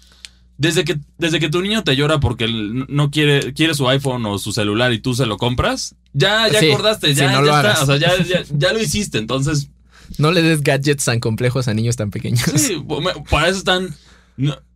Desde 0.57 0.85
que, 0.85 0.97
desde 1.17 1.41
que 1.41 1.49
tu 1.49 1.61
niño 1.61 1.83
te 1.83 1.97
llora 1.97 2.21
porque 2.21 2.47
no 2.47 3.11
quiere, 3.11 3.53
quiere 3.53 3.73
su 3.73 3.89
iPhone 3.89 4.25
o 4.25 4.39
su 4.39 4.53
celular 4.53 4.93
y 4.93 4.99
tú 4.99 5.13
se 5.13 5.25
lo 5.25 5.35
compras, 5.35 5.95
ya, 6.13 6.47
ya 6.47 6.59
acordaste, 6.59 7.13
ya, 7.13 7.33
ya 7.33 7.39
está. 7.41 7.83
O 7.83 7.85
sea, 7.85 7.97
ya, 7.97 8.13
ya, 8.49 8.71
lo 8.71 8.81
hiciste, 8.81 9.17
entonces... 9.17 9.69
No 10.17 10.31
le 10.31 10.41
des 10.41 10.61
gadgets 10.63 11.03
tan 11.03 11.19
complejos 11.19 11.67
a 11.67 11.73
niños 11.73 11.97
tan 11.97 12.09
pequeños. 12.09 12.43
Sí, 12.55 12.81
para 13.29 13.49
eso 13.49 13.57
están 13.57 13.93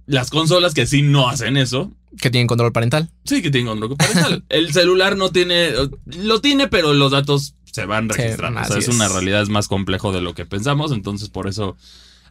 las 0.10 0.32
consolas 0.32 0.74
que 0.74 0.88
sí 0.88 1.04
no 1.04 1.30
hacen 1.30 1.56
eso. 1.56 1.91
Que 2.19 2.32
tienen 2.32 2.48
control 2.48 2.72
parental. 2.72 3.12
Sí, 3.26 3.43
que 3.43 3.52
tienen 3.52 3.67
control 3.67 3.95
parental. 3.95 4.43
el 4.50 4.74
celular 4.74 5.15
no 5.15 5.32
tiene. 5.32 5.72
Lo 6.06 6.41
tiene, 6.41 6.67
pero 6.67 6.95
los 6.95 7.12
datos 7.12 7.54
se 7.72 7.86
van 7.86 8.10
registrando. 8.10 8.60
o 8.60 8.65
sea, 8.65 8.78
es, 8.80 8.88
una 8.88 9.08
realidad, 9.08 9.43
es 9.43 9.50
más 9.50 9.67
complejo 9.67 10.12
de 10.12 10.22
lo 10.22 10.34
que 10.34 10.48
pensamos. 10.48 10.91
Entonces, 10.91 11.30
por 11.30 11.48
eso 11.48 11.78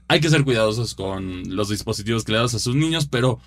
hay 0.08 0.20
que 0.20 0.28
ser 0.28 0.42
cuidadosos 0.42 0.96
con 0.96 1.54
los 1.54 1.68
dispositivos 1.68 2.24
que 2.24 2.32
le 2.32 2.38
das 2.38 2.54
a 2.54 2.58
sus 2.58 2.74
niños, 2.74 3.06
pero 3.06 3.38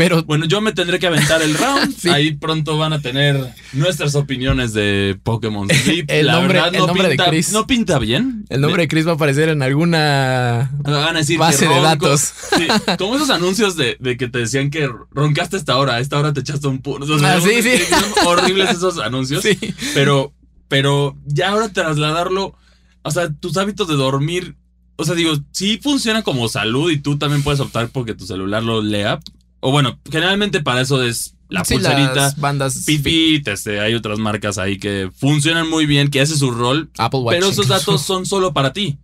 pero 0.00 0.22
bueno, 0.22 0.46
yo 0.46 0.62
me 0.62 0.72
tendré 0.72 0.98
que 0.98 1.08
aventar 1.08 1.42
el 1.42 1.52
round. 1.52 1.94
Ahí 2.10 2.32
pronto 2.32 2.78
van 2.78 2.94
a 2.94 3.02
tener 3.02 3.52
nuestras 3.74 4.14
opiniones 4.14 4.72
de 4.72 5.20
Pokémon 5.22 5.68
el 6.08 6.26
nombre, 6.26 6.58
no, 6.72 6.86
pinta, 6.94 7.08
de 7.08 7.16
Chris. 7.18 7.52
no 7.52 7.66
pinta 7.66 7.98
bien. 7.98 8.46
El 8.48 8.62
nombre 8.62 8.84
de 8.84 8.88
Chris 8.88 9.06
va 9.06 9.10
a 9.10 9.14
aparecer 9.16 9.50
en 9.50 9.62
alguna 9.62 10.70
van 10.82 11.16
a 11.16 11.18
decir 11.18 11.38
base 11.38 11.68
de 11.68 11.80
datos. 11.82 12.32
como 12.98 13.16
esos 13.16 13.28
anuncios 13.28 13.76
de, 13.76 13.98
que 14.18 14.26
te 14.28 14.38
decían 14.38 14.70
que 14.70 14.88
roncaste 15.10 15.58
esta 15.58 15.76
hora, 15.76 15.96
a 15.96 16.00
esta 16.00 16.18
hora 16.18 16.32
te 16.32 16.40
echaste 16.40 16.66
un 16.66 16.80
puro. 16.80 17.04
ah, 17.22 17.38
sí, 17.38 17.62
sí. 17.62 17.76
Son 17.90 18.26
horribles 18.26 18.70
esos 18.70 18.98
anuncios. 19.00 19.44
Pero, 19.92 20.32
pero 20.68 21.14
ya 21.26 21.50
ahora 21.50 21.74
trasladarlo, 21.74 22.56
o 23.02 23.10
sea, 23.10 23.30
tus 23.30 23.58
hábitos 23.58 23.86
de 23.86 23.96
dormir 23.96 24.56
o 24.96 25.04
sea, 25.04 25.14
digo, 25.14 25.32
sí 25.50 25.80
funciona 25.82 26.22
como 26.22 26.46
salud 26.46 26.90
y 26.90 26.98
tú 26.98 27.16
también 27.16 27.42
puedes 27.42 27.58
optar 27.58 27.88
porque 27.88 28.14
tu 28.14 28.26
celular 28.26 28.62
lo 28.62 28.82
lea, 28.82 29.18
o 29.60 29.70
bueno, 29.70 29.98
generalmente 30.10 30.60
para 30.60 30.80
eso 30.80 31.02
es 31.02 31.36
la 31.48 31.62
pulserita. 31.64 32.14
Las 32.14 32.38
bandas. 32.38 32.84
Pipit, 32.86 33.46
este, 33.48 33.80
hay 33.80 33.94
otras 33.94 34.18
marcas 34.18 34.56
ahí 34.56 34.78
que 34.78 35.10
funcionan 35.14 35.68
muy 35.68 35.86
bien, 35.86 36.08
que 36.08 36.20
hace 36.20 36.36
su 36.36 36.50
rol. 36.50 36.90
Apple 36.96 37.20
Watch. 37.20 37.36
Pero 37.36 37.48
esos 37.48 37.68
datos 37.68 38.02
son 38.02 38.24
solo 38.24 38.52
para 38.52 38.72
ti. 38.72 38.98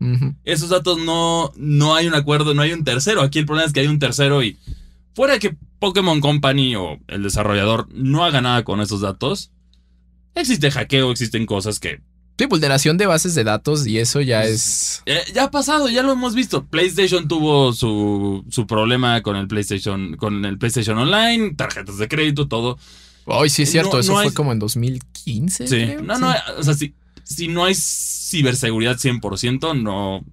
Esos 0.45 0.71
datos 0.71 0.99
no, 0.99 1.53
no 1.57 1.95
hay 1.95 2.07
un 2.07 2.15
acuerdo, 2.15 2.55
no 2.55 2.63
hay 2.63 2.73
un 2.73 2.85
tercero. 2.85 3.23
Aquí 3.23 3.39
el 3.39 3.47
problema 3.47 3.67
es 3.67 3.73
que 3.73 3.81
hay 3.81 3.89
un 3.89 3.99
tercero 3.99 4.43
y 4.43 4.57
fuera 5.15 5.35
de 5.35 5.41
que 5.41 5.57
Pokémon 5.79 6.21
Company 6.21 6.77
o 6.77 6.99
el 7.09 7.23
desarrollador 7.23 7.89
no 7.93 8.25
haga 8.25 8.41
nada 8.41 8.65
con 8.65 8.81
esos 8.81 9.01
datos, 9.01 9.51
existe 10.35 10.71
hackeo, 10.71 11.11
existen 11.11 11.47
cosas 11.47 11.81
que 11.81 12.01
Sí, 12.39 12.45
vulneración 12.47 12.99
de 12.99 13.07
bases 13.07 13.35
de 13.35 13.45
datos 13.45 13.87
y 13.87 13.99
eso 13.99 14.21
ya 14.21 14.45
es. 14.45 15.03
Ya, 15.33 15.45
ha 15.45 15.51
pasado, 15.51 15.89
ya 15.89 16.03
lo 16.03 16.13
hemos 16.13 16.35
visto. 16.35 16.67
PlayStation 16.67 17.29
tuvo 17.29 17.73
su, 17.73 18.45
su 18.51 18.67
problema 18.67 19.23
con 19.23 19.37
el 19.37 19.49
PlayStation, 19.49 20.17
con 20.17 20.45
el 20.45 20.59
PlayStation 20.59 20.99
Online, 20.99 21.55
tarjetas 21.55 21.97
de 21.97 22.09
crédito, 22.09 22.47
todo. 22.47 22.79
Ay, 23.27 23.49
sí 23.49 23.63
es 23.63 23.71
cierto, 23.71 23.99
eso 23.99 24.15
fue 24.15 24.35
como 24.35 24.53
en 24.53 24.59
2015. 24.59 25.67
Sí, 25.67 25.87
no, 26.03 26.19
no, 26.19 26.33
o 26.59 26.63
sea, 26.63 26.75
si, 26.75 26.95
si 27.25 27.49
no 27.49 27.65
hay 27.65 27.75
ciberseguridad 27.75 28.97
100%, 28.97 29.81
no. 29.81 30.25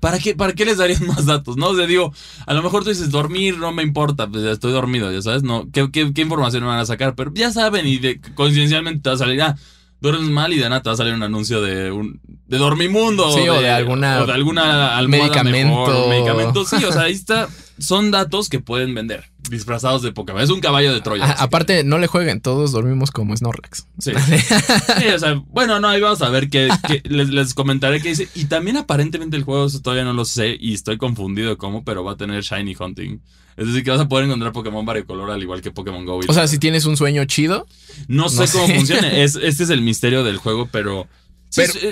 ¿Para 0.00 0.18
qué, 0.18 0.34
¿Para 0.34 0.52
qué 0.52 0.64
les 0.64 0.78
darían 0.78 1.06
más 1.08 1.26
datos? 1.26 1.56
No, 1.56 1.68
o 1.68 1.76
sea, 1.76 1.86
digo, 1.86 2.12
a 2.46 2.54
lo 2.54 2.62
mejor 2.62 2.84
tú 2.84 2.90
dices 2.90 3.10
dormir, 3.10 3.58
no 3.58 3.72
me 3.72 3.82
importa, 3.82 4.28
pues 4.28 4.44
estoy 4.44 4.72
dormido, 4.72 5.10
ya 5.10 5.22
sabes, 5.22 5.42
no, 5.42 5.68
¿qué, 5.72 5.90
qué, 5.90 6.22
información 6.22 6.62
me 6.62 6.68
van 6.68 6.78
a 6.78 6.86
sacar? 6.86 7.14
Pero 7.14 7.32
ya 7.34 7.50
saben 7.50 7.86
y 7.86 7.98
de, 7.98 8.20
coincidencialmente 8.34 9.00
te 9.00 9.08
va 9.08 9.14
a 9.14 9.18
salir, 9.18 9.42
ah, 9.42 9.56
duermes 10.02 10.28
mal 10.28 10.52
y 10.52 10.58
de 10.58 10.68
nada 10.68 10.82
te 10.82 10.90
va 10.90 10.94
a 10.94 10.96
salir 10.96 11.14
un 11.14 11.22
anuncio 11.22 11.62
de 11.62 11.90
un 11.90 12.20
de 12.46 12.58
Dormimundo. 12.58 13.32
Sí, 13.32 13.48
o 13.48 13.60
de, 13.60 13.70
alguna. 13.70 14.20
O 14.20 14.26
de 14.26 14.32
alguna 14.32 15.00
medicamento. 15.08 16.08
medicamento. 16.08 16.64
Sí, 16.66 16.84
o 16.84 16.92
sea, 16.92 17.02
ahí 17.02 17.12
está. 17.12 17.48
Son 17.78 18.10
datos 18.10 18.48
que 18.48 18.60
pueden 18.60 18.94
vender 18.94 19.32
disfrazados 19.48 20.02
de 20.02 20.12
Pokémon. 20.12 20.42
Es 20.42 20.50
un 20.50 20.60
caballo 20.60 20.92
de 20.92 21.00
Troya. 21.00 21.32
aparte, 21.32 21.84
no 21.84 21.98
le 21.98 22.06
jueguen, 22.06 22.40
todos 22.40 22.72
dormimos 22.72 23.10
como 23.10 23.36
Snorlax. 23.36 23.86
Sí. 23.98 24.12
sí 24.98 25.06
o 25.08 25.18
sea, 25.18 25.42
bueno, 25.48 25.80
no, 25.80 25.88
ahí 25.88 26.00
vamos 26.00 26.22
a 26.22 26.28
ver 26.28 26.48
qué, 26.48 26.68
les, 27.04 27.30
les, 27.30 27.54
comentaré 27.54 28.00
qué 28.00 28.10
dice. 28.10 28.28
Y 28.34 28.44
también 28.44 28.76
aparentemente 28.76 29.36
el 29.36 29.44
juego, 29.44 29.68
todavía 29.82 30.04
no 30.04 30.12
lo 30.12 30.24
sé 30.24 30.56
y 30.58 30.74
estoy 30.74 30.98
confundido 30.98 31.58
cómo, 31.58 31.84
pero 31.84 32.04
va 32.04 32.12
a 32.12 32.16
tener 32.16 32.42
Shiny 32.42 32.76
Hunting. 32.78 33.20
Es 33.56 33.66
decir, 33.66 33.84
que 33.84 33.90
vas 33.90 34.00
a 34.00 34.08
poder 34.08 34.26
encontrar 34.26 34.52
Pokémon 34.52 34.84
variocolor 34.84 35.30
al 35.30 35.42
igual 35.42 35.60
que 35.60 35.70
Pokémon 35.70 36.04
Go. 36.04 36.20
O 36.26 36.32
sea, 36.32 36.48
si 36.48 36.58
tienes 36.58 36.84
un 36.86 36.96
sueño 36.96 37.24
chido. 37.26 37.66
No 38.08 38.28
sé 38.28 38.46
cómo 38.50 38.66
funciona. 38.66 39.08
este 39.12 39.46
es 39.46 39.70
el 39.70 39.82
misterio 39.82 40.24
del 40.24 40.38
juego, 40.38 40.68
pero, 40.72 41.06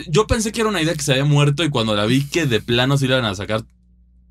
yo 0.08 0.26
pensé 0.26 0.52
que 0.52 0.60
era 0.60 0.70
una 0.70 0.82
idea 0.82 0.94
que 0.94 1.02
se 1.02 1.12
había 1.12 1.24
muerto 1.24 1.64
y 1.64 1.70
cuando 1.70 1.94
la 1.94 2.06
vi 2.06 2.24
que 2.24 2.46
de 2.46 2.60
plano 2.60 2.96
se 2.96 3.06
iban 3.06 3.24
a 3.24 3.34
sacar, 3.34 3.64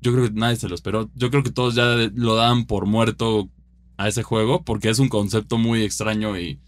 yo 0.00 0.12
creo 0.12 0.24
que 0.24 0.32
nadie 0.32 0.56
se 0.56 0.68
lo 0.68 0.74
esperó. 0.74 1.10
Yo 1.14 1.30
creo 1.30 1.42
que 1.42 1.50
todos 1.50 1.74
ya 1.74 1.96
lo 2.14 2.34
dan 2.34 2.66
por 2.66 2.86
muerto 2.86 3.48
a 3.96 4.08
ese 4.08 4.22
juego 4.22 4.64
porque 4.64 4.88
es 4.88 4.98
un 4.98 5.08
concepto 5.08 5.58
muy 5.58 5.82
extraño 5.82 6.38
y 6.38 6.58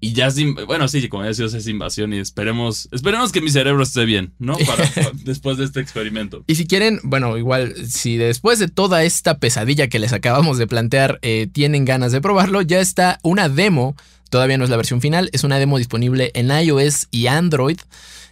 y 0.00 0.12
ya, 0.12 0.28
bueno, 0.66 0.86
sí, 0.86 1.08
como 1.08 1.24
decía, 1.24 1.46
es 1.46 1.66
invasión 1.66 2.12
y 2.12 2.18
esperemos, 2.18 2.88
esperemos 2.92 3.32
que 3.32 3.40
mi 3.40 3.50
cerebro 3.50 3.82
esté 3.82 4.04
bien, 4.04 4.32
¿no? 4.38 4.56
Para, 4.58 4.88
después 5.24 5.56
de 5.56 5.64
este 5.64 5.80
experimento. 5.80 6.44
Y 6.46 6.54
si 6.54 6.66
quieren, 6.66 7.00
bueno, 7.02 7.36
igual, 7.36 7.74
si 7.88 8.16
después 8.16 8.60
de 8.60 8.68
toda 8.68 9.02
esta 9.02 9.38
pesadilla 9.38 9.88
que 9.88 9.98
les 9.98 10.12
acabamos 10.12 10.56
de 10.56 10.68
plantear, 10.68 11.18
eh, 11.22 11.48
tienen 11.50 11.84
ganas 11.84 12.12
de 12.12 12.20
probarlo, 12.20 12.62
ya 12.62 12.78
está 12.78 13.18
una 13.22 13.48
demo, 13.48 13.96
todavía 14.30 14.56
no 14.56 14.64
es 14.64 14.70
la 14.70 14.76
versión 14.76 15.00
final, 15.00 15.30
es 15.32 15.42
una 15.42 15.58
demo 15.58 15.78
disponible 15.78 16.30
en 16.34 16.50
iOS 16.50 17.08
y 17.10 17.26
Android. 17.26 17.78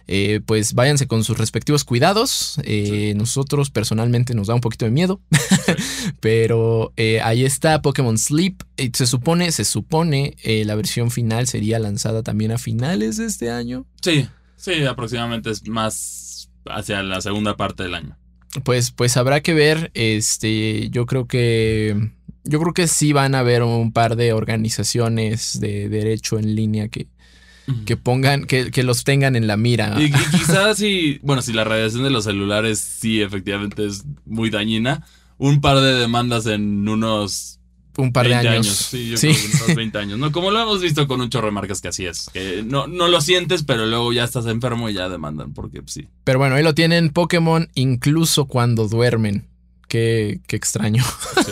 Eh, 0.07 0.39
pues 0.45 0.73
váyanse 0.73 1.05
con 1.07 1.23
sus 1.23 1.37
respectivos 1.37 1.83
cuidados. 1.83 2.59
Eh, 2.63 3.13
nosotros 3.15 3.69
personalmente 3.69 4.33
nos 4.33 4.47
da 4.47 4.55
un 4.55 4.61
poquito 4.61 4.85
de 4.85 4.91
miedo, 4.91 5.19
pero 6.21 6.93
eh, 6.95 7.19
ahí 7.21 7.43
está 7.43 7.81
Pokémon 7.81 8.17
Sleep. 8.17 8.63
se 8.93 9.05
supone, 9.05 9.51
se 9.51 9.65
supone 9.65 10.37
la 10.43 10.75
versión 10.75 11.11
final 11.11 11.47
sería 11.47 11.79
lanzada 11.79 12.23
también 12.23 12.51
a 12.51 12.57
finales 12.57 13.17
de 13.17 13.25
este 13.25 13.51
año. 13.51 13.85
Sí, 14.01 14.27
sí, 14.55 14.85
aproximadamente 14.85 15.49
es 15.49 15.67
más 15.67 16.49
hacia 16.65 17.03
la 17.03 17.19
segunda 17.21 17.57
parte 17.57 17.83
del 17.83 17.95
año. 17.95 18.17
pues, 18.63 18.91
pues 18.91 19.17
habrá 19.17 19.41
que 19.41 19.53
ver. 19.53 19.91
Este, 19.93 20.89
yo 20.89 21.05
creo 21.05 21.27
que. 21.27 22.11
Yo 22.45 22.61
creo 22.61 22.73
que 22.73 22.87
sí 22.87 23.11
van 23.11 23.35
a 23.35 23.39
haber 23.39 23.61
un 23.61 23.91
par 23.91 24.15
de 24.15 24.31
organizaciones 24.31 25.59
de 25.59 25.89
derecho 25.89 26.39
en 26.39 26.55
línea 26.55 26.87
que, 26.87 27.07
que 27.85 27.97
pongan, 27.97 28.45
que, 28.45 28.71
que, 28.71 28.83
los 28.83 29.03
tengan 29.03 29.35
en 29.35 29.47
la 29.47 29.57
mira. 29.57 29.95
Y, 30.01 30.11
quizás 30.31 30.77
si, 30.77 31.19
bueno, 31.21 31.41
si 31.41 31.53
la 31.53 31.63
radiación 31.63 32.03
de 32.03 32.09
los 32.09 32.23
celulares 32.23 32.79
sí 32.79 33.21
efectivamente 33.21 33.85
es 33.85 34.05
muy 34.25 34.49
dañina, 34.49 35.05
un 35.37 35.61
par 35.61 35.79
de 35.81 35.93
demandas 35.93 36.45
en 36.45 36.87
unos 36.87 37.57
un 37.97 38.13
par 38.13 38.27
de 38.27 38.35
años. 38.35 38.67
Sí, 38.67 39.09
yo 39.09 39.17
creo 39.19 39.33
que 39.33 39.63
unos 39.63 39.75
20 39.75 39.97
años. 39.97 40.19
¿no? 40.19 40.31
Como 40.31 40.51
lo 40.51 40.61
hemos 40.61 40.81
visto 40.81 41.07
con 41.07 41.19
un 41.19 41.29
chorro 41.29 41.47
de 41.47 41.51
marcas 41.51 41.81
que 41.81 41.87
así 41.87 42.05
es. 42.05 42.29
Que 42.31 42.63
no, 42.63 42.87
no 42.87 43.07
lo 43.07 43.21
sientes, 43.21 43.63
pero 43.63 43.85
luego 43.85 44.13
ya 44.13 44.23
estás 44.23 44.45
enfermo 44.45 44.89
y 44.89 44.93
ya 44.93 45.09
demandan, 45.09 45.53
porque 45.53 45.81
sí. 45.87 46.07
Pero 46.23 46.39
bueno, 46.39 46.55
ahí 46.55 46.63
lo 46.63 46.75
tienen 46.75 47.09
Pokémon 47.09 47.69
incluso 47.73 48.45
cuando 48.45 48.87
duermen. 48.87 49.47
Qué, 49.87 50.41
qué 50.47 50.55
extraño. 50.55 51.03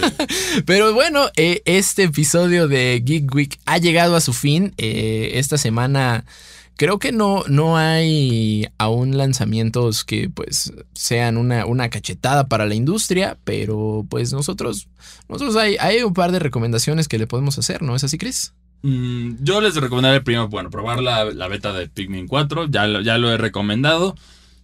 Pero 0.66 0.94
bueno, 0.94 1.28
eh, 1.38 1.62
este 1.66 2.04
episodio 2.04 2.68
de 2.68 3.02
Geek 3.04 3.34
Week 3.34 3.60
ha 3.66 3.78
llegado 3.78 4.16
a 4.16 4.22
su 4.22 4.34
fin. 4.34 4.74
Eh, 4.78 5.32
esta 5.36 5.58
semana 5.58 6.26
creo 6.76 7.00
que 7.00 7.12
no, 7.12 7.44
no 7.48 7.78
hay 7.78 8.68
aún 8.78 9.18
lanzamientos 9.18 10.04
que 10.04 10.30
pues 10.30 10.74
sean 10.94 11.38
una, 11.38 11.66
una 11.66 11.90
cachetada 11.90 12.48
para 12.48 12.66
la 12.66 12.76
industria, 12.76 13.38
pero 13.44 14.06
pues 14.10 14.34
nosotros, 14.34 14.88
nosotros 15.30 15.56
hay, 15.56 15.78
hay 15.80 16.04
un 16.04 16.14
par 16.14 16.32
de 16.32 16.40
recomendaciones 16.40 17.08
que 17.08 17.18
le 17.18 17.28
podemos 17.28 17.58
hacer, 17.58 17.82
¿no 17.82 17.96
es 17.96 18.04
así, 18.04 18.18
Chris? 18.18 18.54
Mm, 18.82 19.38
yo 19.42 19.62
les 19.62 19.76
recomendaré 19.76 20.22
primero, 20.22 20.50
bueno, 20.50 20.70
probar 20.70 21.02
la, 21.02 21.48
beta 21.48 21.74
de 21.74 21.88
Pikmin 21.88 22.28
4, 22.28 22.68
ya, 22.70 23.02
ya 23.02 23.18
lo 23.18 23.32
he 23.32 23.38
recomendado. 23.38 24.16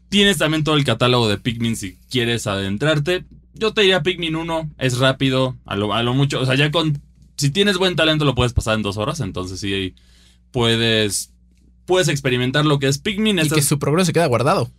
Tienes 0.09 0.37
también 0.37 0.65
todo 0.65 0.75
el 0.75 0.83
catálogo 0.83 1.29
de 1.29 1.37
Pikmin 1.37 1.77
si 1.77 1.97
quieres 2.09 2.45
adentrarte 2.45 3.23
yo 3.53 3.73
te 3.73 3.81
diría 3.81 4.03
Pikmin 4.03 4.35
1, 4.35 4.71
es 4.77 4.97
rápido, 4.97 5.57
a 5.65 5.75
lo, 5.75 5.93
a 5.93 6.03
lo 6.03 6.13
mucho, 6.13 6.39
o 6.41 6.45
sea, 6.45 6.55
ya 6.55 6.71
con, 6.71 7.01
si 7.37 7.49
tienes 7.49 7.77
buen 7.77 7.95
talento 7.95 8.25
lo 8.25 8.35
puedes 8.35 8.53
pasar 8.53 8.75
en 8.75 8.81
dos 8.81 8.97
horas, 8.97 9.19
entonces 9.19 9.59
sí 9.59 9.95
puedes, 10.51 11.33
puedes 11.85 12.07
experimentar 12.07 12.65
lo 12.65 12.79
que 12.79 12.87
es 12.87 12.97
Pikmin. 12.97 13.39
Y 13.39 13.49
que 13.49 13.61
su 13.61 13.79
progreso 13.79 14.07
se 14.07 14.13
queda 14.13 14.27
guardado. 14.27 14.69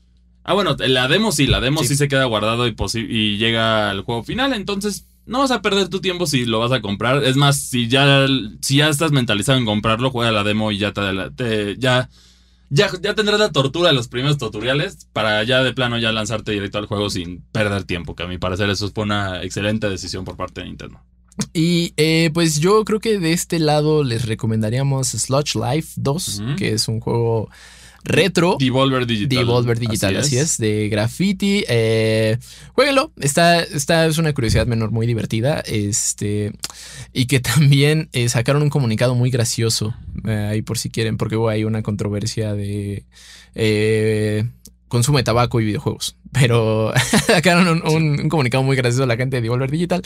Ah, 0.44 0.54
bueno, 0.54 0.76
la 0.78 1.06
demo 1.06 1.30
sí, 1.30 1.46
la 1.46 1.60
demo 1.60 1.84
sí, 1.84 1.94
se 1.94 2.08
queda 2.08 2.24
guardado 2.24 2.66
y, 2.66 2.74
y 2.94 3.36
llega 3.36 3.90
al 3.90 4.02
juego 4.02 4.24
final, 4.24 4.52
entonces 4.52 5.06
no 5.24 5.38
vas 5.38 5.52
a 5.52 5.62
perder 5.62 5.88
tu 5.88 6.00
tiempo 6.00 6.26
si 6.26 6.44
lo 6.44 6.58
vas 6.58 6.72
a 6.72 6.80
comprar. 6.80 7.22
Es 7.22 7.36
más, 7.36 7.60
si 7.60 7.88
ya, 7.88 8.26
si 8.60 8.78
ya 8.78 8.88
estás 8.88 9.12
mentalizado 9.12 9.58
en 9.58 9.64
comprarlo, 9.64 10.10
juega 10.10 10.32
la 10.32 10.42
demo 10.42 10.72
y 10.72 10.78
ya 10.78 10.92
te, 10.92 11.02
te 11.36 11.76
ya 11.78 12.08
ya, 12.72 13.14
tendrás 13.14 13.38
la 13.38 13.52
tortura 13.52 13.88
de 13.90 13.94
los 13.94 14.08
primeros 14.08 14.38
tutoriales 14.38 15.06
para 15.12 15.42
ya 15.44 15.62
de 15.62 15.74
plano 15.74 15.98
ya 15.98 16.10
lanzarte 16.10 16.52
directo 16.52 16.78
al 16.78 16.86
juego 16.86 17.10
sin 17.10 17.42
perder 17.52 17.84
tiempo, 17.84 18.14
que 18.14 18.22
a 18.22 18.26
mi 18.26 18.38
parecer 18.38 18.70
eso 18.70 18.90
fue 18.90 19.04
una 19.04 19.42
excelente 19.42 19.90
decisión 19.90 20.24
por 20.24 20.36
parte 20.36 20.62
de 20.62 20.68
Nintendo. 20.68 21.00
Y 21.52 21.92
eh, 21.96 22.30
pues 22.32 22.60
yo 22.60 22.84
creo 22.84 22.98
que 22.98 23.18
de 23.18 23.32
este 23.32 23.58
lado 23.58 24.04
les 24.04 24.26
recomendaríamos 24.26 25.08
Sludge 25.08 25.54
Life 25.56 25.92
2, 25.96 26.42
que 26.56 26.72
es 26.72 26.88
un 26.88 27.00
juego 27.00 27.50
retro. 28.05 28.57
Devolver 28.59 29.07
Digital. 29.07 29.38
Devolver 29.38 29.78
Digital, 29.78 30.16
así, 30.16 30.38
es. 30.38 30.59
de 30.59 30.88
graffiti. 30.88 31.64
Eh, 31.68 32.38
jueguenlo, 32.74 33.12
esta, 33.20 33.62
es 33.62 34.18
una 34.18 34.32
curiosidad 34.32 34.66
menor 34.66 34.90
muy 34.90 35.07
divertida. 35.07 35.61
Este, 35.61 36.53
y 37.12 37.26
que 37.26 37.40
también 37.40 38.09
eh, 38.12 38.28
sacaron 38.28 38.62
un 38.62 38.70
comunicado 38.70 39.14
muy 39.14 39.30
gracioso, 39.30 39.94
eh, 40.26 40.48
ahí 40.50 40.62
por 40.62 40.78
si 40.78 40.90
quieren, 40.90 41.16
porque 41.16 41.36
hubo 41.36 41.48
ahí 41.48 41.64
una 41.64 41.82
controversia 41.82 42.55
de 42.55 43.05
consumo 43.55 44.61
de 45.01 45.22
tabaco 45.22 45.61
y 45.61 45.64
videojuegos. 45.64 46.16
Pero 46.32 46.93
sacaron 47.26 47.82
un, 47.86 48.28
comunicado 48.28 48.62
muy 48.62 48.76
gracioso 48.76 49.05
a 49.05 49.07
la 49.07 49.16
gente 49.16 49.36
de 49.36 49.43
Devolver 49.43 49.70
Digital. 49.70 50.03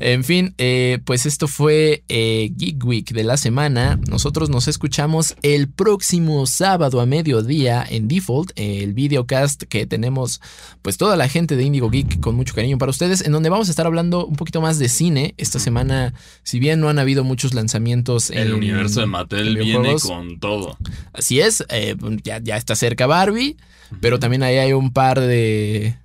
En 0.00 0.24
fin, 0.24 0.54
eh, 0.58 0.98
pues 1.04 1.26
esto 1.26 1.46
fue 1.46 2.02
eh, 2.08 2.50
Geek 2.56 2.84
Week 2.84 3.12
de 3.12 3.24
la 3.24 3.36
semana. 3.36 4.00
Nosotros 4.08 4.50
nos 4.50 4.66
escuchamos 4.68 5.36
el 5.42 5.68
próximo 5.68 6.46
sábado 6.46 7.00
a 7.00 7.06
mediodía 7.06 7.84
en 7.88 8.08
Default, 8.08 8.52
el 8.56 8.92
videocast 8.92 9.64
que 9.64 9.86
tenemos 9.86 10.40
pues 10.82 10.98
toda 10.98 11.16
la 11.16 11.28
gente 11.28 11.56
de 11.56 11.62
Indigo 11.62 11.90
Geek 11.90 12.20
con 12.20 12.34
mucho 12.34 12.54
cariño 12.54 12.78
para 12.78 12.90
ustedes, 12.90 13.24
en 13.24 13.32
donde 13.32 13.48
vamos 13.48 13.68
a 13.68 13.70
estar 13.70 13.86
hablando 13.86 14.26
un 14.26 14.36
poquito 14.36 14.60
más 14.60 14.78
de 14.78 14.88
cine. 14.88 15.34
Esta 15.36 15.58
semana, 15.58 16.14
si 16.42 16.58
bien 16.58 16.80
no 16.80 16.88
han 16.88 16.98
habido 16.98 17.24
muchos 17.24 17.54
lanzamientos 17.54 18.30
el 18.30 18.52
universo 18.52 19.00
de 19.00 19.06
Mattel 19.06 19.56
viene 19.56 19.96
con 20.00 20.40
todo. 20.40 20.76
Así 21.12 21.40
es, 21.40 21.64
eh, 21.70 21.96
ya, 22.24 22.38
ya 22.38 22.56
está 22.56 22.74
cerca 22.74 23.06
Barbie. 23.06 23.56
Pero 24.00 24.18
también 24.18 24.42
ahí 24.42 24.56
hay 24.56 24.72
un 24.72 24.92
par 24.92 25.20
de, 25.20 25.96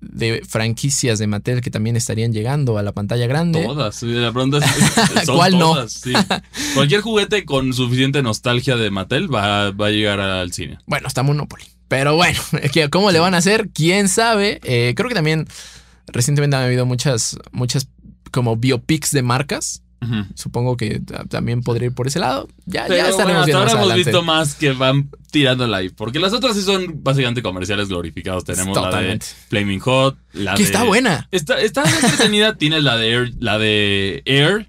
de 0.00 0.42
franquicias 0.46 1.18
de 1.18 1.26
Mattel 1.26 1.60
que 1.60 1.70
también 1.70 1.96
estarían 1.96 2.32
llegando 2.32 2.78
a 2.78 2.82
la 2.82 2.92
pantalla 2.92 3.26
grande. 3.26 3.64
Todas, 3.64 4.02
la 4.02 4.32
pregunta 4.32 4.58
es, 5.20 5.28
¿Cuál 5.28 5.58
todas, 5.58 6.06
no? 6.06 6.18
Cualquier 6.74 7.00
juguete 7.00 7.44
con 7.44 7.72
suficiente 7.72 8.22
nostalgia 8.22 8.76
de 8.76 8.90
Mattel 8.90 9.32
va, 9.32 9.66
a 9.66 9.90
llegar 9.90 10.20
al 10.20 10.52
cine. 10.52 10.78
Bueno, 10.86 11.08
está 11.08 11.22
Monopoly. 11.22 11.64
Pero 11.88 12.16
bueno, 12.16 12.38
¿cómo 12.90 13.10
le 13.10 13.18
van 13.18 13.34
a 13.34 13.38
hacer? 13.38 13.70
¿Quién 13.72 14.08
sabe? 14.08 14.60
Eh, 14.64 14.94
creo 14.96 15.08
que 15.08 15.14
también 15.14 15.46
recientemente 16.08 16.56
han 16.56 16.64
habido 16.64 16.86
muchas, 16.86 17.38
muchas 17.52 17.88
como 18.32 18.56
biopics 18.56 19.12
de 19.12 19.22
marcas 19.22 19.82
Supongo 20.34 20.76
que 20.76 21.00
también 21.28 21.62
podría 21.62 21.86
ir 21.86 21.94
por 21.94 22.06
ese 22.06 22.18
lado. 22.18 22.48
Ya, 22.66 22.86
ya 22.88 23.08
estaremos 23.08 23.48
ahora 23.52 23.72
hemos 23.72 23.94
visto 23.94 24.22
más 24.22 24.54
que 24.54 24.72
van 24.72 25.10
tirando 25.30 25.72
ahí. 25.74 25.88
Porque 25.88 26.18
las 26.18 26.32
otras 26.32 26.56
sí 26.56 26.62
son 26.62 27.02
básicamente 27.02 27.42
comerciales 27.42 27.88
glorificados. 27.88 28.44
Tenemos 28.44 28.76
la 28.76 29.00
de 29.00 29.18
Flaming 29.48 29.80
Hot, 29.80 30.16
la 30.32 30.54
que 30.54 30.62
está 30.62 30.84
buena. 30.84 31.28
Está, 31.30 31.60
está 31.60 31.84
entretenida. 31.84 32.56
Tienes 32.58 32.82
la 32.82 32.96
de 32.96 33.10
Air, 33.10 33.32
la 33.38 33.58
de 33.58 34.22
Air. 34.26 34.68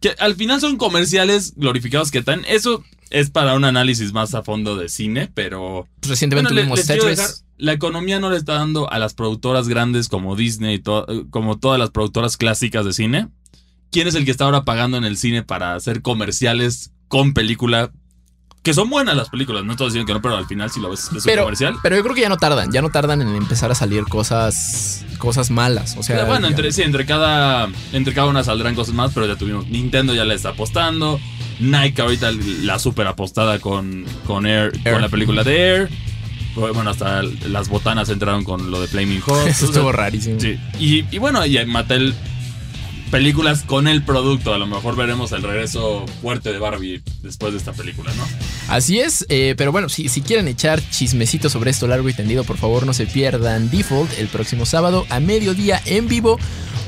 Que 0.00 0.14
al 0.18 0.34
final 0.34 0.60
son 0.60 0.76
comerciales 0.76 1.54
glorificados 1.56 2.10
que 2.10 2.18
están. 2.18 2.44
Eso 2.46 2.84
es 3.10 3.30
para 3.30 3.54
un 3.54 3.64
análisis 3.64 4.12
más 4.12 4.34
a 4.34 4.42
fondo 4.42 4.76
de 4.76 4.88
cine, 4.88 5.30
pero. 5.32 5.88
Pues 6.00 6.10
recientemente 6.10 6.50
tuvimos 6.50 6.84
Tetris. 6.84 7.44
la 7.56 7.72
economía 7.72 8.20
no 8.20 8.30
le 8.30 8.36
está 8.36 8.54
dando 8.54 8.90
a 8.90 8.98
las 8.98 9.14
productoras 9.14 9.68
grandes 9.68 10.08
como 10.08 10.36
Disney, 10.36 10.82
como 11.30 11.58
todas 11.58 11.78
las 11.78 11.90
productoras 11.90 12.36
clásicas 12.36 12.84
de 12.84 12.92
cine 12.92 13.28
quién 13.94 14.08
es 14.08 14.16
el 14.16 14.24
que 14.24 14.32
está 14.32 14.44
ahora 14.44 14.64
pagando 14.64 14.96
en 14.96 15.04
el 15.04 15.16
cine 15.16 15.44
para 15.44 15.76
hacer 15.76 16.02
comerciales 16.02 16.90
con 17.06 17.32
película. 17.32 17.92
Que 18.64 18.74
son 18.74 18.90
buenas 18.90 19.14
las 19.14 19.28
películas, 19.28 19.62
no 19.64 19.72
estoy 19.72 19.88
diciendo 19.88 20.06
que 20.06 20.14
no, 20.14 20.22
pero 20.22 20.36
al 20.36 20.46
final 20.46 20.70
si 20.70 20.80
lo 20.80 20.90
ves 20.90 21.10
es 21.14 21.24
un 21.24 21.36
comercial. 21.36 21.76
Pero 21.82 21.96
yo 21.96 22.02
creo 22.02 22.14
que 22.14 22.22
ya 22.22 22.28
no 22.28 22.38
tardan, 22.38 22.72
ya 22.72 22.82
no 22.82 22.90
tardan 22.90 23.22
en 23.22 23.28
empezar 23.36 23.70
a 23.70 23.74
salir 23.74 24.04
cosas 24.04 25.04
cosas 25.18 25.50
malas. 25.50 25.96
O 25.96 26.02
sea, 26.02 26.24
bueno, 26.24 26.48
entre, 26.48 26.72
sí, 26.72 26.82
entre 26.82 27.06
cada, 27.06 27.68
entre 27.92 28.14
cada 28.14 28.26
una 28.26 28.42
saldrán 28.42 28.74
cosas 28.74 28.94
más, 28.94 29.12
pero 29.14 29.26
ya 29.26 29.36
tuvimos. 29.36 29.68
Nintendo 29.68 30.12
ya 30.12 30.24
le 30.24 30.34
está 30.34 30.50
apostando. 30.50 31.20
Nike 31.60 32.02
ahorita 32.02 32.32
la 32.62 32.80
super 32.80 33.06
apostada 33.06 33.60
con, 33.60 34.06
con 34.26 34.44
Air, 34.44 34.72
con 34.82 35.02
la 35.02 35.08
película 35.08 35.44
de 35.44 35.56
Air. 35.56 35.90
Bueno, 36.56 36.90
hasta 36.90 37.22
las 37.22 37.68
botanas 37.68 38.08
entraron 38.08 38.42
con 38.44 38.70
lo 38.72 38.80
de 38.80 38.88
Flaming 38.88 39.20
Hot. 39.20 39.46
Eso 39.46 39.64
estuvo 39.66 39.92
rarísimo. 39.92 40.40
Sí. 40.40 40.58
Y, 40.80 41.04
y 41.14 41.18
bueno, 41.18 41.44
y 41.46 41.64
Mattel 41.66 42.14
películas 43.14 43.62
con 43.62 43.86
el 43.86 44.02
producto. 44.02 44.52
A 44.52 44.58
lo 44.58 44.66
mejor 44.66 44.96
veremos 44.96 45.30
el 45.30 45.44
regreso 45.44 46.04
fuerte 46.20 46.52
de 46.52 46.58
Barbie 46.58 47.00
después 47.22 47.52
de 47.52 47.58
esta 47.58 47.72
película, 47.72 48.12
¿no? 48.14 48.26
Así 48.66 48.98
es, 48.98 49.24
eh, 49.28 49.54
pero 49.56 49.70
bueno, 49.70 49.88
si, 49.88 50.08
si 50.08 50.20
quieren 50.20 50.48
echar 50.48 50.82
chismecito 50.90 51.48
sobre 51.48 51.70
esto 51.70 51.86
largo 51.86 52.08
y 52.08 52.12
tendido, 52.12 52.42
por 52.42 52.56
favor 52.56 52.84
no 52.86 52.92
se 52.92 53.06
pierdan 53.06 53.70
Default 53.70 54.18
el 54.18 54.26
próximo 54.26 54.66
sábado 54.66 55.06
a 55.10 55.20
mediodía 55.20 55.80
en 55.86 56.08
vivo 56.08 56.40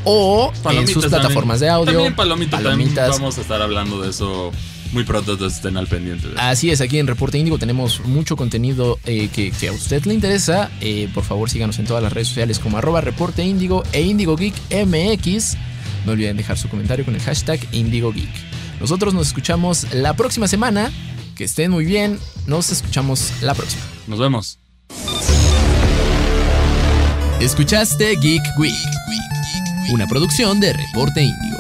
o 0.03 0.53
en 0.69 0.89
sus 0.89 1.07
plataformas 1.07 1.61
de 1.61 1.69
audio. 1.69 1.93
También 1.93 2.17
palomitas. 2.17 3.11
vamos 3.11 3.39
a 3.39 3.43
estar 3.43 3.63
hablando 3.63 4.03
de 4.03 4.11
eso 4.11 4.51
muy 4.93 5.05
pronto, 5.05 5.35
entonces 5.35 5.59
estén 5.59 5.77
al 5.77 5.87
pendiente. 5.87 6.27
Así 6.39 6.73
es, 6.73 6.81
aquí 6.81 6.99
en 6.99 7.07
Reporte 7.07 7.39
Índigo 7.39 7.59
tenemos 7.59 8.05
mucho 8.05 8.35
contenido 8.37 8.99
eh, 9.05 9.29
que, 9.29 9.69
a 9.69 9.73
usted 9.73 10.05
le 10.07 10.15
interesa. 10.15 10.73
Eh, 10.81 11.09
por 11.15 11.23
favor, 11.23 11.49
síganos 11.51 11.79
en 11.79 11.87
todas 11.87 12.03
las 12.03 12.13
redes 12.13 12.27
sociales 12.27 12.59
como 12.59 12.79
arroba 12.79 13.01
Reporte 13.01 13.45
Índigo 13.45 13.85
e 13.93 14.03
Índigo 14.03 14.37
Geek 14.37 14.55
MX. 14.73 15.57
No 16.07 16.13
olviden 16.13 16.37
dejar 16.37 16.57
su 16.57 16.69
comentario 16.69 17.05
con 17.05 17.15
el 17.15 17.21
hashtag 17.21 17.59
IndigoGeek. 17.73 18.31
Nosotros 18.81 19.13
nos 19.13 19.27
escuchamos 19.27 19.93
la 19.93 20.15
próxima 20.15 20.47
semana. 20.47 20.93
Que 21.35 21.45
estén 21.45 21.73
muy 21.73 21.85
bien. 21.85 22.19
Nos 22.47 22.71
escuchamos 22.71 23.33
la 23.43 23.55
próxima. 23.55 23.83
Nos 24.07 24.21
vemos. 24.21 24.59
Escuchaste 27.41 28.17
Geek 28.17 28.43
Week, 28.59 28.73
una 29.93 30.07
producción 30.07 30.59
de 30.59 30.73
Reporte 30.73 31.23
Índigo. 31.23 31.56